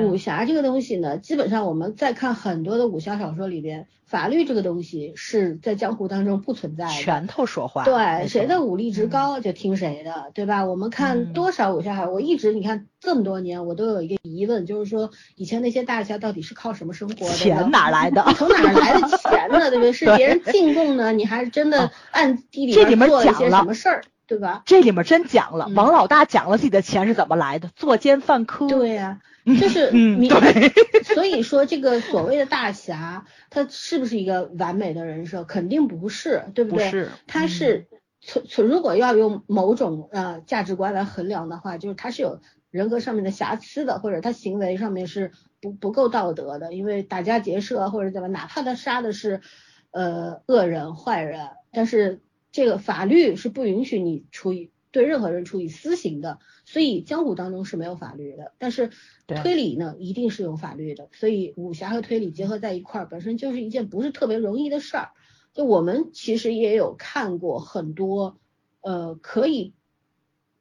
[0.00, 6.90] 武侠这个东西呢，基本上我们在看很多的武侠小说里边，法律这个东西是在江湖当中不存在的。
[6.90, 7.84] 拳头说话。
[7.84, 10.66] 对，谁的武力值高就听谁的，对吧？
[10.66, 17.32] 我们看多少武侠，我一直你看这么多年，我都有一个疑问，就是说以前那些大侠到底是靠什么生活的？
[17.32, 18.20] 钱哪来的？
[18.36, 19.70] 从哪来的钱呢？
[19.70, 19.92] 对不对？
[19.92, 21.12] 是 别人进贡呢？
[21.12, 24.02] 你还是真的暗地里做了一些什么事儿？
[24.32, 24.62] 对吧？
[24.64, 28.66] 这里面真讲了，王老大讲了自己的钱是怎么来的，作奸犯科。
[28.66, 31.04] 对呀，就是嗯，对。
[31.04, 35.44] 所以说这个所谓的大侠，他是不是一个完美的人设？
[35.44, 36.86] 肯定不是，对不对？
[36.86, 37.88] 不是，他是
[38.22, 42.40] 从从如果要用某种呃价值观来衡量的话，就是他是有
[42.70, 49.42] 人格上面的瑕疵的，或者他行为上面是不不够道德的，因为打家劫舍或者怎么，哪怕他杀的是
[49.90, 52.22] 呃恶人坏人，但是。
[52.52, 58.52] 这个法律是不允许你处以对任何人处以私刑的，所以江湖当中是没有法律的。
[58.58, 58.90] 但是
[59.26, 61.08] 推理呢，一定是有法律的。
[61.12, 65.12] 所以武侠和推理结合在一块儿，本身就是一件不是特别容易的事儿。
[65.54, 68.38] 就我们其实也有看过很多，
[68.82, 69.72] 呃，可以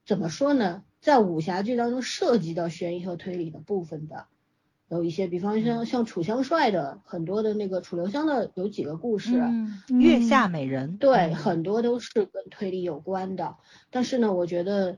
[0.06, 4.28] 怎么说呢，在武侠剧当中涉及到悬疑和推理的部分的。
[4.92, 9.42] 有一些，比方像像楚香帅的很多的那个楚留香的有几个故事，
[9.88, 13.56] 月下美人，对，很多都是跟推理有关的。
[13.90, 14.98] 但是呢，我觉得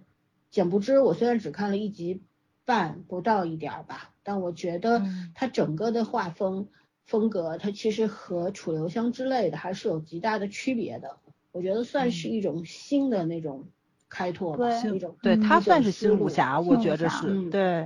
[0.49, 2.23] 简不知，我虽然只看了一集
[2.65, 5.03] 半不到一点儿吧，但我觉得
[5.35, 6.69] 它整个的画风
[7.05, 11.17] 风格，它其实和楚留香之类的还是有极大的区别的。
[11.51, 13.65] 我觉得算是一种新的那种
[14.09, 17.85] 开拓吧，一种对他算是新武侠，我觉着是对。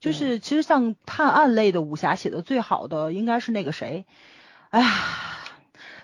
[0.00, 4.06] 就是其实像探案类的武侠写的最好的应该是那个谁，
[4.70, 4.94] 哎呀，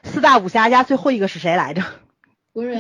[0.03, 1.83] 四大武侠家最后一个是谁来着？
[2.53, 2.79] 文瑞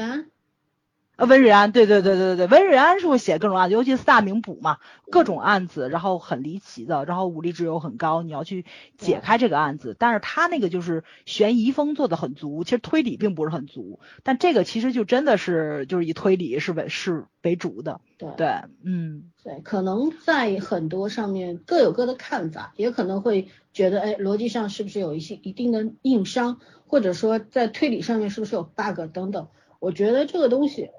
[1.17, 1.25] 安。
[1.25, 4.79] 呃，温瑞安，对对对对对温瑞安是会写各种案子，尤其四大名捕嘛，
[5.11, 8.65] 各种案子，然后很离奇的，然后武力值又很高，你要去
[8.99, 9.95] 解开这个案子。
[9.97, 14.01] 但是他那个就是悬疑风做的很足，其实推理并不是很足。
[14.25, 18.01] 但这个其实就真的是就是以推理是为是为主的。
[18.19, 18.49] 对对，
[18.83, 26.59] 嗯，对，可能在很多上面各有各的看法，也可能会觉得，哎，逻辑上是不是有一些一定的硬伤，
[26.89, 29.47] 或者说在推理上面是不是有 bug 等等。
[29.79, 30.91] 我觉得这个东西。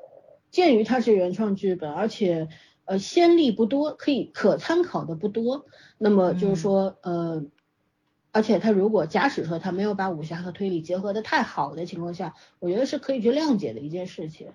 [0.55, 2.47] 鉴于它是原创剧本，而且
[2.85, 5.65] 呃先例不多，可以可参考的不多，
[5.97, 7.43] 那么就是说呃，
[8.31, 14.47] 而且他如果假使说他没有把武侠和推理结合的太好的情况下，我觉得是可以去谅解的一件事情。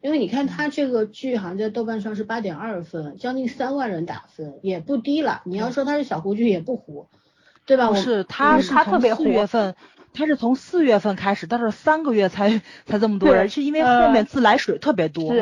[0.00, 5.42] 因为你看他这个剧好像在豆瓣上是八点二分，将近三万人打分，也不低了。
[5.44, 7.06] 你要说它是小胡剧也不糊，
[7.66, 7.86] 对吧？
[7.88, 9.76] 不是，他是特别四月份。
[10.12, 15.32] 他是从四月份开始，但是三个月才才这么多人，是因为后面自来水特别多。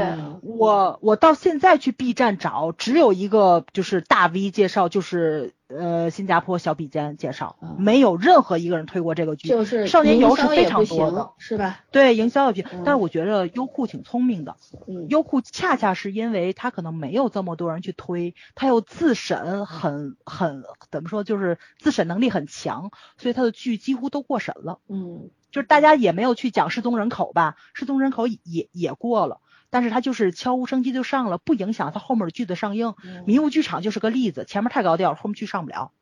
[0.42, 9.48] 我我到现在去 B 站找，只有一个就是大 V 介绍，就是呃新加坡小笔尖介绍，嗯没有任何一个人推过这个剧。
[9.48, 11.80] 就是少年游是非常多的行，是吧？
[11.90, 24.80] 对营销也比，嗯但是我觉得优酷挺聪明的，嗯，优酷恰恰是因为它可能没有这么多人去推，它又自审很很怎么说，就是自审能力很强，所以它的剧几乎都过审了。
[24.88, 29.40] 嗯就是大家也没有去讲失踪人口吧，失踪人口也也过了，
[29.70, 32.94] 但是他就是悄无声息就上了，不影响他后面的剧的上映。
[33.04, 35.92] 嗯迷雾剧场就是个例子，前面太高调，后面剧上不了。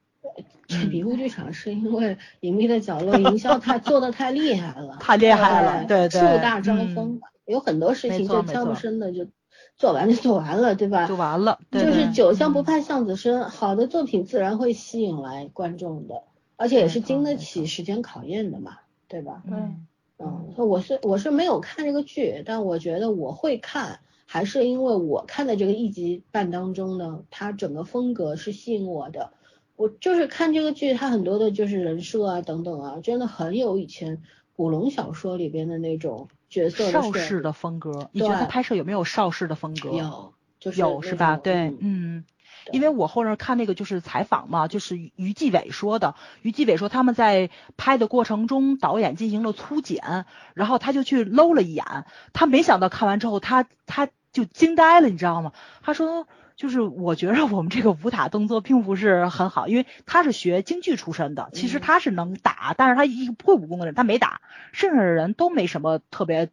[0.67, 9.29] 这迷雾剧场是因为隐秘的角落 营销太做的太厉害了，太厉害了对对树大招风吧，有很多事情就悄无声的就
[9.77, 11.07] 做完就做完了，对吧？
[11.07, 11.61] 就完了。
[11.71, 16.25] 对就是对酒香不嗯怕巷子深，好的作品自然会吸引来观众的，
[16.57, 18.79] 而且也是经得起时间考验的嘛，
[19.09, 19.43] 对吧？
[19.47, 19.87] 嗯
[20.19, 29.33] 嗯，我是我是没有看这个剧，但我觉得我会看，还是因为我看的这个一集半当中呢，它整个风格是吸引我的。
[29.77, 34.23] 我就是看这个剧，它很多的就是人设啊等等啊，真的很有以前
[34.55, 39.91] 古龙小说里边的那种角色邵氏的风格，你觉得他拍摄有没有邵氏的风格？
[39.91, 41.37] 有，就是有是吧？
[41.37, 42.25] 对，嗯
[42.73, 51.85] 因为我后面看那个就是采访嘛，就是于于继伟说的，于继伟说他们在拍的过程中，导演进行了粗剪，然后他就去搂了一眼，
[52.33, 55.53] 他没想到看完之后，他他就惊呆了，你知道吗？
[55.83, 56.27] 他说，
[56.57, 64.41] 就是我觉得我们这个武打动作并不是很好，因为他是学京剧出身的，其实嗯他是能打，但是他一个不会武功的人，他没打，
[64.73, 66.51] 剩下的人都没什么特别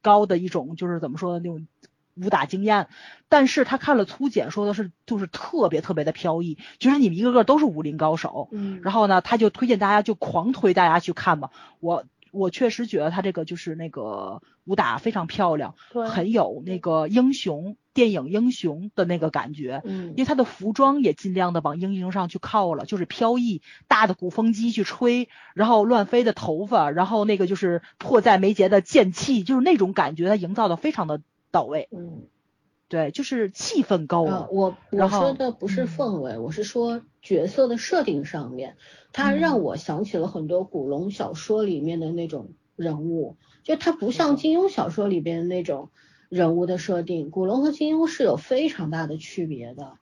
[0.00, 1.66] 高的一种，就是怎么说的那种。
[2.16, 2.88] 武打经验，
[3.28, 8.48] 但是他看了粗剪，说的是就是特别特别的飘逸，就是你们一个个都是武林高手。
[8.52, 11.50] 嗯，然后呢，他就推荐大家就狂推大家去看吧。
[11.80, 19.80] 我我确实觉得他这个就是那个武打非常漂亮，对，很有那个英雄电影英雄的那个感觉。
[19.84, 31.20] 嗯因为他的服装也尽量的往英雄上去靠了，就是飘逸，大的鼓风机去吹，然后乱飞的头发，然后那个就是迫在眉睫的剑气，就是那种感觉，他营造的非常的
[31.56, 31.88] 到位。
[31.90, 32.24] 嗯。
[32.88, 34.48] 对，就是气氛够呃了，。
[34.52, 38.76] 我我说的不是嗯氛围，我是说角色的设定上面，
[39.12, 45.90] 它嗯让我想起了很多古龙小说里面的那种人物，就它不像金庸小说里边那种
[46.28, 49.94] 人物的设定，古龙和金庸是有非常大的区别的。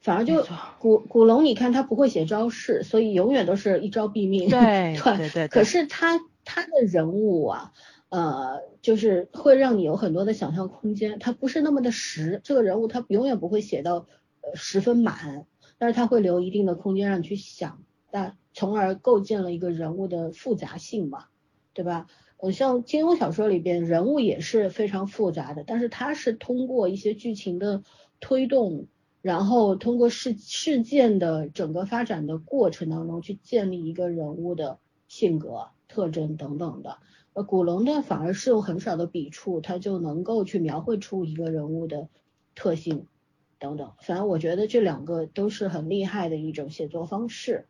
[0.00, 0.46] 反而就
[0.78, 4.46] 古古龙，你看他不会写招式，所以永远都是一招毙命。
[4.50, 7.72] 对对对对，可是他他的人物啊，
[8.12, 14.06] 呃，就是会让你有很多的想象空间，他不是那么的实，这个人物他永远不会写到
[14.42, 15.46] 呃十分满，
[15.78, 21.24] 但是他会留一定的空间让你去想，但从而构建了一个人物的复杂性嘛，
[21.72, 22.06] 对吧？
[22.36, 27.82] 呃，像金庸小说里边人物也是非常复杂的，但是他是通过一些剧情的
[28.20, 28.88] 推动。
[29.22, 36.98] 然后通过事事件的整个发展的过程当中，去建立一个人物的性格特征等等的。
[37.34, 42.08] 呃，古龙的反而是有很少的笔触，他就能够去描绘出一个人物的
[42.54, 43.06] 特性
[43.58, 43.92] 等等。
[44.00, 47.66] 反正我觉得这两个都是很厉害的一种写作方式，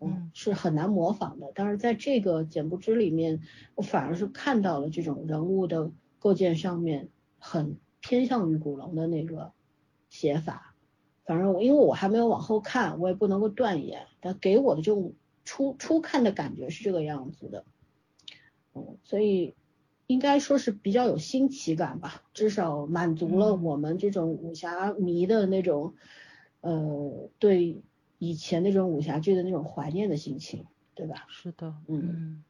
[0.00, 1.52] 嗯是很难模仿的。
[1.54, 3.40] 但是在这个简不知里面，
[3.76, 7.08] 我反而是看到了这种人物的构建上面
[7.38, 9.52] 很偏向于古龙的那个
[10.08, 10.74] 写法。
[11.24, 15.12] 反正我因为我还没有往后看，我也不能够断言，但给我的这种
[15.44, 17.64] 初初看的感觉是这个样子的，
[18.88, 19.54] 嗯，所以
[20.06, 23.62] 应该说是比较有新奇感吧，至少满足了嗯。
[23.64, 25.94] 我们这种武侠迷的那种，
[26.60, 27.82] 呃，对
[28.18, 31.26] 以前那种武侠剧的那种怀念的心情，对吧？
[31.28, 32.00] 是的，嗯。
[32.02, 32.44] 嗯，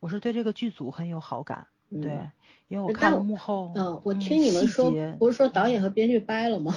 [0.00, 2.00] 我是对这个剧组很有好感，嗯。
[2.00, 2.30] 对，
[2.68, 6.74] 因为我看了幕后，嗯，我听你们说节，不是说导演和编剧掰了吗？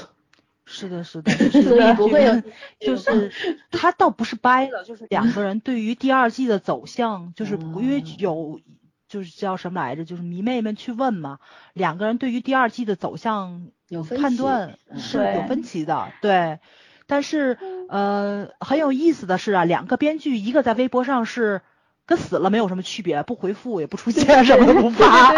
[0.66, 2.42] 是的，是的， 就是所以不会有
[2.80, 3.32] 就是
[3.72, 8.60] 他倒不是掰了，就是两个人对于第二季的走向，就是因为嗯有
[9.08, 11.40] 就是叫什么来着，就是迷妹们去问嘛，
[11.74, 15.00] 两个人对于第二季的走向有判断嗯。
[15.00, 16.60] 是有分歧的，对。
[17.08, 21.62] 但是呃很有意思的是啊，两个编剧一个在微博上是
[22.06, 25.34] 跟死了没有什么区别，不回复也不出现，什么都不发；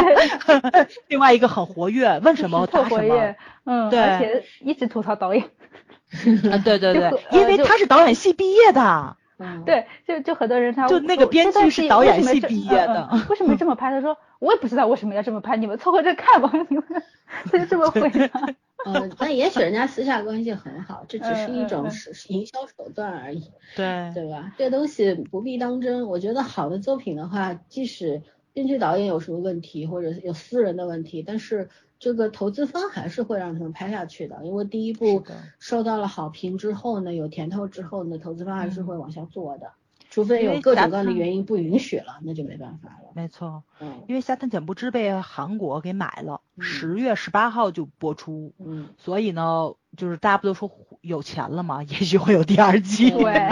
[1.07, 3.35] 另外一个很活跃，问什么特答什么活跃。，
[3.65, 5.43] 嗯，对而且一直吐槽导演，
[6.51, 9.16] 啊，对对对因为他是导演系毕业的。
[9.39, 13.91] 嗯，对，就就很多人他就那个说编剧是导演系毕业的为什么这么拍？
[13.91, 16.83] 他说 我也不知道为什么要这么拍，你们凑合着看吧，你们
[17.51, 18.55] 他就这么回答。
[18.85, 24.53] 嗯，但也许人家私下关系很好，这只是一种是营销手段而已，对对吧？
[24.57, 26.07] 这东西不必当真。
[26.07, 28.21] 我觉得好的作品的话，即使
[28.53, 35.23] 编剧导演有什么问题，或者是有私人的问题，但是这个投资方还是会让他们拍下去的，因为第一部
[35.59, 39.71] 受到了好评之后呢，有甜头之后呢，投资方还是会嗯往下做的，
[40.09, 43.09] 除非有各种各样的原因不允许了，那就没办法了。
[43.13, 50.69] 没错，嗯因为《侠探简不知》被韩国给买了，嗯十月十八号就播出，嗯，所以呢，就是大家不都说
[51.01, 51.81] 有钱了嘛？
[51.89, 53.09] 也许会有第二季。
[53.09, 53.49] 对，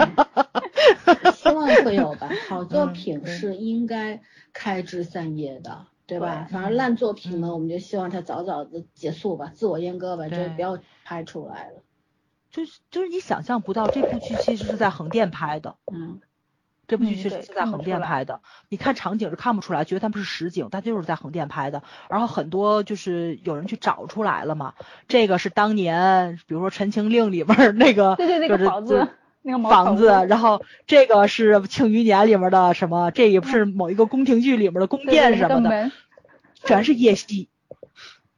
[1.34, 2.28] 希望会有吧。
[2.48, 6.46] 好作品是应该开枝散叶的，对吧？
[6.48, 11.82] 对反正烂作品呢，嗯我们就希望它早早的结束吧，自我阉割吧，就不要拍出来了。
[12.50, 16.20] 就是就是你想象不到，这部剧其实是在横店拍的，嗯
[16.88, 18.40] 这部剧确实是在横店拍的。
[18.68, 21.82] 你看场景是看不出来，觉得他们是实景，但就是在横店拍的。
[22.08, 24.74] 然后很多就是有人去找出来了嘛，
[25.08, 29.08] 这个是当年比如说《陈情令》里边儿那个对对，那个房子，
[29.46, 35.92] 那个房子，然后这个是《庆余年》里面的什么，这也不是某一个宫廷剧里面的宫殿什么的，
[36.64, 37.48] 全是夜戏，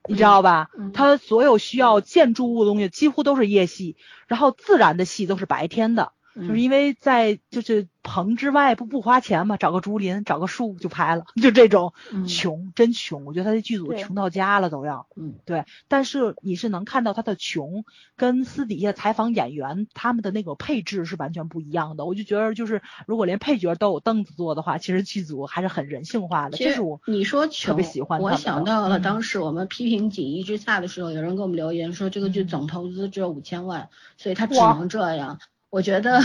[0.06, 0.68] 你知道吧？
[0.78, 15.06] 嗯它所有需要建筑物的东西几乎都是夜戏，然后自然的戏都是白天的，就是嗯因为在就是棚之外不不花钱嘛，找个竹林找个树就拍了，就这种嗯穷真穷，我觉得他的剧组穷到家了都要。
[15.16, 17.84] 嗯对，但是你是能看到他的穷
[18.16, 22.05] 跟私底下采访演员他们的那个配置是完全不一样的。
[22.05, 26.56] 我就觉得就是如果连配角都有凳子坐的话，其实剧组还是很人性化的。
[26.56, 35.38] 其实这是我你说穷，特别喜欢我想到了嗯当时我们批评《锦衣之下》的时候，有人给我们留言说这个剧嗯总投资只有五千万，所以他只能这样。
[35.70, 36.20] 我觉得，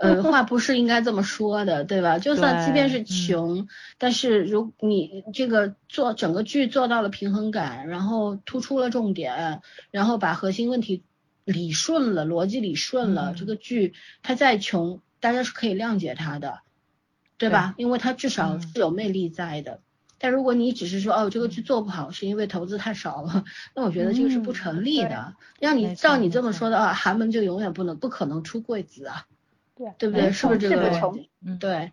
[0.00, 2.18] 呃，话不是应该这么说的，对吧？
[2.18, 9.62] 就算即便是穷，但是如你这个做整个剧做到了平衡感，然后突出了重点，
[9.92, 11.04] 然后把核心问题
[11.44, 16.58] 理顺了，逻辑理顺了，这嗯个剧它再穷，大家是可以谅解它的，
[17.38, 17.74] 对吧？
[17.78, 19.80] 因为它至少嗯是有魅力在的。
[20.18, 23.44] 但如果你只是说哦这个剧做不好是因为投资太少了，
[23.74, 25.34] 那我觉得这个是不嗯成立的。
[25.60, 29.26] 让你照你这么说的话，寒门就永远不能不可能出贵子啊，
[29.76, 30.32] 对对不对？
[30.32, 30.90] 是不是这个？
[31.44, 31.92] 嗯对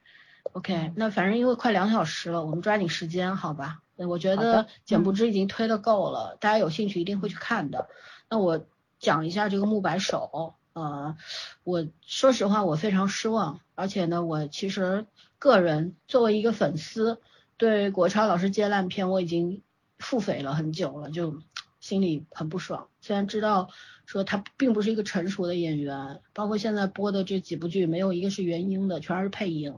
[0.53, 3.79] ，OK，嗯那反正因为快两小时了，我们抓紧时间，好吧？
[3.95, 7.89] 呃我觉得简不知已经推的够了，大家有兴趣一定会去看的。
[8.29, 8.65] 那我
[8.99, 11.15] 讲一下这个木白手，呃，
[11.63, 15.05] 我说实话我非常失望，而且呢，我其实
[15.37, 17.19] 个人作为一个粉丝，
[17.57, 19.61] 对国超老师接烂片我已经
[19.97, 21.41] 腹诽了很久了，就
[21.79, 22.87] 心里很不爽。
[23.01, 23.69] 虽然知道
[24.05, 29.75] 说他并不是一个成熟的演员，包括现在播的这几部剧没有一个是原音的，全是配音。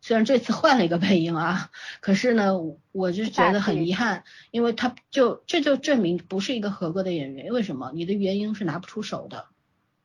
[0.00, 1.70] 虽然这次换了一个配音啊，
[2.00, 2.54] 可是呢，
[2.90, 7.52] 我就觉得很遗憾，因为他就这就证明不是一个合格的演员。
[7.52, 7.92] 为什么？
[7.94, 9.46] 你的原音是拿不出手的，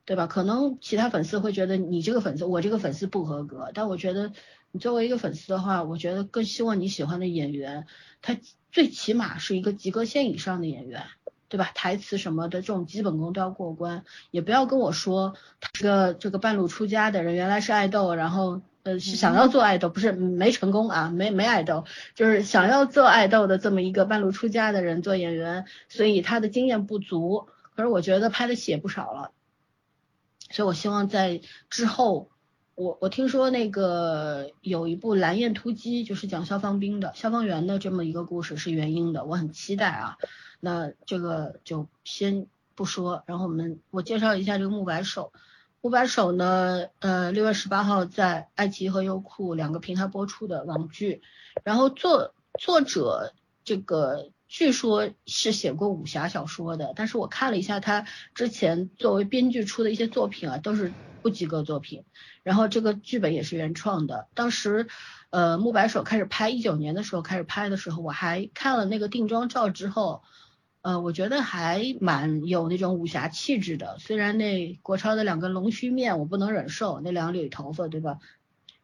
[0.04, 0.28] 对吧？
[0.28, 4.32] 可能其他粉丝会觉得你这个粉丝，我这个粉丝不合格，但我觉得
[4.72, 7.86] 你作为一个粉丝的话，我觉得更希望你喜欢的演员，
[8.22, 8.36] 他
[8.70, 11.04] 最起码是一个及格线以上的演员。
[11.50, 11.70] 对吧？
[11.74, 27.48] 台词什么的这种基本功都要过关，也不要跟我说他是个这个半路出家的人，原来是爱豆，然后呃是想要做爱豆，不是没成功啊，没没爱豆，就是想要做爱豆的这么一个半路出家的人做演员，所以他的经验不足。
[27.74, 29.32] 可是我觉得拍的戏也不少了，
[30.50, 31.40] 所以我希望在
[31.70, 32.28] 之后，
[32.78, 40.16] 我我听说那个有一部《蓝焰突击》，就是讲消防兵的消防员的这么一个故事是原音的，我很期待啊。
[40.60, 42.46] 那这个就先
[42.76, 45.32] 不说，然后我们我介绍一下这个木白手。
[45.80, 51.20] 木白手呢，呃，六月十八号在爱奇艺和优酷两个平台播出的网剧，
[51.64, 53.34] 然后作作者
[53.64, 58.06] 这个据说是写过武侠小说的，但是我看了一下他
[58.36, 60.92] 之前作为编剧出的一些作品啊，都是
[61.22, 62.04] 不及格作品。
[62.42, 64.86] 然后这个剧本也是原创的，当时
[65.30, 70.22] 呃木白手开始拍一九年的时候开始拍的时候，我还看了那个定妆照之后。
[70.80, 73.98] 呃，我觉得还蛮有那种武侠气质的。
[73.98, 78.18] 虽然那国超的两个龙须面我不能忍受，那两缕头发对吧？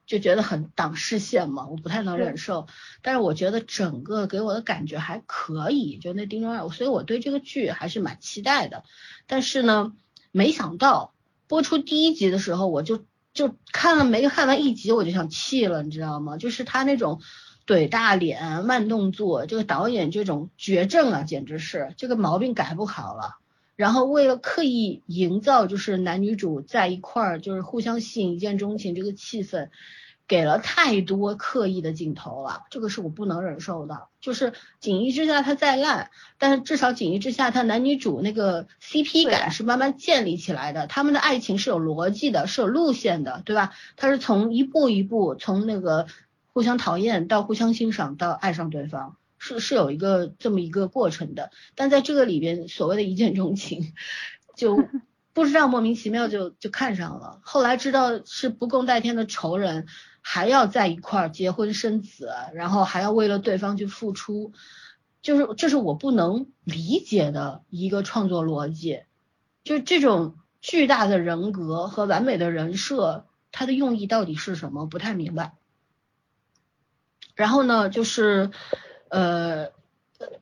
[0.05, 2.67] 就觉得很挡视线嘛，我不太能忍受。
[3.01, 8.83] 但是我觉得整个给我的感觉还可以，就那定妆照，所以我对这个剧还是蛮期待的。
[9.29, 9.95] 但是呢，
[10.33, 11.14] 没想到
[11.55, 16.37] 播出第一集的时候，我就就看了没看完一集我就想气了，你知道吗？
[16.37, 17.21] 就是他那种。
[17.67, 23.39] 怼大脸、慢动作，这个导演这种绝症啊，简直是这个毛病改不好了。
[23.75, 29.71] 然后为了刻意营造就是男女主在一块儿就是互相吸引、一见钟情这个气氛，
[30.27, 34.09] 给了太多刻意的镜头了，这个是我不能忍受的。
[34.21, 43.73] 就是《锦衣之下》它再烂，但是至少《锦衣之下》它男女主那个 CP 感是慢慢建立起来的，他们的爱情是有逻辑的，是有路线的，对吧？
[43.97, 46.07] 它是从一步一步从那个。
[46.57, 51.51] 互相讨厌到互相欣赏到爱上对方，是是有一个这么一个过程的。
[51.75, 53.93] 但在这个里边，所谓的一见钟情，
[54.55, 54.77] 就
[55.35, 57.41] 不知道莫名其妙就就看上了。
[57.43, 59.89] 后来知道是不共戴天的仇人，
[60.27, 64.55] 还要在一块儿结婚生子，然后还要为了对方去付出，
[65.21, 69.03] 就是这是我不能理解的一个创作逻辑，
[69.65, 74.87] 就这种巨大的人格和完美的人设，它的用意到底是什么？
[74.87, 75.53] 不太明白。
[77.35, 78.51] 然后呢，就是
[79.11, 79.73] 呃，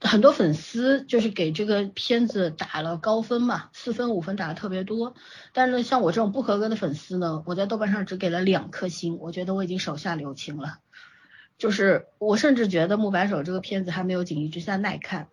[0.00, 5.14] 很多粉丝就是给这个片子打了高分嘛，四分五分打的特别多。
[5.52, 10.78] 但是呢，像我这种不合格的粉丝呢，我在豆瓣上只给了两颗星，我觉得我已经手下留情了。
[11.58, 15.28] 就是我甚至觉得《木白手》这个片子还没有《锦衣之下》耐看。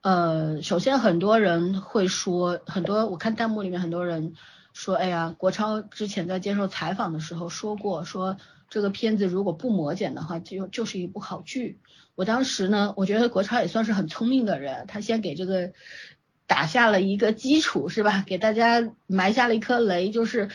[0.00, 4.34] 呃，首先很多人会说，很多我看弹幕里面很多人
[4.72, 8.36] 说，哎呀，国超之前在接受采访的时候说过，说。
[8.68, 11.78] 这个片子如果不磨剪的话，就就是一部好剧。
[12.14, 15.72] 我当时呢，我觉得国超也算是很聪明的人，他先给这个
[16.46, 18.24] 打下了一个基础，是吧？
[18.26, 20.48] 给大家埋下了一颗雷，就是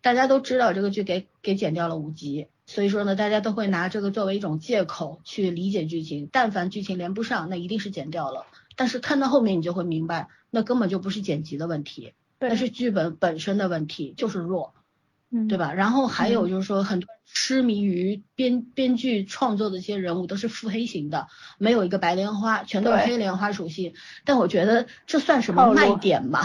[0.00, 6.28] 大家都知道这个剧给给剪掉了五集，所以说呢，大家都会拿这个作为一种借口去理解剧情。
[6.32, 8.46] 但凡剧情连不上，那一定是剪掉了。
[8.74, 14.74] 但是看到后面，你就会明白，那根本就不是剪辑的问题，那是剧本本身的问题，就是弱。
[15.30, 15.72] 嗯，对吧？
[15.72, 21.26] 然后还有就是说，很多痴迷于编编剧创作的一些人物都是腹黑型的，
[21.58, 23.94] 没有一个白莲花，全都是黑莲花属性。
[24.24, 26.40] 但我觉得这算什么卖点吗？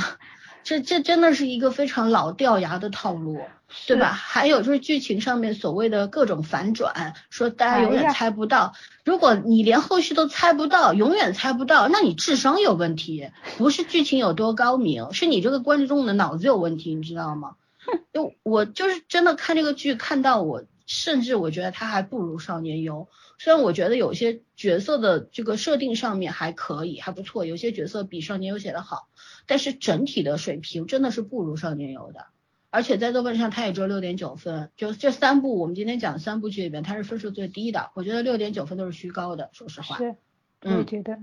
[0.63, 3.39] 这这真的是一个非常老掉牙的套路，
[3.85, 4.11] 对吧？
[4.13, 8.73] 还有就是剧情上面所谓的各种反转，说大家永远猜不到。
[9.03, 17.55] 如果你连后续都猜不到，永远猜不到，那你智商有问题，不是剧情有多高明，是你这个观众的脑子有问题，你知道吗？
[18.13, 23.07] 就我就是真的看这个剧，看到我甚至我觉得他还不如少年游。
[23.39, 29.09] 虽然我觉得有些角色的这个设定上面还可以，还不错，有些角色比少年游写的好，
[29.47, 32.27] 但是整体的水平真的是不如少年游的。
[32.69, 37.91] 而且在豆瓣上它也只有六点九分，就这三部我们今天讲的三部剧里面，它是分数最低的。
[37.95, 39.97] 我觉得六点九分都是虚高的，说实话。
[39.97, 40.15] 是，
[40.61, 41.19] 我觉得。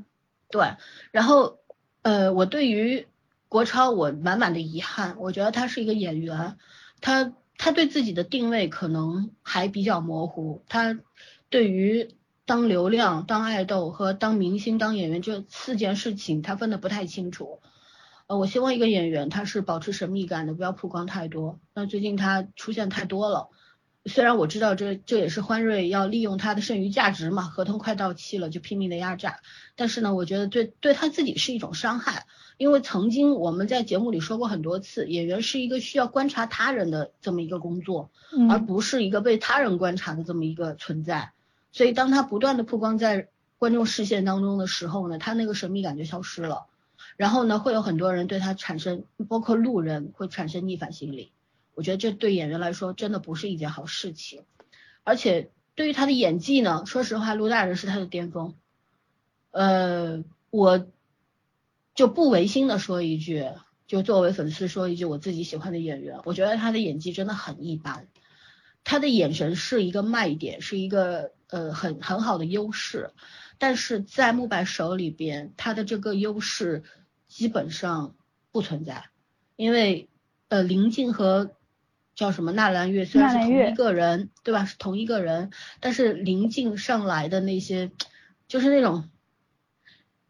[0.51, 0.74] 对，
[1.11, 1.59] 然后
[2.03, 3.07] 呃，我对于。
[3.51, 5.16] 国超，我满满的遗憾。
[5.18, 6.56] 我觉得他是一个演员，
[7.01, 10.62] 他他对自己的定位可能还比较模糊。
[10.68, 11.01] 他
[11.48, 12.14] 对于
[12.44, 17.60] 当流量、当爱豆和当明星、当演员这四件事情，他分的不太清楚。
[18.28, 21.59] 呃，我希望一个演员他是保持神秘感的，不要曝光太多。
[21.74, 23.48] 那最近他出现太多了，
[24.05, 29.40] 虽然我知道这这也是欢瑞要利用他的剩余价值嘛，合同快到期了就拼命的压榨，
[29.74, 32.27] 但是呢，我觉得对对他自己是一种伤害。
[32.61, 38.11] 因为曾经我们在节目里说过很多次，演员是一个需要观察他人的这么一个工作，
[38.51, 41.32] 而不是一个被他人观察的这么一个存在。
[41.73, 46.66] 所以当他不断的曝光在观众视线当中的时候呢，他那个神秘感就消失了。
[47.16, 51.32] 然后呢，会有很多人对他产生，包括路人会产生逆反心理。
[51.74, 54.43] 我觉得这对演员来说真的不是一件好事情。
[55.03, 58.53] 而且对于他的演技呢，说实话，陆大人是他的巅峰。
[59.51, 60.87] 呃，我。
[61.95, 63.47] 就不违心的说一句，
[63.87, 68.07] 就作为粉丝说一句，我自己喜欢的演员，我觉得他的演技真的很一般，
[68.85, 73.11] 他的眼神是一个卖点，是一个呃很很好的优势，
[73.59, 76.85] 但是在慕白手里边，他的这个优势
[77.27, 78.15] 基本上
[78.53, 79.07] 不存在，
[79.57, 80.09] 因为
[80.49, 81.51] 呃林静和
[82.15, 84.65] 叫什么纳兰月虽然是同一个人，对吧？
[84.65, 85.51] 是同一个人，
[85.81, 87.91] 但是林静上来的那些
[88.49, 89.11] 就是那种。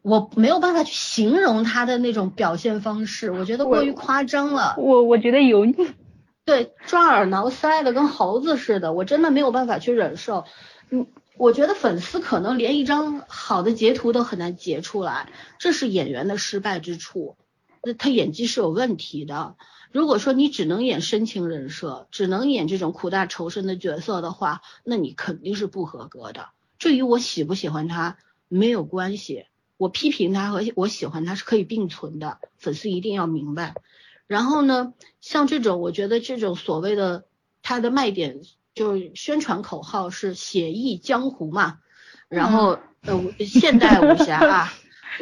[0.01, 4.75] 我没有办法去形容他的那种表现方式，我觉得过于夸张了。
[4.77, 5.75] 我我觉得油腻，
[6.43, 10.45] 对，抓耳挠腮的跟猴子似的，我真的没有办法去忍受。
[10.89, 11.07] 嗯，
[11.37, 15.29] 我觉得粉丝可能连一张好的截图都很难截出来，
[15.59, 17.37] 这是演员的失败之处。
[17.83, 19.55] 那他演技是有问题的。
[19.91, 26.49] 如果说你只能演深情人设，只能演这种苦大仇深的角色的话，那你肯定是不合格的。
[26.79, 28.17] 至于我喜不喜欢他，
[28.47, 29.45] 没有关系。
[29.81, 33.73] 我批评他和我喜欢他是可以并存的，粉丝一定要明白。
[34.27, 37.25] 然后呢，像这种，我觉得这种所谓的
[37.63, 38.41] 他的卖点
[38.75, 41.79] 就是宣传口号是写意江湖嘛，
[42.29, 44.73] 然后呃现代武侠啊，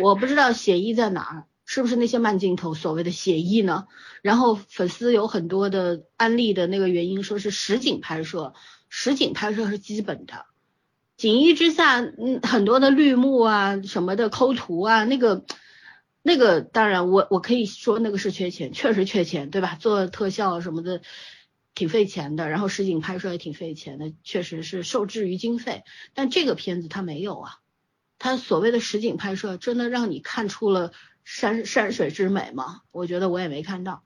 [0.02, 3.88] 我不知道写意在哪儿，是不是那些慢镜头所谓的写意呢？
[4.22, 8.54] 然后粉丝有很多的安利的那个原因，说是实景拍摄，
[8.90, 10.48] 实景拍摄是基本的。
[11.20, 15.44] 锦衣之下，嗯，很多的绿幕啊，什么的抠图啊，那个，
[16.22, 19.76] 那个，当然，我我可以说那个是缺钱，确实缺钱，对吧？
[19.76, 21.02] 做特效什么的
[21.76, 25.84] 挺费钱的，然后实景拍摄也挺费钱的，确实是受制于经费。
[26.14, 27.58] 但这个片子它没有啊，
[28.18, 30.94] 他所谓的实景拍摄，真的让你看出了
[31.26, 32.80] 山山水之美吗？
[32.92, 34.04] 我觉得我也没看到，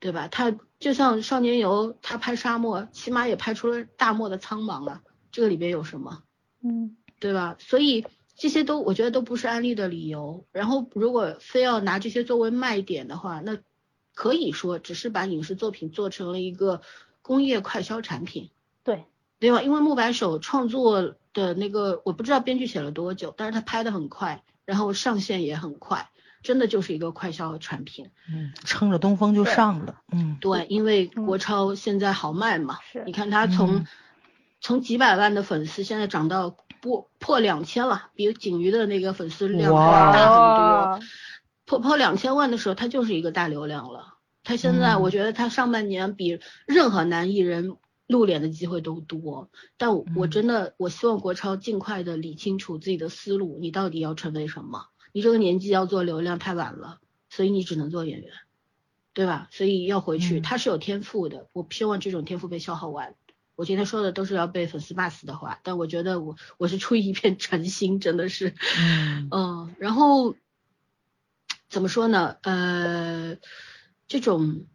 [0.00, 0.28] 对吧？
[0.28, 5.00] 他就像少年游，他拍沙漠，起码也拍出了大漠的苍茫啊，
[5.32, 6.22] 这个里边有什么？
[6.62, 7.56] 嗯，对吧？
[7.58, 8.06] 所以
[8.36, 10.44] 这些都我觉得都不是安利的理由。
[10.52, 13.58] 然后如果非要拿这些作为卖点的话，那
[14.14, 16.82] 可以说只是把影视作品做成了一个
[17.22, 18.50] 工业快销产品，
[18.84, 19.04] 对，
[19.38, 19.62] 对吧？
[19.62, 26.10] 因为木白手创作的那个我不知道编剧写了多久，但是他拍的很快，然后上线也很快，
[26.42, 28.10] 真的就是一个快销产品。
[28.28, 33.86] 嗯，撑着东风就上了，嗯，对，因为嗯国超现在好卖嘛，是你看他从、嗯
[34.62, 41.06] 从几百万的粉丝，现在涨到破破两千了，比景瑜的那个粉丝量还要大很多。
[41.66, 44.14] 破破两千万的时候，他就是一个大流量了。
[44.44, 47.76] 他现在嗯我觉得他上半年比任何男艺人
[48.06, 54.86] 露脸的机会都多，但我真的我希望国超尽快的理清楚自己的思路，你到底要成为什么？
[55.12, 56.98] 你这个年纪要做流量太晚了，
[57.30, 58.30] 所以你只能做演员，
[59.12, 59.48] 对吧？
[59.50, 63.14] 所以要回去，嗯他是有天赋的，我不希望这种天赋被消耗完。
[63.54, 70.34] 我今天说的都是要被粉丝骂死的话，但我觉得我我是出于一片诚心，真的是，嗯 嗯，然后
[71.68, 72.36] 怎么说呢？
[72.42, 73.36] 呃，
[74.08, 74.66] 这种，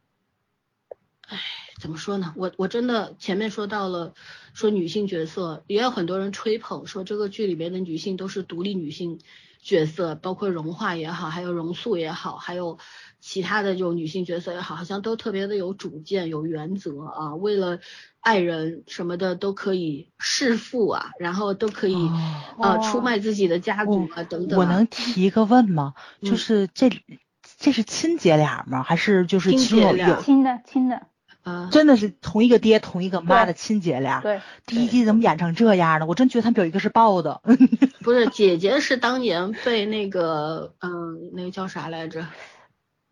[1.21, 1.39] 唉，
[1.79, 2.33] 怎么说呢？
[2.37, 4.13] 我我真的前面说到了，
[4.53, 9.19] 说女性角色，也有很多人吹捧说这个剧里面的女性都是独立女性
[9.61, 12.77] 角色，包括融化也好，还有容素也好，还有
[13.19, 17.79] 其他的这种女性角色也好，好像都特别的有主见、有原则啊，为了
[18.19, 21.93] 爱人什么的都可以弑父啊，然后都可以。
[21.93, 25.93] 哦呃，哦出卖自己的家族啊，等等啊、我能提一个问吗？
[26.23, 26.89] 就嗯是这
[27.59, 28.81] 这是亲姐俩吗？
[28.81, 31.03] 还是就是亲其中有姐俩亲的亲的，
[31.43, 34.21] 啊，真的是同一个爹同一个妈的亲姐俩？
[34.21, 36.07] 对，第一季怎么演成这样呢？
[36.07, 37.41] 我真觉得他们有一个是抱的。
[38.01, 42.25] 不是 姐姐是当年被那个嗯、那个叫啥来着，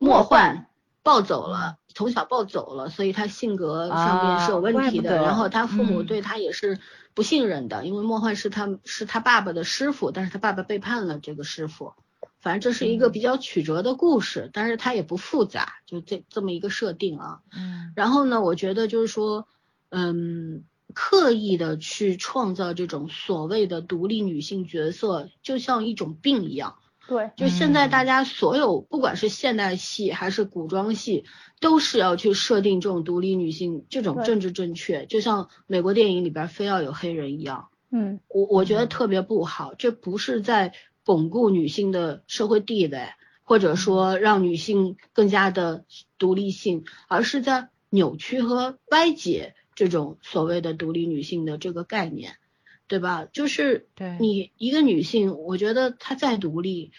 [0.06, 0.68] 莫莫幻幻
[1.02, 5.18] 抱走了，从小抱走了，所以他性格上面是有问题的。
[5.18, 6.80] 然后他父母嗯对他也是
[7.14, 11.94] 不信任的，因为莫幻是他是他爸爸的师傅，但是他爸爸背叛了这个师傅。
[12.40, 17.40] 反正这是一个嗯比较曲折的故事，但是它也不复杂，就这这么一个设定啊。
[17.58, 19.48] 嗯然后呢，我觉得就是说，
[19.90, 20.64] 嗯，
[20.94, 26.76] 刻意的去创造这种所谓的独立女性角色，就像一种病一样。
[27.08, 27.90] 对，就现在嗯。
[27.90, 31.26] 大家所有，不管是现代戏还是古装戏，
[31.60, 37.70] 都是要去设定这种独立女性这种政治正确，就像美国电影里边非要有黑人一样。
[37.92, 38.90] 嗯，我我觉得嗯。
[38.90, 40.74] 特别不好，这不是在
[41.06, 43.10] 巩固女性的社会地位，
[43.44, 45.86] 或者说让女性更加的
[46.18, 52.38] 独立性，而是在扭曲和歪解这种所谓的独立女性的这个概念，
[52.88, 53.26] 对吧？
[53.32, 53.88] 就是
[54.20, 56.92] 你一个女性，我觉得她再独立，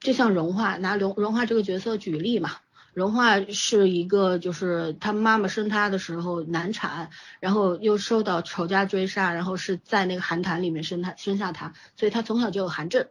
[0.00, 2.50] 就像荣化拿荣荣化这个角色举例嘛。
[2.92, 7.08] 荣化是一个，就是她妈妈生她的时候难产，
[7.40, 13.08] 然后又受到仇家追杀，然后是在那个寒潭里面生她生下她，所以她从小就有寒症，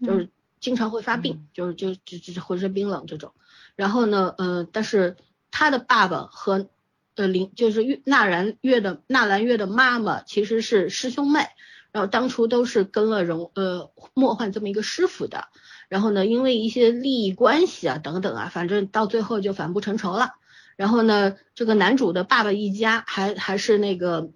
[0.00, 0.30] 就是
[0.60, 3.32] 经常会发病，嗯就是就就就是浑身冰冷这种。
[3.74, 5.16] 然后呢，呃，但是
[5.50, 6.68] 她的爸爸和
[7.16, 11.40] 呃林就是月纳兰月的纳兰月的妈妈其实是师兄妹，
[11.90, 15.48] 然后当初都是跟了荣呃莫幻这么一个师傅的。
[15.88, 20.34] 然后呢，因为一些利益关系啊等等啊，反正到最后就反目成仇了。
[20.76, 24.30] 然后呢，这个男主的爸爸一家还还是那个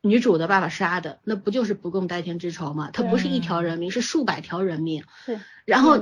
[0.00, 2.90] 女主的爸爸杀的，那不就是不共戴天之仇吗？
[2.92, 5.04] 他不是一条人命，是数百条人命。
[5.26, 5.98] 是， 然后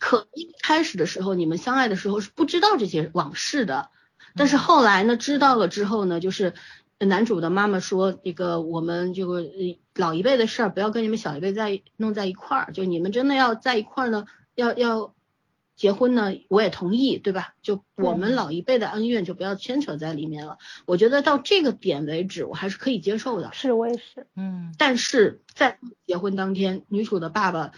[0.00, 3.88] 可一开始的时候，你们相爱的时候是不知道这些往事的，
[4.36, 6.54] 但嗯是后来呢，知道了之后呢，就是
[6.98, 15.14] 男主的妈妈说，这个我们这个呃老一辈的事儿不要跟你们小一辈在弄在一块儿，就你们真的要在一块儿呢，要要
[15.76, 17.54] 结婚呢，我也同意，对吧？
[17.60, 20.58] 就我们老一辈的恩怨就不要牵扯在里面了。
[20.86, 23.50] 我觉得到这个点为止，我还是可以接受的。
[23.52, 27.72] 是我也是，嗯但是在结婚当天，女主的爸爸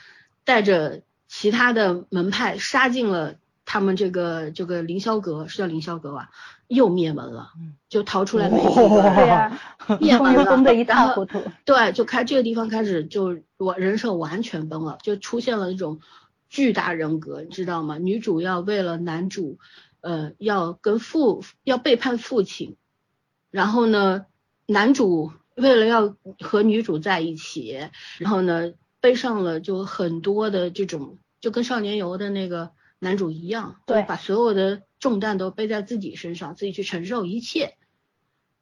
[0.44, 6.30] 带着其他的门派杀进了他们这个这个凌霄阁，是叫凌霄阁吧？
[6.68, 9.60] 又灭门了嗯，就逃出来没几哦个人，对呀，
[10.00, 16.00] 灭门了，崩得 一塌糊涂，对，就开这个地方开始就我人设完全崩了，就出现了一种
[16.48, 17.98] 巨大人格，你知道吗？
[17.98, 19.58] 女主要为了男主，
[20.00, 22.76] 呃，要跟父要背叛父亲，
[23.50, 24.26] 然后呢，
[24.66, 27.88] 男主为了要和女主在一起，
[28.18, 37.76] 然后呢，背上了就很多的这种，就跟少年游的那个男主一样，对把所有的重担都背在自己身上，自己去承受一切。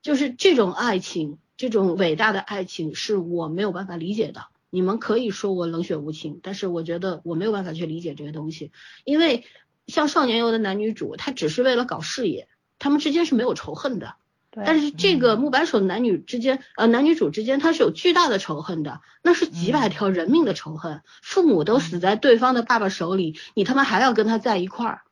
[0.03, 4.47] 就是这种爱情，这种伟大的爱情是我没有办法理解的。
[4.69, 8.73] 你们可以说我冷血无情，但是我觉得我没有办法去理解这些东西，
[9.05, 9.45] 因为
[9.87, 12.49] 像少年游的男女主，他只是为了搞事业，
[12.79, 14.17] 他们之间是没有仇恨的。
[14.55, 25.03] 但是这个木板手男女之间，呃，男女主之间他是有巨大的仇恨的，那是几百条人命的仇恨，父母都死在对方的爸爸手里，你他妈还要跟他在一块儿，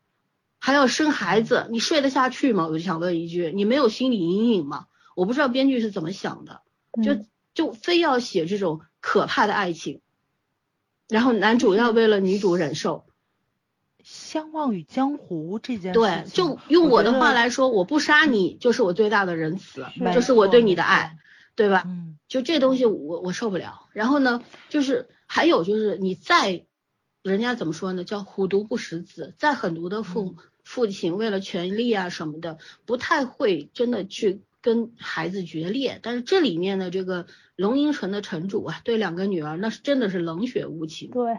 [0.60, 2.68] 还要生孩子，你睡得下去吗？
[2.68, 4.86] 我就想问一句，你没有心理阴影吗？
[5.16, 6.60] 我不知道编剧是怎么想的，
[7.02, 7.24] 就
[7.54, 10.00] 就非要写这种可怕的爱情，
[11.08, 13.04] 然后男主要为了女主忍受。
[14.02, 19.84] 相忘于江湖这件事，对，就用我的话来说，我不杀你就是我最大的仁慈，
[20.14, 21.16] 就是我对你的爱，
[21.54, 21.84] 对吧？
[21.86, 23.88] 嗯，就这东西我我受不了。
[23.92, 26.64] 然后呢，就是还有就是你再，
[27.22, 28.04] 人家怎么说呢？
[28.04, 36.00] 叫虎毒不食子，再狠毒的父父亲为了权力啊什么的，不太会真的去跟孩子决裂。
[36.02, 37.26] 但是这里面的这个
[37.56, 41.10] 龙吟城的城主啊，对两个女儿那是真的是冷血无情。
[41.10, 41.38] 对。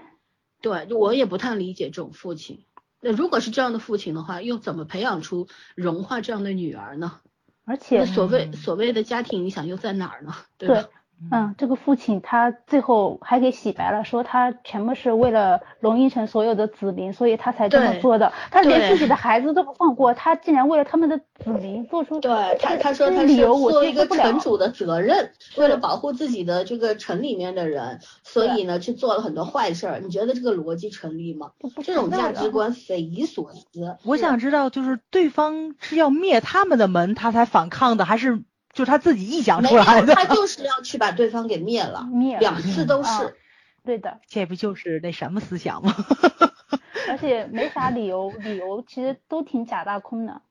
[0.64, 2.64] 对，我也不太理解这种父亲。
[3.02, 7.20] 那如果是这样的父亲的话，又怎么培养出融化这样的女儿呢？
[7.66, 10.34] 而且，所谓所谓的家庭影响又在哪儿呢？
[10.58, 10.90] 对吧？
[11.32, 18.32] 嗯，这个父亲他最后还给洗白了，说他全部是为了龙应城所有的子民，所以他才这么做的。
[18.52, 30.00] 他连自己的孩子都不放过，他竟然为了他们的子民做出对他他说他是作为一个城主的责任，为了保护自己的这个城里面的人，所以呢去做了很多坏事儿。
[30.00, 31.52] 你觉得这个逻辑成立吗？
[31.84, 33.98] 这种价值观匪夷所思。
[34.04, 38.44] 我想知道，就是对方是要灭他们的门，他才反抗的，还是？
[38.74, 43.36] 就他自己臆想出来的，他就是要去把对方给灭了， 灭两次都是，
[43.84, 45.96] 对的，这不就是那什么思想吗？
[47.08, 50.42] 而且没啥理由，理由其实都挺假大空的。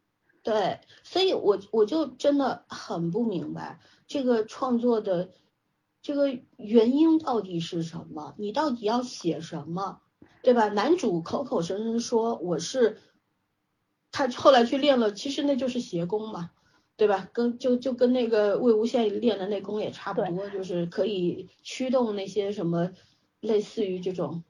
[0.42, 5.30] 对，所以我我就真的很不明白这个创作的
[6.02, 8.34] 这个原因到底是什么？
[8.38, 10.00] 你到底要写什么？
[10.42, 10.68] 对吧？
[10.68, 12.98] 男主口口声声说我是，
[14.10, 16.50] 他后来去练了，其实那就是邪功嘛。
[16.96, 17.28] 对吧？
[17.32, 22.90] 跟就就跟那个魏无羡练的内功也差不多，就是可以驱动那些什么
[23.40, 24.44] 类似于这种，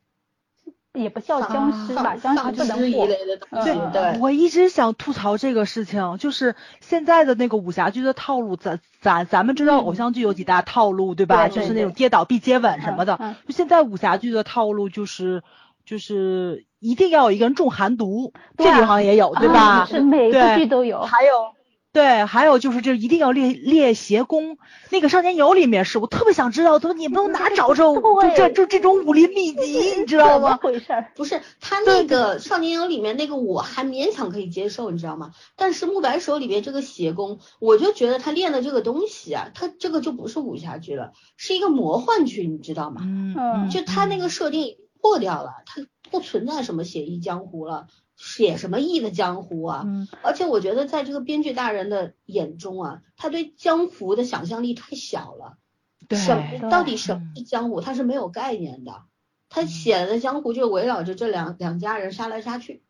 [0.92, 3.70] 也不叫僵尸吧，僵尸不能一类的东西。
[3.92, 11.48] 对，我一直想吐槽这个事情，就是现在的那个武侠剧的套路，咱咱咱们知道偶像剧有几大套路，对吧？
[11.48, 13.36] 就是那种跌倒必接吻什么的。
[13.46, 15.42] 就现在武侠剧的套路就是
[15.86, 19.86] 就是一定要有一个人中寒毒，这里好像也有，对吧？
[19.86, 21.00] 是每个剧都有。
[21.00, 21.54] 还有。
[21.92, 24.56] 对，还有就是这一定要练练邪功。
[24.88, 30.56] 那个《少年游》里面是我特别想知道，说你们都哪找着就这就这种武林秘籍，你知道吗？
[30.56, 30.86] 回事？
[31.14, 35.32] 不是他那个《少年游》里面那个我还勉强可以接受，你知道吗？
[35.54, 43.02] 但是《木白手》里面这个邪功，我就觉得他练的这个东西啊，他这个就不是武侠剧了，是一个魔幻剧，你知道吗？
[43.04, 47.86] 嗯，就他那个设定破掉了，他不存在什么写意江湖了。
[48.24, 49.82] 写什么义的江湖啊？
[49.84, 55.58] 嗯，而且我觉得在这个编剧大人的眼中啊，他对江湖的想象力太小了。
[56.06, 57.80] 对，到底什么是江湖？
[57.80, 59.02] 他是没有概念的。
[59.48, 62.84] 他写的江湖就围绕着这两两家人杀来杀去，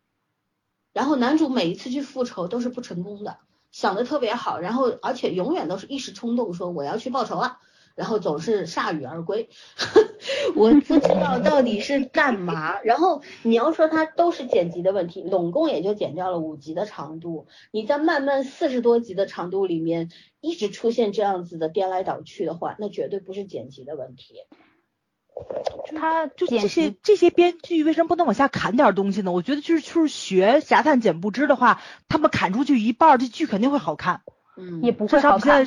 [0.93, 3.39] 然后男主每一次去复仇都是不成功的，
[3.71, 7.59] 想的特别好，然后而且永远都是一时冲动说我要去报仇了。
[7.95, 9.49] 然后总是铩羽而归，
[10.57, 12.81] 我不知道到底是干嘛。
[12.83, 17.47] 然后你要说它都是剪辑的问题，拢共也就剪掉了五集的长度。
[17.71, 20.11] 你在慢慢四十多集的长度里面
[20.41, 24.37] 一直出现这样子的颠来倒去的话，那绝对不是剪辑的问题。
[25.97, 29.33] 他就这些这些编剧为什么不能往下砍点东西呢？
[29.33, 34.21] 我觉得就是就是学侠探剪不知的话，他们砍出去一半，这剧肯定会好看。
[34.57, 35.67] 嗯，也不会好看。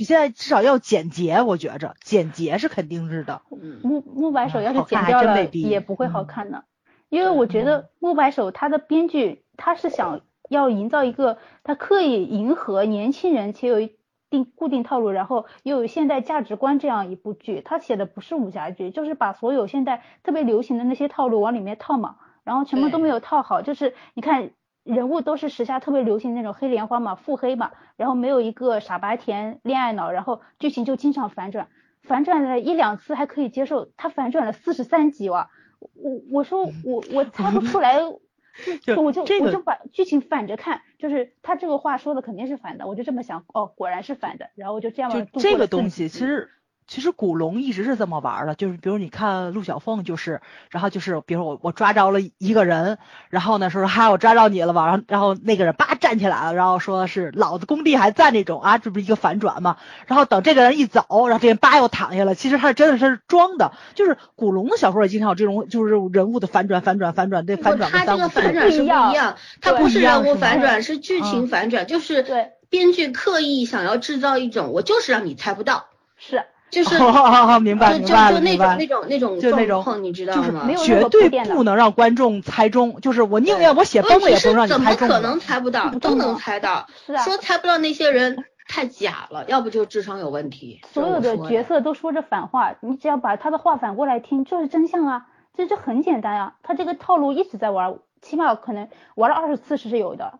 [0.00, 3.42] 你现在至少要简洁，我觉着简洁是肯定是的。
[3.82, 6.64] 木木白手要是剪掉了，也不会好看的。
[7.10, 13.94] 因为我觉得木白手他的编剧他是想要营造一个他刻意迎合年轻人且有一
[14.30, 17.60] 定固定套路，然后又有现代价值观这样一部剧。
[17.62, 23.60] 他写的不是武侠剧，就是把所有现在特别流行的那些套路往里面套嘛，然后全部都没有套好。
[23.60, 24.52] 就是你看。
[24.94, 31.68] 人物都是时下特别流行那种黑莲花嘛，腹黑嘛，然后没有一个傻白甜恋爱脑，然后剧情就经常反转，
[32.02, 35.50] 反转了一两次还可以接受，他反转了四十三集哇，
[35.94, 38.00] 我我说我我猜不出来，
[38.82, 46.50] 就我就我就把剧情反着看，就是他这个话说的肯定是反的，我就这么想，哦果然是反的，然后我就这样就这个东西其实。
[46.90, 50.40] 其实古龙一直是这么玩的，就是比如你看陆小凤，就是，
[50.70, 52.98] 然后就是比如我我抓着了一个人，
[53.28, 59.76] 然后呢说哈我抓着你了吧，然后然后那个人叭站起来了，然后说是老子工地还在那种啊，这不是一个反转嘛？
[60.08, 72.50] 然后等这个人一走，然后这人叭又躺下了，其实他是真的是装的，就是古龙的小说也经常有这种就是人物的反转反转反转，对反转个他这个反转是不一样，他不是人物反转，是剧嗯情反转，就是对。
[72.68, 75.86] 编剧刻意想要制造一种我就是让你猜不到，
[76.16, 80.62] 是就是哦，明白就明白就就那种那种那种就那种状况，你知道就是吗？
[80.64, 85.22] 没有绝对不能让观众猜中，就是我宁愿我写崩了也不能让你怎么猜中怎么。
[85.22, 85.90] 可能猜不到？
[86.00, 86.86] 都能猜到。
[87.06, 90.80] 是啊，说猜不到那些人太假了，要不就智商有问题。
[90.92, 95.26] 所有的角色都说着反话，你只要把他的话反过来听，就是真相啊，
[95.56, 96.54] 这这很简单啊。
[96.62, 100.38] 他这个套路一直在玩，起码可能玩了二十次是有的，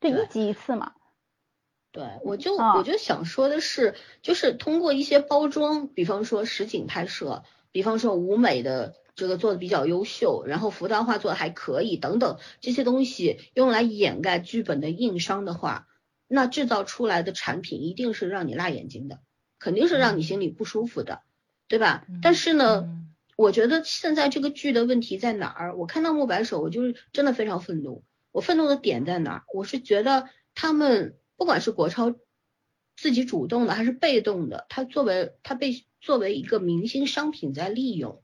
[0.00, 0.92] 对，对一集一次嘛。
[1.92, 7.42] 对，我就、啊我就想说的是，就是通过一些包装，比方说实景拍摄，
[7.72, 15.88] 比方说舞美的这个做的比较优秀，然后服道化做的还可以等等这些东西用来掩盖剧本的硬伤的话，
[16.28, 19.18] 那制造出来的产品一定是让你辣眼睛的，
[19.58, 21.22] 肯定是让你心里不舒服的，
[21.66, 22.06] 对吧？
[22.22, 22.96] 但是呢，嗯
[23.36, 25.74] 我觉得现在这个剧的问题在哪儿？
[25.76, 28.04] 我看到木白手，我就是真的非常愤怒。
[28.32, 29.42] 我愤怒的点在哪儿？
[29.54, 32.14] 我是觉得他们不管是国超
[32.98, 38.22] 自己主动的还是被动的，他作为他被作为一个明星商品在利用，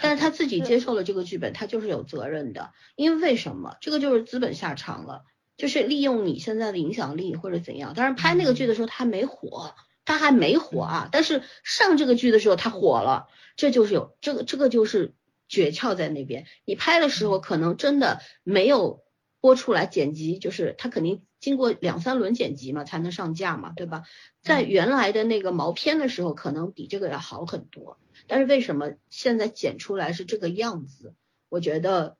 [0.00, 2.70] 但是他自己接受了这个剧本，他就是有责任的。
[2.94, 3.76] 因为为什么？
[3.80, 5.24] 这个就是资本下场了，
[5.56, 7.94] 就是利用你现在的影响力或者怎样。
[7.94, 9.74] 当然拍那个剧的时候他没火，
[10.04, 13.26] 他还没火啊，但是上这个剧的时候他火了。
[13.56, 15.14] 这就是有这个这个就是
[15.48, 16.46] 诀窍在那边。
[16.64, 19.02] 你拍的时候可能真的没有
[19.46, 24.02] 播出来剪辑，就是它肯定经过两三轮剪辑嘛才能上架嘛，对吧？
[24.42, 27.96] 在原来的那个毛片的时候，可能比这个要好很多。
[28.26, 31.14] 但是为什么现在剪出来是这个样子？
[31.48, 32.16] 我觉得，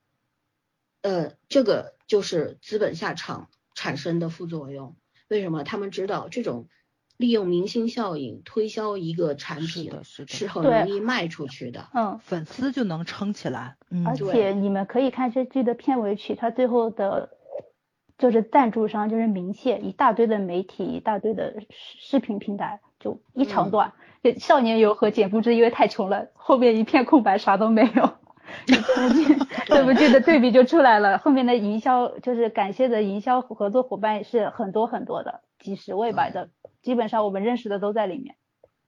[1.03, 4.95] 呃，这个就是资本下场产生的副作用。
[5.27, 5.65] 为什么？
[5.65, 6.69] 他们知道这种
[7.17, 11.89] 利用明星效应推销一个产是品的是的是很容易卖出去的。
[11.95, 13.77] 嗯，粉丝就能撑起来。
[13.91, 17.31] 嗯，而且你们可以看这剧的片尾曲，它最后的，
[18.19, 23.93] 就是赞助商就是明谢，一大堆的媒体，一大堆的视视频平台，就一长嗯段。
[24.23, 28.11] 就少年游和简不知因为太穷了，后面一片空白，啥都没有。
[28.67, 36.49] 这部剧 这部剧的对比就出来了，后面的营销就是感谢的营销合作伙伴是很多很多的，几十位吧的，
[36.87, 38.37] 基本上我们认识的都在里面。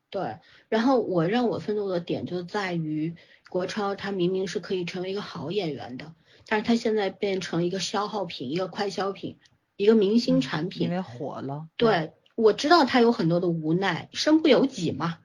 [0.08, 0.36] 对，
[0.68, 3.16] 然后我让我愤怒的点就在于
[3.50, 6.14] 国超他明明是可以成为一个好演员的，
[6.46, 9.36] 但是他现在变成一个消耗品，一个快消品，
[9.76, 10.92] 一个明星产品因。
[10.92, 11.66] 为火了。
[11.76, 15.18] 对，我知道他有很多的无奈，身不由己嘛。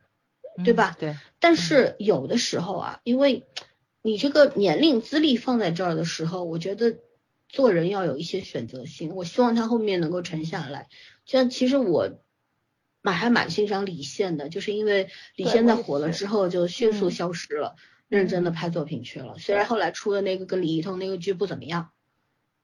[0.65, 3.45] 对嗯吧对，但是有的时候啊，因为
[4.01, 6.97] 你这个年龄资历放在这儿的时候，我觉得
[7.47, 9.15] 做人要有一些选择性。
[9.15, 10.89] 我希望他后面能够沉下来。
[11.25, 12.19] 像其实我
[13.03, 17.75] 蛮还蛮欣赏李现的，就是因为李现在火了之后就迅速嗯消失了，
[18.07, 19.37] 认真的拍作品去了。
[19.37, 21.91] 虽然后来出的那个跟李一桐那个剧不怎么样，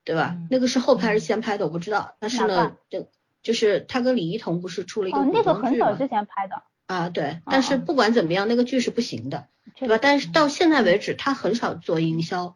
[0.03, 0.38] 对吧？
[0.38, 3.10] 嗯那个是后拍还是嗯先拍的我不知道，但是呢个，就
[3.44, 5.53] 就是他跟李一桐不是出了一个那个？
[5.53, 9.99] 很早之前拍的，啊，对，但是哦不管怎么样，那个剧是不行的，对吧？
[10.02, 12.56] 但是到现在为止，他很少做营销，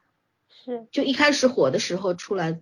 [0.49, 2.61] 是就一开始火的时候出来，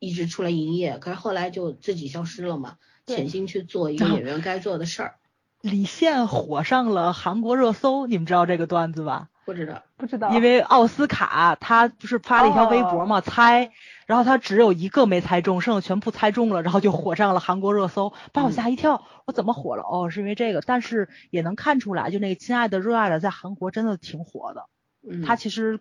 [0.00, 5.14] 一直出来营业，可是后来就自己消失了嘛，对潜心去做一个演员该做的事儿，
[5.60, 9.28] 李现火上了韩国热搜，你们知道这个段子吧？
[9.44, 9.82] 不知道。
[9.96, 13.72] 不知道，因为奥斯卡他不是发了一条微博嘛，猜，
[14.06, 19.82] 然后他只有一个没猜中，剩下全部猜中了，然后就火上了韩国热搜，把我吓一跳，我怎么火了？
[19.82, 24.66] 哦，是因为这个，但是也能看出来，就那个亲爱的热爱的在韩国真的挺火的，
[25.02, 25.80] 嗯，他其实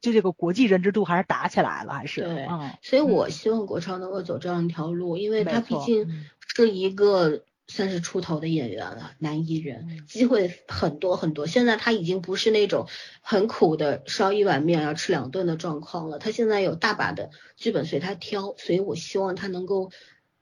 [0.00, 6.26] 就这个国际认知度还是打起来了，还是，对嗯，所以我希望国超能够走这样一条路，因为他毕竟嗯
[6.64, 11.46] 是一个三十出头的演员了，男艺人，嗯机会很多很多。
[11.46, 12.86] 现在他已经不是那种
[13.20, 19.90] 很苦的烧一碗面要吃两顿的状况了，他现在有大把的剧本随他挑，所以我希望他能够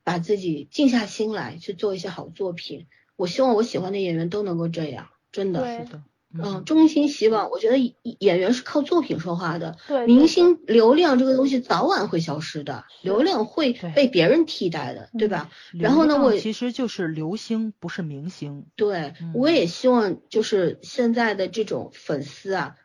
[0.03, 2.87] 把自己静下心来去做一些好作品。
[3.17, 5.79] 我希望我喜欢的演员都能够这样，真的。
[5.79, 6.03] 是的，
[6.43, 7.51] 嗯，衷心希望。
[7.51, 15.51] 我觉得演演员是靠作品说话的，对明星流量这个东西早晚会消失的，流量会被别人替代的，对吧？
[15.79, 19.33] 然后呢我其实就是流星，不是明星，对，嗯。
[19.35, 22.77] 我也希望就是现在的这种粉丝啊，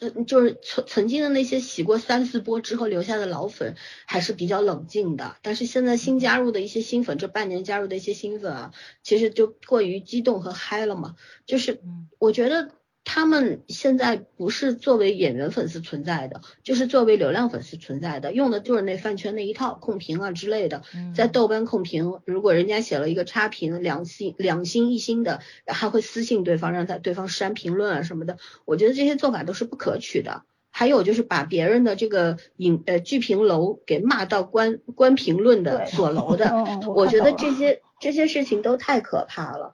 [0.00, 11.16] 呃就是曾曾经的那些洗过三四波之后留下的老粉还是比较冷静的，但是现在新加入的一些新粉，这半年加入的一些新粉啊，其实就过于激动和嗨了嘛，
[11.46, 11.82] 就是
[12.18, 12.70] 我觉得。
[13.10, 20.82] 他们现在不是作为演员粉丝存在的，就是作为流量粉丝存在的，用的就是那饭圈那一套控评啊之类的。
[21.16, 28.36] 在豆瓣控评，如果人家写了一个差评，两星两星一星的，还会私信对方，让他对方删评论啊什么的。
[28.66, 30.42] 我觉得这些做法都是不可取的。
[30.70, 36.52] 还有就是把别人的这个影呃剧评楼给骂到关关评论的锁楼的，
[36.94, 39.72] 我觉得这些这些事情都太可怕了。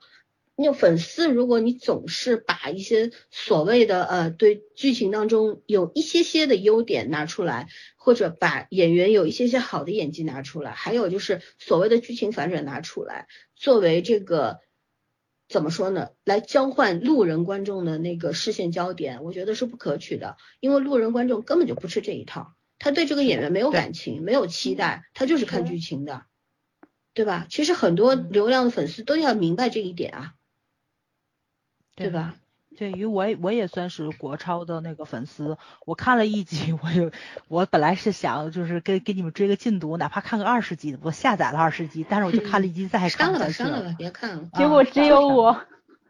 [0.57, 7.67] 那粉丝，如果你总是把一些所谓的呃对剧情当中有一些些的优点拿出来，
[7.97, 13.27] 或者把演员有一些些好的演技拿出来，还有就是所谓的剧情反转拿出来，
[13.57, 14.59] 作为这个
[15.49, 26.23] 怎么说呢，来交换路人观众的那个视线焦点，我觉得是不可取的，因为路人观众根本就不吃这一套，他对这个演员没有感情，没有期待，他就是看剧情的，
[27.13, 27.45] 对吧？
[27.49, 30.33] 其实很多流量的粉丝都要明白这一点啊。
[31.95, 32.35] 对吧？
[32.77, 35.57] 对于我，我也算是国超的那个粉丝。
[35.85, 37.09] 我看了一集，我就
[37.47, 43.09] 我本来是想就是给给你们追个进度，哪怕看个二十集，我下载了二十集，但是我就看了一集再看。
[43.09, 44.49] 删了吧，删了吧，别看了。
[44.55, 45.61] 结果只有我。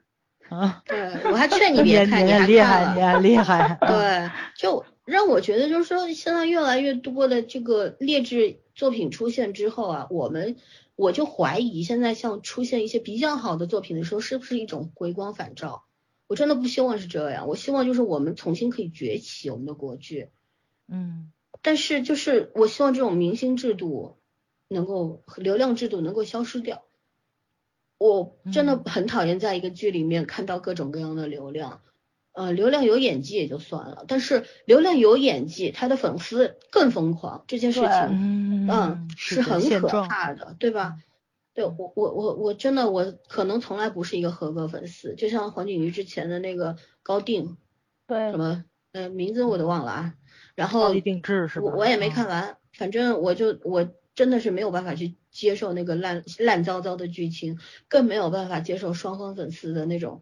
[0.50, 0.82] 啊。
[0.88, 3.78] 对，我还劝你别看，你很厉害，你很厉害。
[3.82, 10.56] 对， 就让我觉得就是说，现在越来越多的这个劣质作品出现之后啊，我们。
[10.96, 15.84] 我就怀疑，现在像出现一些比较好的作品的时候，是不是一种回光返照？
[16.28, 20.30] 我真的不希望是这样，我希望就是我们重新可以崛起我们的国剧。
[20.88, 21.32] 嗯，
[21.62, 24.18] 但是就是我希望这种明星制度
[24.68, 26.84] 能够流量制度能够消失掉。
[27.98, 31.82] 我真的很讨厌在一个剧里面看到各种各样的流量。
[32.36, 40.98] 呃，流量有演技也就算了，但是流量有演技，他的粉丝更疯狂，这件事情，嗯，是很可怕的，对吧？
[41.54, 47.56] 对我我我我真的我可能从来不是一个合格粉丝，就像黄景瑜之前的那个高定，
[48.06, 50.14] 对，什么，呃，名字我都忘了啊，
[50.56, 51.68] 然后定制是吧？
[51.68, 57.58] 我我也没看完，反正我就我真的是没有办法去接受那个烂烂糟糟的剧情，
[57.88, 60.22] 更没有办法接受双方粉丝的那种。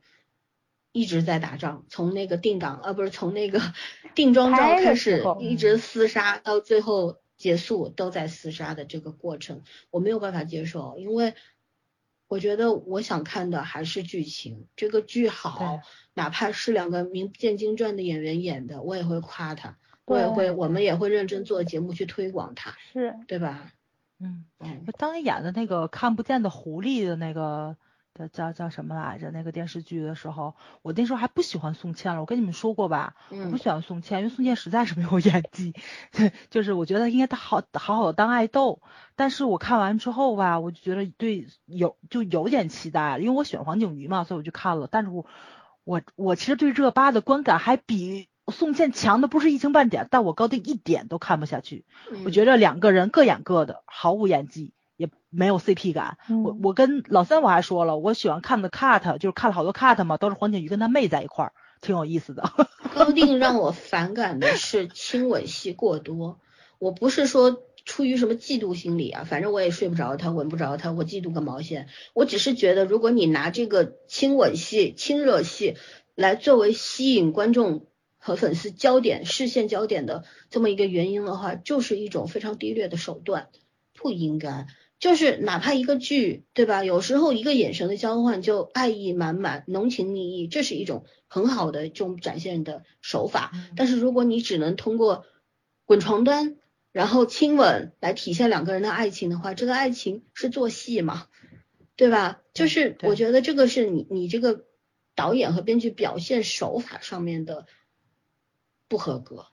[0.93, 3.59] 一直在打仗，从那个定档啊，不是从那个
[4.13, 11.33] 定妆照开始，一直厮杀到最后结束，都在厮杀的这个过程，我没有办法接受，因为
[12.27, 15.81] 我觉得我想看的还是剧情，这个剧好，
[16.13, 23.73] 哪怕是两个名不见经传的演员演的，我也会夸他，我也会，我们也会认真做节目去推广他，是对吧？
[24.19, 27.75] 嗯嗯，当你演的那个看不见的狐狸的那个。
[28.15, 29.31] 叫叫叫什么来着？
[29.31, 32.21] 那个电视剧的时候，我那时候还不喜欢宋茜了。
[32.21, 35.73] 我跟你们说过吧，我不喜欢宋茜，因为宋茜实在是没有演技。
[36.51, 38.81] 就是我觉得应该她好好好的当爱豆。
[39.15, 44.87] 但是我看完之后吧，我就觉得对有就有点期待，因为我喜欢黄景瑜嘛，所以我就看了。
[44.91, 45.25] 但是我
[45.83, 51.85] 我我其实对热巴的观感还比宋茜强的不是一星半点，但我高定一点都看不下去。
[52.25, 54.71] 我觉得两个人各演各的，毫无演技。
[55.03, 62.43] 也没有 CP 感，我我跟老三我还说了，我喜欢看的 cut 就是看了好多 cut 嘛，都是黄景瑜跟他妹在一块儿，挺有意思的。
[62.95, 66.39] 高定让我反感的是亲吻戏过多，
[66.79, 71.87] 我不是说出于什么嫉妒心理啊，反正我也睡不着他，吻不着他，我嫉妒个毛线。
[72.13, 75.75] 我只是觉得，如果你拿这个亲吻戏、亲热戏
[76.15, 83.49] 来作为吸引观众和粉丝焦点、视线焦点的这么一个原因的话，就是一种非常低劣的手段，
[83.95, 84.67] 不应该。
[85.03, 86.85] 就是哪怕一个剧，对吧？
[86.85, 93.51] 有时候一个眼神的交换就爱意满满、浓情蜜意，这是一种很好的这种展现的手法。
[93.75, 95.25] 但是如果你只能通过
[95.83, 96.55] 滚床单，
[96.93, 101.27] 然后亲吻来体现两个人的爱情的话，这个爱情是做戏嘛？
[101.97, 102.39] 对吧？
[102.53, 104.63] 就是我觉得这个是你你这个
[105.15, 107.65] 导演和编剧表现手法上面的
[108.87, 109.47] 不合格。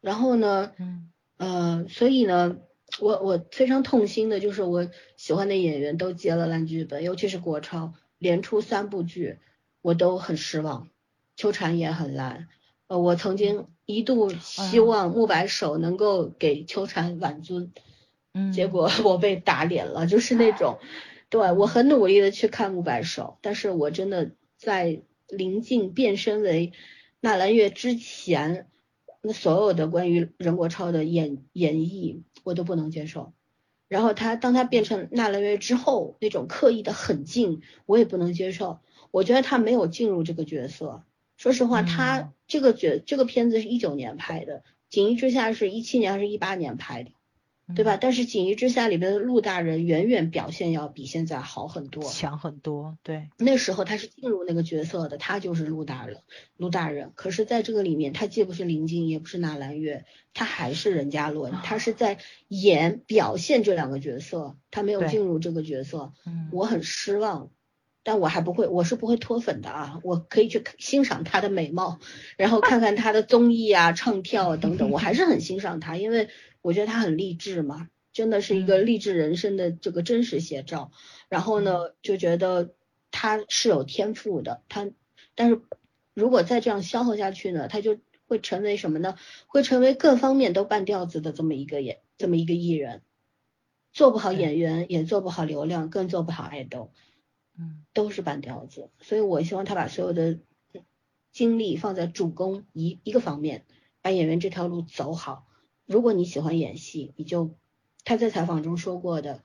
[0.00, 2.58] 然后呢，嗯呃，所以呢。
[3.00, 9.38] 我我非常痛心的就是我喜欢的演员都接了烂剧本，尤其是国超连出三部剧，
[9.82, 10.88] 我都很失望。
[11.36, 12.46] 秋蝉也很烂，
[12.86, 17.72] 呃，我曾经一度希望慕白手能够给秋蝉挽尊，
[18.32, 20.78] 嗯，结果我被打脸了，就是那种，
[21.28, 26.72] 对我很努力的去看慕白手，但是我真的在临近变身为
[27.20, 28.68] 纳兰月之前。
[29.26, 33.32] 那所有的关于任国超的演演绎，我都不能接受。
[33.88, 38.80] 然后他当他变成纳兰月之后，那种刻意的狠劲，我也不能接受。
[39.10, 41.04] 我觉得他没有进入这个角色，
[41.38, 44.58] 说实话，他嗯这个角这个片子是一九年拍的，
[44.90, 47.10] 《锦衣之下》是一七年还是一八年拍的，
[47.74, 47.94] 对吧？
[47.94, 47.98] 嗯？
[48.00, 52.02] 但是《锦衣之下》里边的陆大人远远表现要比现在好很多。
[52.04, 56.20] 强很多，对，那时候他是进入那个角色的，他就是陆大人，
[56.56, 57.12] 陆大人。
[57.14, 60.04] 可是在这个里面，他既不是林静，也不是纳兰月，
[60.34, 62.18] 他还是任嘉伦，他是在
[62.48, 67.50] 演表现这两个角色，他没有进入这个角色，嗯，我很失望。
[68.06, 69.98] 但我还不会，我是不会脱粉的啊！
[70.04, 72.00] 我可以去欣赏她的美貌，
[72.36, 76.28] 然后看看她的综艺啊、唱跳啊等等，我还是很欣赏她，因为
[76.64, 80.92] 我觉得他很励志嘛，真的是一个嗯励志人生的这个真实写照。
[81.28, 82.74] 然后呢，就觉得
[83.10, 84.90] 他是有天赋的，他，
[85.34, 85.60] 但是
[86.14, 89.14] 如果再这样消耗下去呢，他就会成为什么呢？
[89.46, 93.02] 会成为各方面都半吊子的这么一个演，这么一个艺人，
[93.92, 96.90] 做不好演员，也做不好流量，更做不好爱豆。
[97.58, 100.40] 嗯都是半吊子，所以我希望他把所有的
[101.30, 103.66] 精力放在主攻一一个方面，
[104.00, 105.46] 把演员这条路走好。
[105.86, 107.54] 如果你喜欢演戏，你就
[108.04, 109.42] 他在采访中说过的，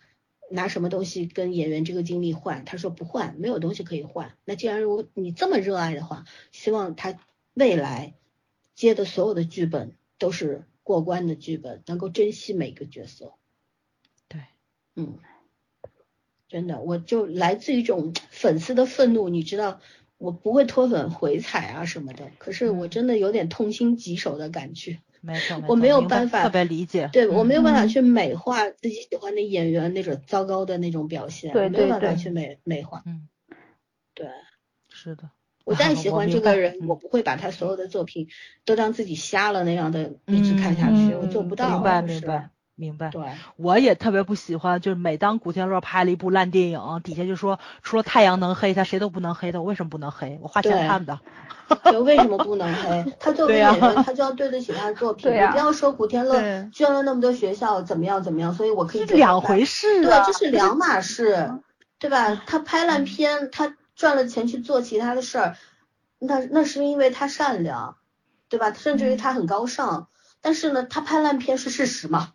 [0.49, 2.66] 拿什么东西跟演员这个经历换？
[2.66, 4.38] 他说不换，没有东西可以换。
[4.45, 7.20] 那既然如果你这么热爱的话，希望他
[7.53, 8.16] 未来
[8.74, 13.34] 接的所有的剧本都是过关的剧本，能够珍惜每个角色。
[14.28, 14.41] 对，
[14.95, 15.18] 嗯，
[16.48, 19.82] 真的，我就来自于一种粉丝的愤怒，你知道，
[20.18, 24.99] 我不会脱粉回踩啊什么的，可是我嗯真的有点痛心疾首的感觉。
[25.22, 33.04] 没错，我没有办法特别理解，对我没有办法嗯去美化自己喜欢的演员那种糟糕的那种表现，没有办法去美美化。
[33.06, 33.28] 嗯，
[34.14, 34.28] 对
[34.90, 35.30] 是的，
[35.66, 38.30] 我再 喜欢这个人，嗯我不会把他所有的作品
[38.66, 41.76] 都当自己瞎了那样的一直看下去，嗯我做不到。
[41.76, 43.10] 明白是明白明白。
[43.10, 43.22] 对，
[43.57, 49.60] 我也特别不喜欢，就是每当古天乐拍了一部烂电影，底下就说除了太阳能黑他，谁都不能黑他。
[49.60, 50.39] 我为什么不能黑？
[50.41, 51.19] 我花钱看的。
[51.91, 53.14] 就为什么不能黑？
[53.19, 55.30] 他作为对呀演员，他就要对得起他的作品。
[55.30, 60.23] 对呀你不要说古天乐捐了那么多学校怎么样怎么样，所以我可以这两回事对，啊！
[60.26, 61.51] 这是两码事，
[61.99, 62.41] 对吧？
[62.47, 65.57] 他拍烂片，他赚了钱去做其他的事儿，
[66.18, 67.97] 那那是因为他善良，
[68.47, 68.73] 对吧？
[68.73, 70.07] 甚至于他很高尚。
[70.41, 72.31] 但是呢，他拍烂片是事实嘛，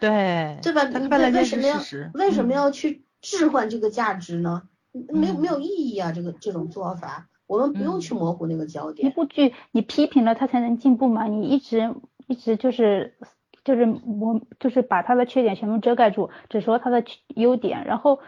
[0.00, 0.82] 对对吧？
[0.84, 1.76] 为为什么要。
[2.14, 4.62] 为什么嗯要去置换这个价值呢？
[5.10, 9.10] 没有没有嗯意义啊，这个这种做法，我们不用去嗯模糊那个焦点一。
[9.10, 11.94] 部剧你批评了它才能进步嘛，你一直
[12.26, 13.14] 一直就是
[13.62, 13.84] 就是
[14.20, 17.04] 我就是把它的缺点全部遮盖住，只说它的
[17.34, 18.20] 优点，然后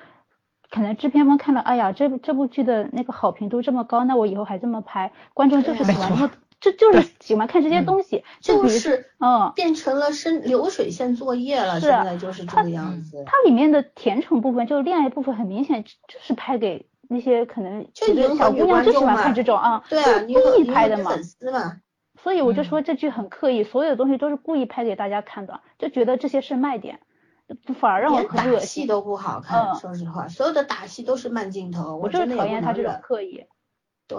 [0.70, 9.52] 可能制片方看到，哎呀，这部这部剧的那个好评度这么高，那我以后还这么拍，观众就是喜欢这就是喜欢看这些嗯东西，就是嗯。
[9.54, 13.24] 变成了生流水线作业了，是现在就是这它个样嗯子。
[13.26, 15.90] 它里面的甜宠部分，就是恋爱部分，很明显就
[16.20, 21.10] 是拍给那些可能就小姑娘就喜欢看这种啊，对啊，就故意拍的嘛。
[21.10, 21.80] 粉丝嘛，
[22.20, 27.00] 所以我就嗯说这剧很刻意，所有的东西都是故意拍给大家看的，就觉得这些是卖点，
[27.80, 28.58] 反而让我很恶心。
[28.58, 32.98] 打戏都不好看，嗯说实话，所有的打戏都是慢镜头，我就是讨厌他这种。
[33.00, 33.46] 刻意。
[34.08, 34.18] 对，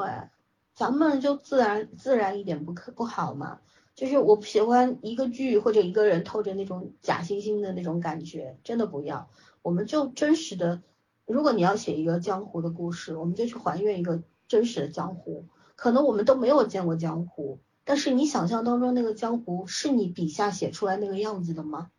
[0.80, 3.60] 咱们就自然自然一点不可不好嘛。
[3.96, 9.28] 就是我不喜欢一个剧或者一个人透着那种假惺惺的那种感觉，真的不要。
[9.62, 10.82] 我们就真实的，
[11.26, 15.44] 如果你要写一个江湖的故事，我们就去还原一个真实的江湖。
[15.76, 21.90] 可能我们都没有见过江湖，但是你想象当中那个江湖是你笔下写出来那个样子的吗？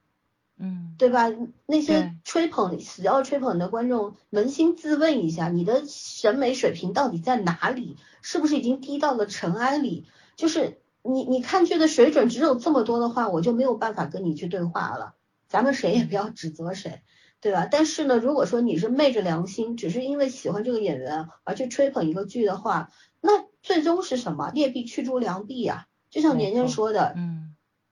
[0.57, 1.31] 嗯，对吧？
[1.67, 7.99] 那些吹捧死要吹捧的观众，扪心自问一下，你的审美水平到底在哪里？
[8.23, 10.07] 是不是已经低到了尘埃里？
[10.37, 15.15] 就是你你看剧的水准只有这么多的话，我就没有办法跟你去对话了。
[15.49, 17.03] 咱们谁也不要指责谁，
[17.41, 17.67] 对吧？
[17.71, 22.91] 但是呢，如果说你是昧着良心，只是因为喜欢这个演员而去吹捧一个剧的话，
[23.21, 23.33] 那
[23.63, 24.51] 最终是什么？
[24.55, 27.50] 劣币驱逐良币呀、就像年年说的，嗯，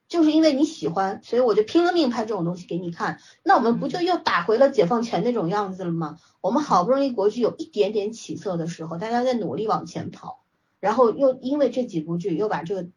[0.09, 3.21] 就是因为你喜欢，所以我就拼了命拍这种东西给你看。
[3.45, 6.17] 那我们不就又打回了解放前那种样子了吗？
[6.41, 10.45] 我们好不容易国剧有一点点起色的时候，大家在努力往前跑，
[10.81, 12.89] 然后又因为这几部剧又把这个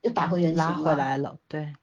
[0.00, 1.74] 又打回原形拉，回来了，对，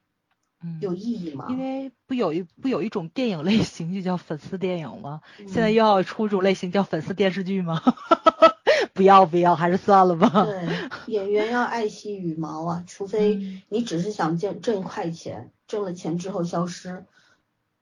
[0.62, 1.46] 嗯，有意义吗？
[1.48, 5.20] 因为不有一不有一种电影类型就叫粉丝电影吗？
[5.38, 7.80] 嗯现在又要出一种类型叫粉丝电视剧吗？
[8.92, 10.28] 不要不要，还是算了吧。
[10.44, 10.68] 对
[11.06, 17.04] 演员要爱惜羽毛啊， 除非嗯你只是想挣挣快钱，挣了钱之后消失，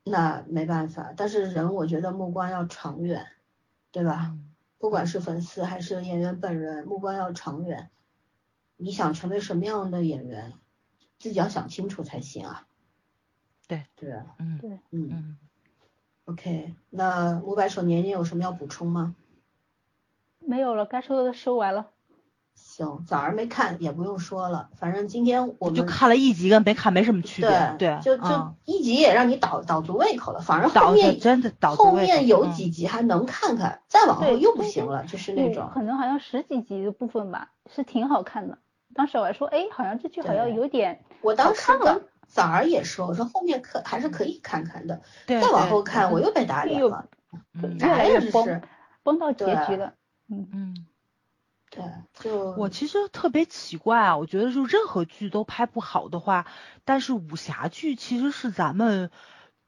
[0.05, 1.13] 那没办法。
[1.17, 3.27] 但是人我觉得目光要长远，
[3.91, 4.29] 对吧？
[4.33, 4.49] 嗯
[4.79, 7.89] 不管是粉丝还是演员本人，目光要长远。
[8.77, 10.55] 你想成为什么样的演员，
[11.21, 12.67] 自己要想清楚才行啊。
[13.69, 15.37] 对，对啊，嗯对嗯嗯
[16.25, 16.75] ，，OK。
[16.91, 19.15] 那五百首年年有什么要补充吗？
[20.47, 21.87] 没有了，该说的都说完了。
[22.55, 35.71] 行，早上没看也不用说了，反正今天我们就看了一集跟没看没什么区别，对，就就嗯一集也让你倒倒足胃口了，反而后面真的倒足后胃口面有嗯几集还能看看，再往后又不行了，就是那种。
[35.73, 38.59] 可能好像十几集的部分吧，是挺好看的。
[38.95, 47.07] 当时我还说，哎，好像这剧好像有点我当时了跟早儿也说，我说后面可还是可以看看的，对再往后看我又被打脸了。
[47.55, 48.63] 嗯越来越崩哎是，
[49.03, 49.95] 崩到结局了。
[50.33, 50.87] 嗯，嗯。
[51.75, 51.83] 对，
[52.13, 56.47] 就我其实特别奇怪啊，我觉得就任何剧都拍不好的话，
[56.85, 59.11] 但是武侠剧其实是咱们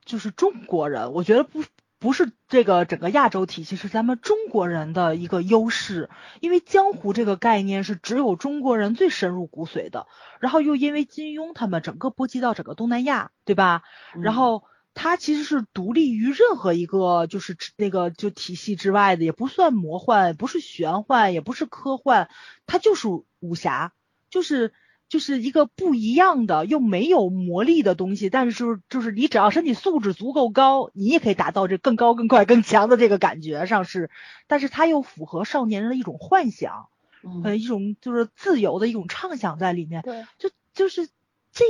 [0.05, 1.65] 就是中国人，我觉得不
[1.99, 6.11] 不是这个整个亚洲体系，是咱们中国人的一个优势，
[6.41, 10.07] 因为江湖这个概念是只有中国人最深入骨髓的，
[10.41, 13.83] 然后又因为金庸他们整个波及到整个东南亚，对吧？
[14.21, 14.65] 然嗯后
[14.95, 22.29] 它其实是独立于任何一个就是那个就体系之外的，也不算魔幻，不是玄幻，也不是科幻，
[22.65, 23.09] 它就是
[23.41, 23.93] 武侠，
[24.31, 24.73] 就是
[25.09, 34.11] 就是一个不一样的又没有魔力的东西，但是就是就是你只要身体素质足够高，你也可以达到这更高、更快、更强的这个感觉上是，
[34.47, 36.87] 但是它又符合少年人的一种幻想，
[37.23, 37.43] 嗯。
[37.45, 40.03] 呃，一种就是自由的一种畅想在里面。
[40.03, 41.09] 对，就就是
[41.53, 41.65] 这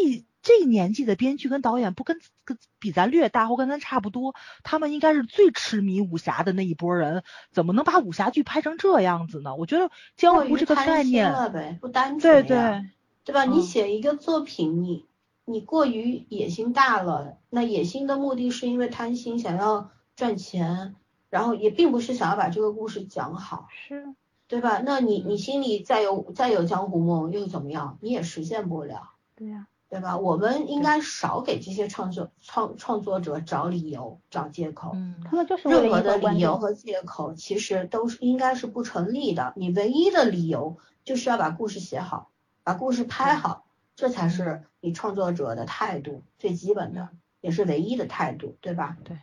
[0.45, 9.57] 这年纪的编剧跟导演不跟跟比咱略大或跟咱差不多，他们应该是最痴迷武侠的那一波人，怎么能把武侠剧拍成这样子呢？
[9.57, 12.85] 我觉得江湖这个概念，了呗，不单对纯对对，
[13.25, 13.45] 对吧？
[13.47, 15.07] 你嗯写一个作品，你
[15.47, 20.95] 你过于野心大了，那野心的目的是因为贪心，想要赚钱，
[21.31, 24.15] 然后也并不是想要把这个故事讲好，是，
[24.47, 24.83] 对吧？
[24.85, 27.99] 那你你心里再有再有江湖梦又怎么样？
[28.03, 30.19] 你也实现不了，对呀、对吧？
[30.19, 34.91] 我们应该少给这些创作创创作者找理由、找借口。
[34.97, 36.17] 嗯他们就是任何的。
[36.17, 39.53] 理由和借口其实都是应该是不成立的。
[39.55, 42.33] 你唯一的理由就是要把故事写好，
[42.65, 47.11] 把故事拍好，这才是你创作者的态度，最基本的，
[47.41, 48.97] 也是唯一的态度，对吧？
[49.05, 49.17] 对。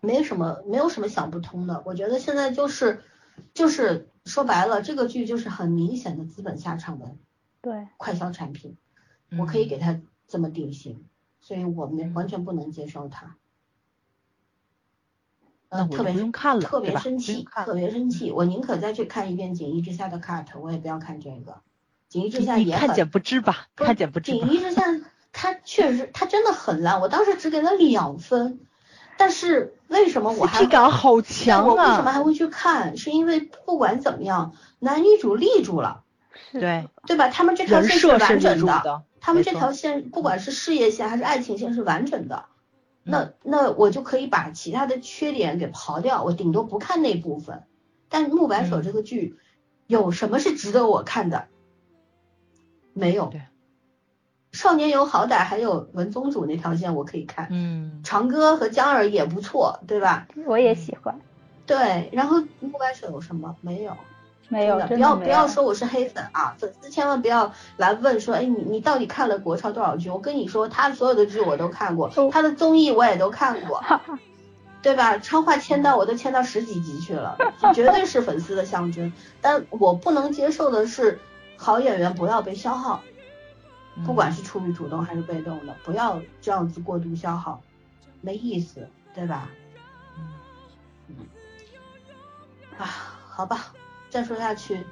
[0.00, 1.80] 没什么，没有什么想不通的。
[1.86, 3.04] 我觉得现在就是，
[3.54, 7.06] 就是说白了，这个剧就是很明显的资本下场的
[7.62, 8.76] 对，快消产品，
[9.38, 11.06] 我可以给嗯他这么定性，
[11.40, 13.36] 所以我们嗯完全不能接受它。
[15.70, 18.30] 那嗯，特别我不用看了特别生气特别生气。
[18.30, 21.52] 我宁可再去看一遍《锦衣之下》的 cut，我也不要看这个。
[22.08, 24.52] 《锦衣之下》你也看见不知吧，看见不知锦。
[24.52, 24.82] 衣之下，
[25.32, 27.00] 它确实，它真的很烂。
[27.00, 28.60] 我当时只给了两分，
[29.16, 32.12] 但是为什么我还感好但强我为什么啊！
[32.12, 32.98] 还会去看？
[32.98, 36.11] 是因为不管怎么样，男女主立住了，是，
[36.52, 37.28] 对，对吧？
[37.28, 42.46] 他们这条线是完整的，的，他们这条线不管是事业线还是爱情线是完整的。
[43.04, 47.64] 那嗯那我就可以把其他的缺点给刨掉，我顶多不看那部分。
[48.08, 49.36] 但《木白手》嗯这个剧
[49.86, 51.46] 有什么是值得我看的？
[52.92, 53.26] 没有。
[53.26, 53.40] 对
[54.52, 60.28] 少年游好歹还有文宗主那条线我可以看，嗯，长歌和江儿也不错，对吧？
[60.46, 61.18] 我也喜欢。
[61.64, 63.56] 对，然后木白手有什么？
[63.62, 63.96] 没有。
[64.48, 65.24] 没有，的不要不。
[65.28, 70.10] 要说我是黑粉啊，粉丝千万不要来问说，哎，你你到底看了国超多少剧？
[70.10, 73.82] 我跟你说，他所有的剧我都看过哦，他的综艺我也都看过，
[74.82, 75.16] 对吧？
[75.18, 77.38] 超话签到我都签到十几集去了，
[77.74, 79.10] 绝对是粉丝的象征。
[79.40, 81.18] 但我不能接受的是，
[81.56, 83.02] 好演员不要被消耗，
[84.04, 87.62] 不管是出于主动还是被动的，不要这样子过度消耗，
[88.20, 89.48] 没意思，对吧？
[91.08, 91.16] 嗯
[92.78, 92.86] 啊，
[93.30, 93.72] 好吧，
[94.12, 94.84] 再说下去，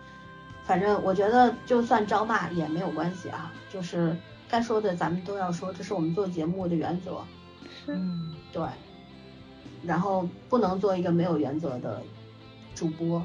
[0.64, 4.16] 反正我觉得就算招骂也没有关系啊，就是
[4.48, 7.20] 该说的咱们都要说，这是我们做节目的原则，
[7.84, 8.62] 是，嗯对。
[9.82, 12.02] 然后不能做一个没有原则的
[12.74, 13.22] 主播，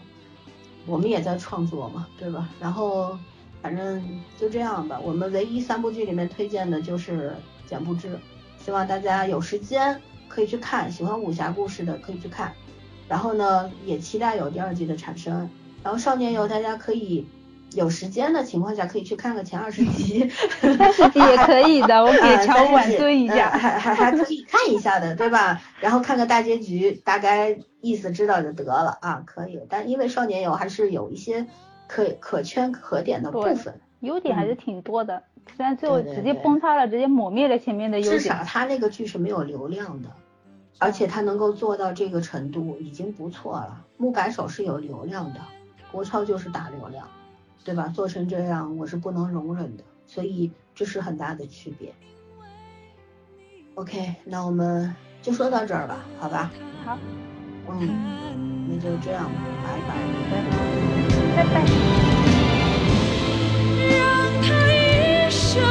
[0.85, 2.49] 我们也在创作嘛，对吧？
[2.59, 3.17] 然后
[3.61, 4.03] 反正
[4.37, 7.29] 就这样吧，我们唯一三部剧里面推荐的就是
[7.69, 8.15] 《简不知》，
[8.63, 12.53] 希望大家有时间可以去看，喜欢武侠故事的可以去看。
[13.07, 15.49] 然后呢，也期待有第二季的产生。
[15.85, 17.27] 然后少年游大家可以
[17.75, 20.17] 有时间的情况下可以去看个前二十集，
[21.13, 23.49] 也可以的，我给啊乔晚蹲一呃下。
[23.51, 25.61] 还还还可以看一下的，对吧？
[25.79, 29.59] 然后看个大结局，大概意思知道就得了啊，可以。
[29.69, 31.45] 但因为少年游还是有一些
[31.87, 35.21] 可可圈可点的部分，优点还是挺多的，
[35.55, 38.33] 虽然最后直接对对对崩塌了，直接抹灭了前面的优点至少。
[38.43, 40.09] 他那个剧是没有流量的，
[40.79, 43.85] 而且他能够做到这个程度已经不错了。
[43.97, 45.39] 木改手是有流量的，
[45.95, 47.07] 国超就是打流量，
[47.63, 47.87] 对吧？
[47.87, 51.95] 做成这样我是不能容忍的，所以这是很大的区别。
[53.75, 56.51] OK，那我们就说到这儿吧，好吧？
[56.83, 56.97] 好，
[57.69, 59.95] 嗯，那就这样吧，拜拜。
[60.29, 60.57] 拜拜。
[61.33, 61.63] 拜拜。
[63.87, 64.03] 让
[64.41, 65.63] 他一生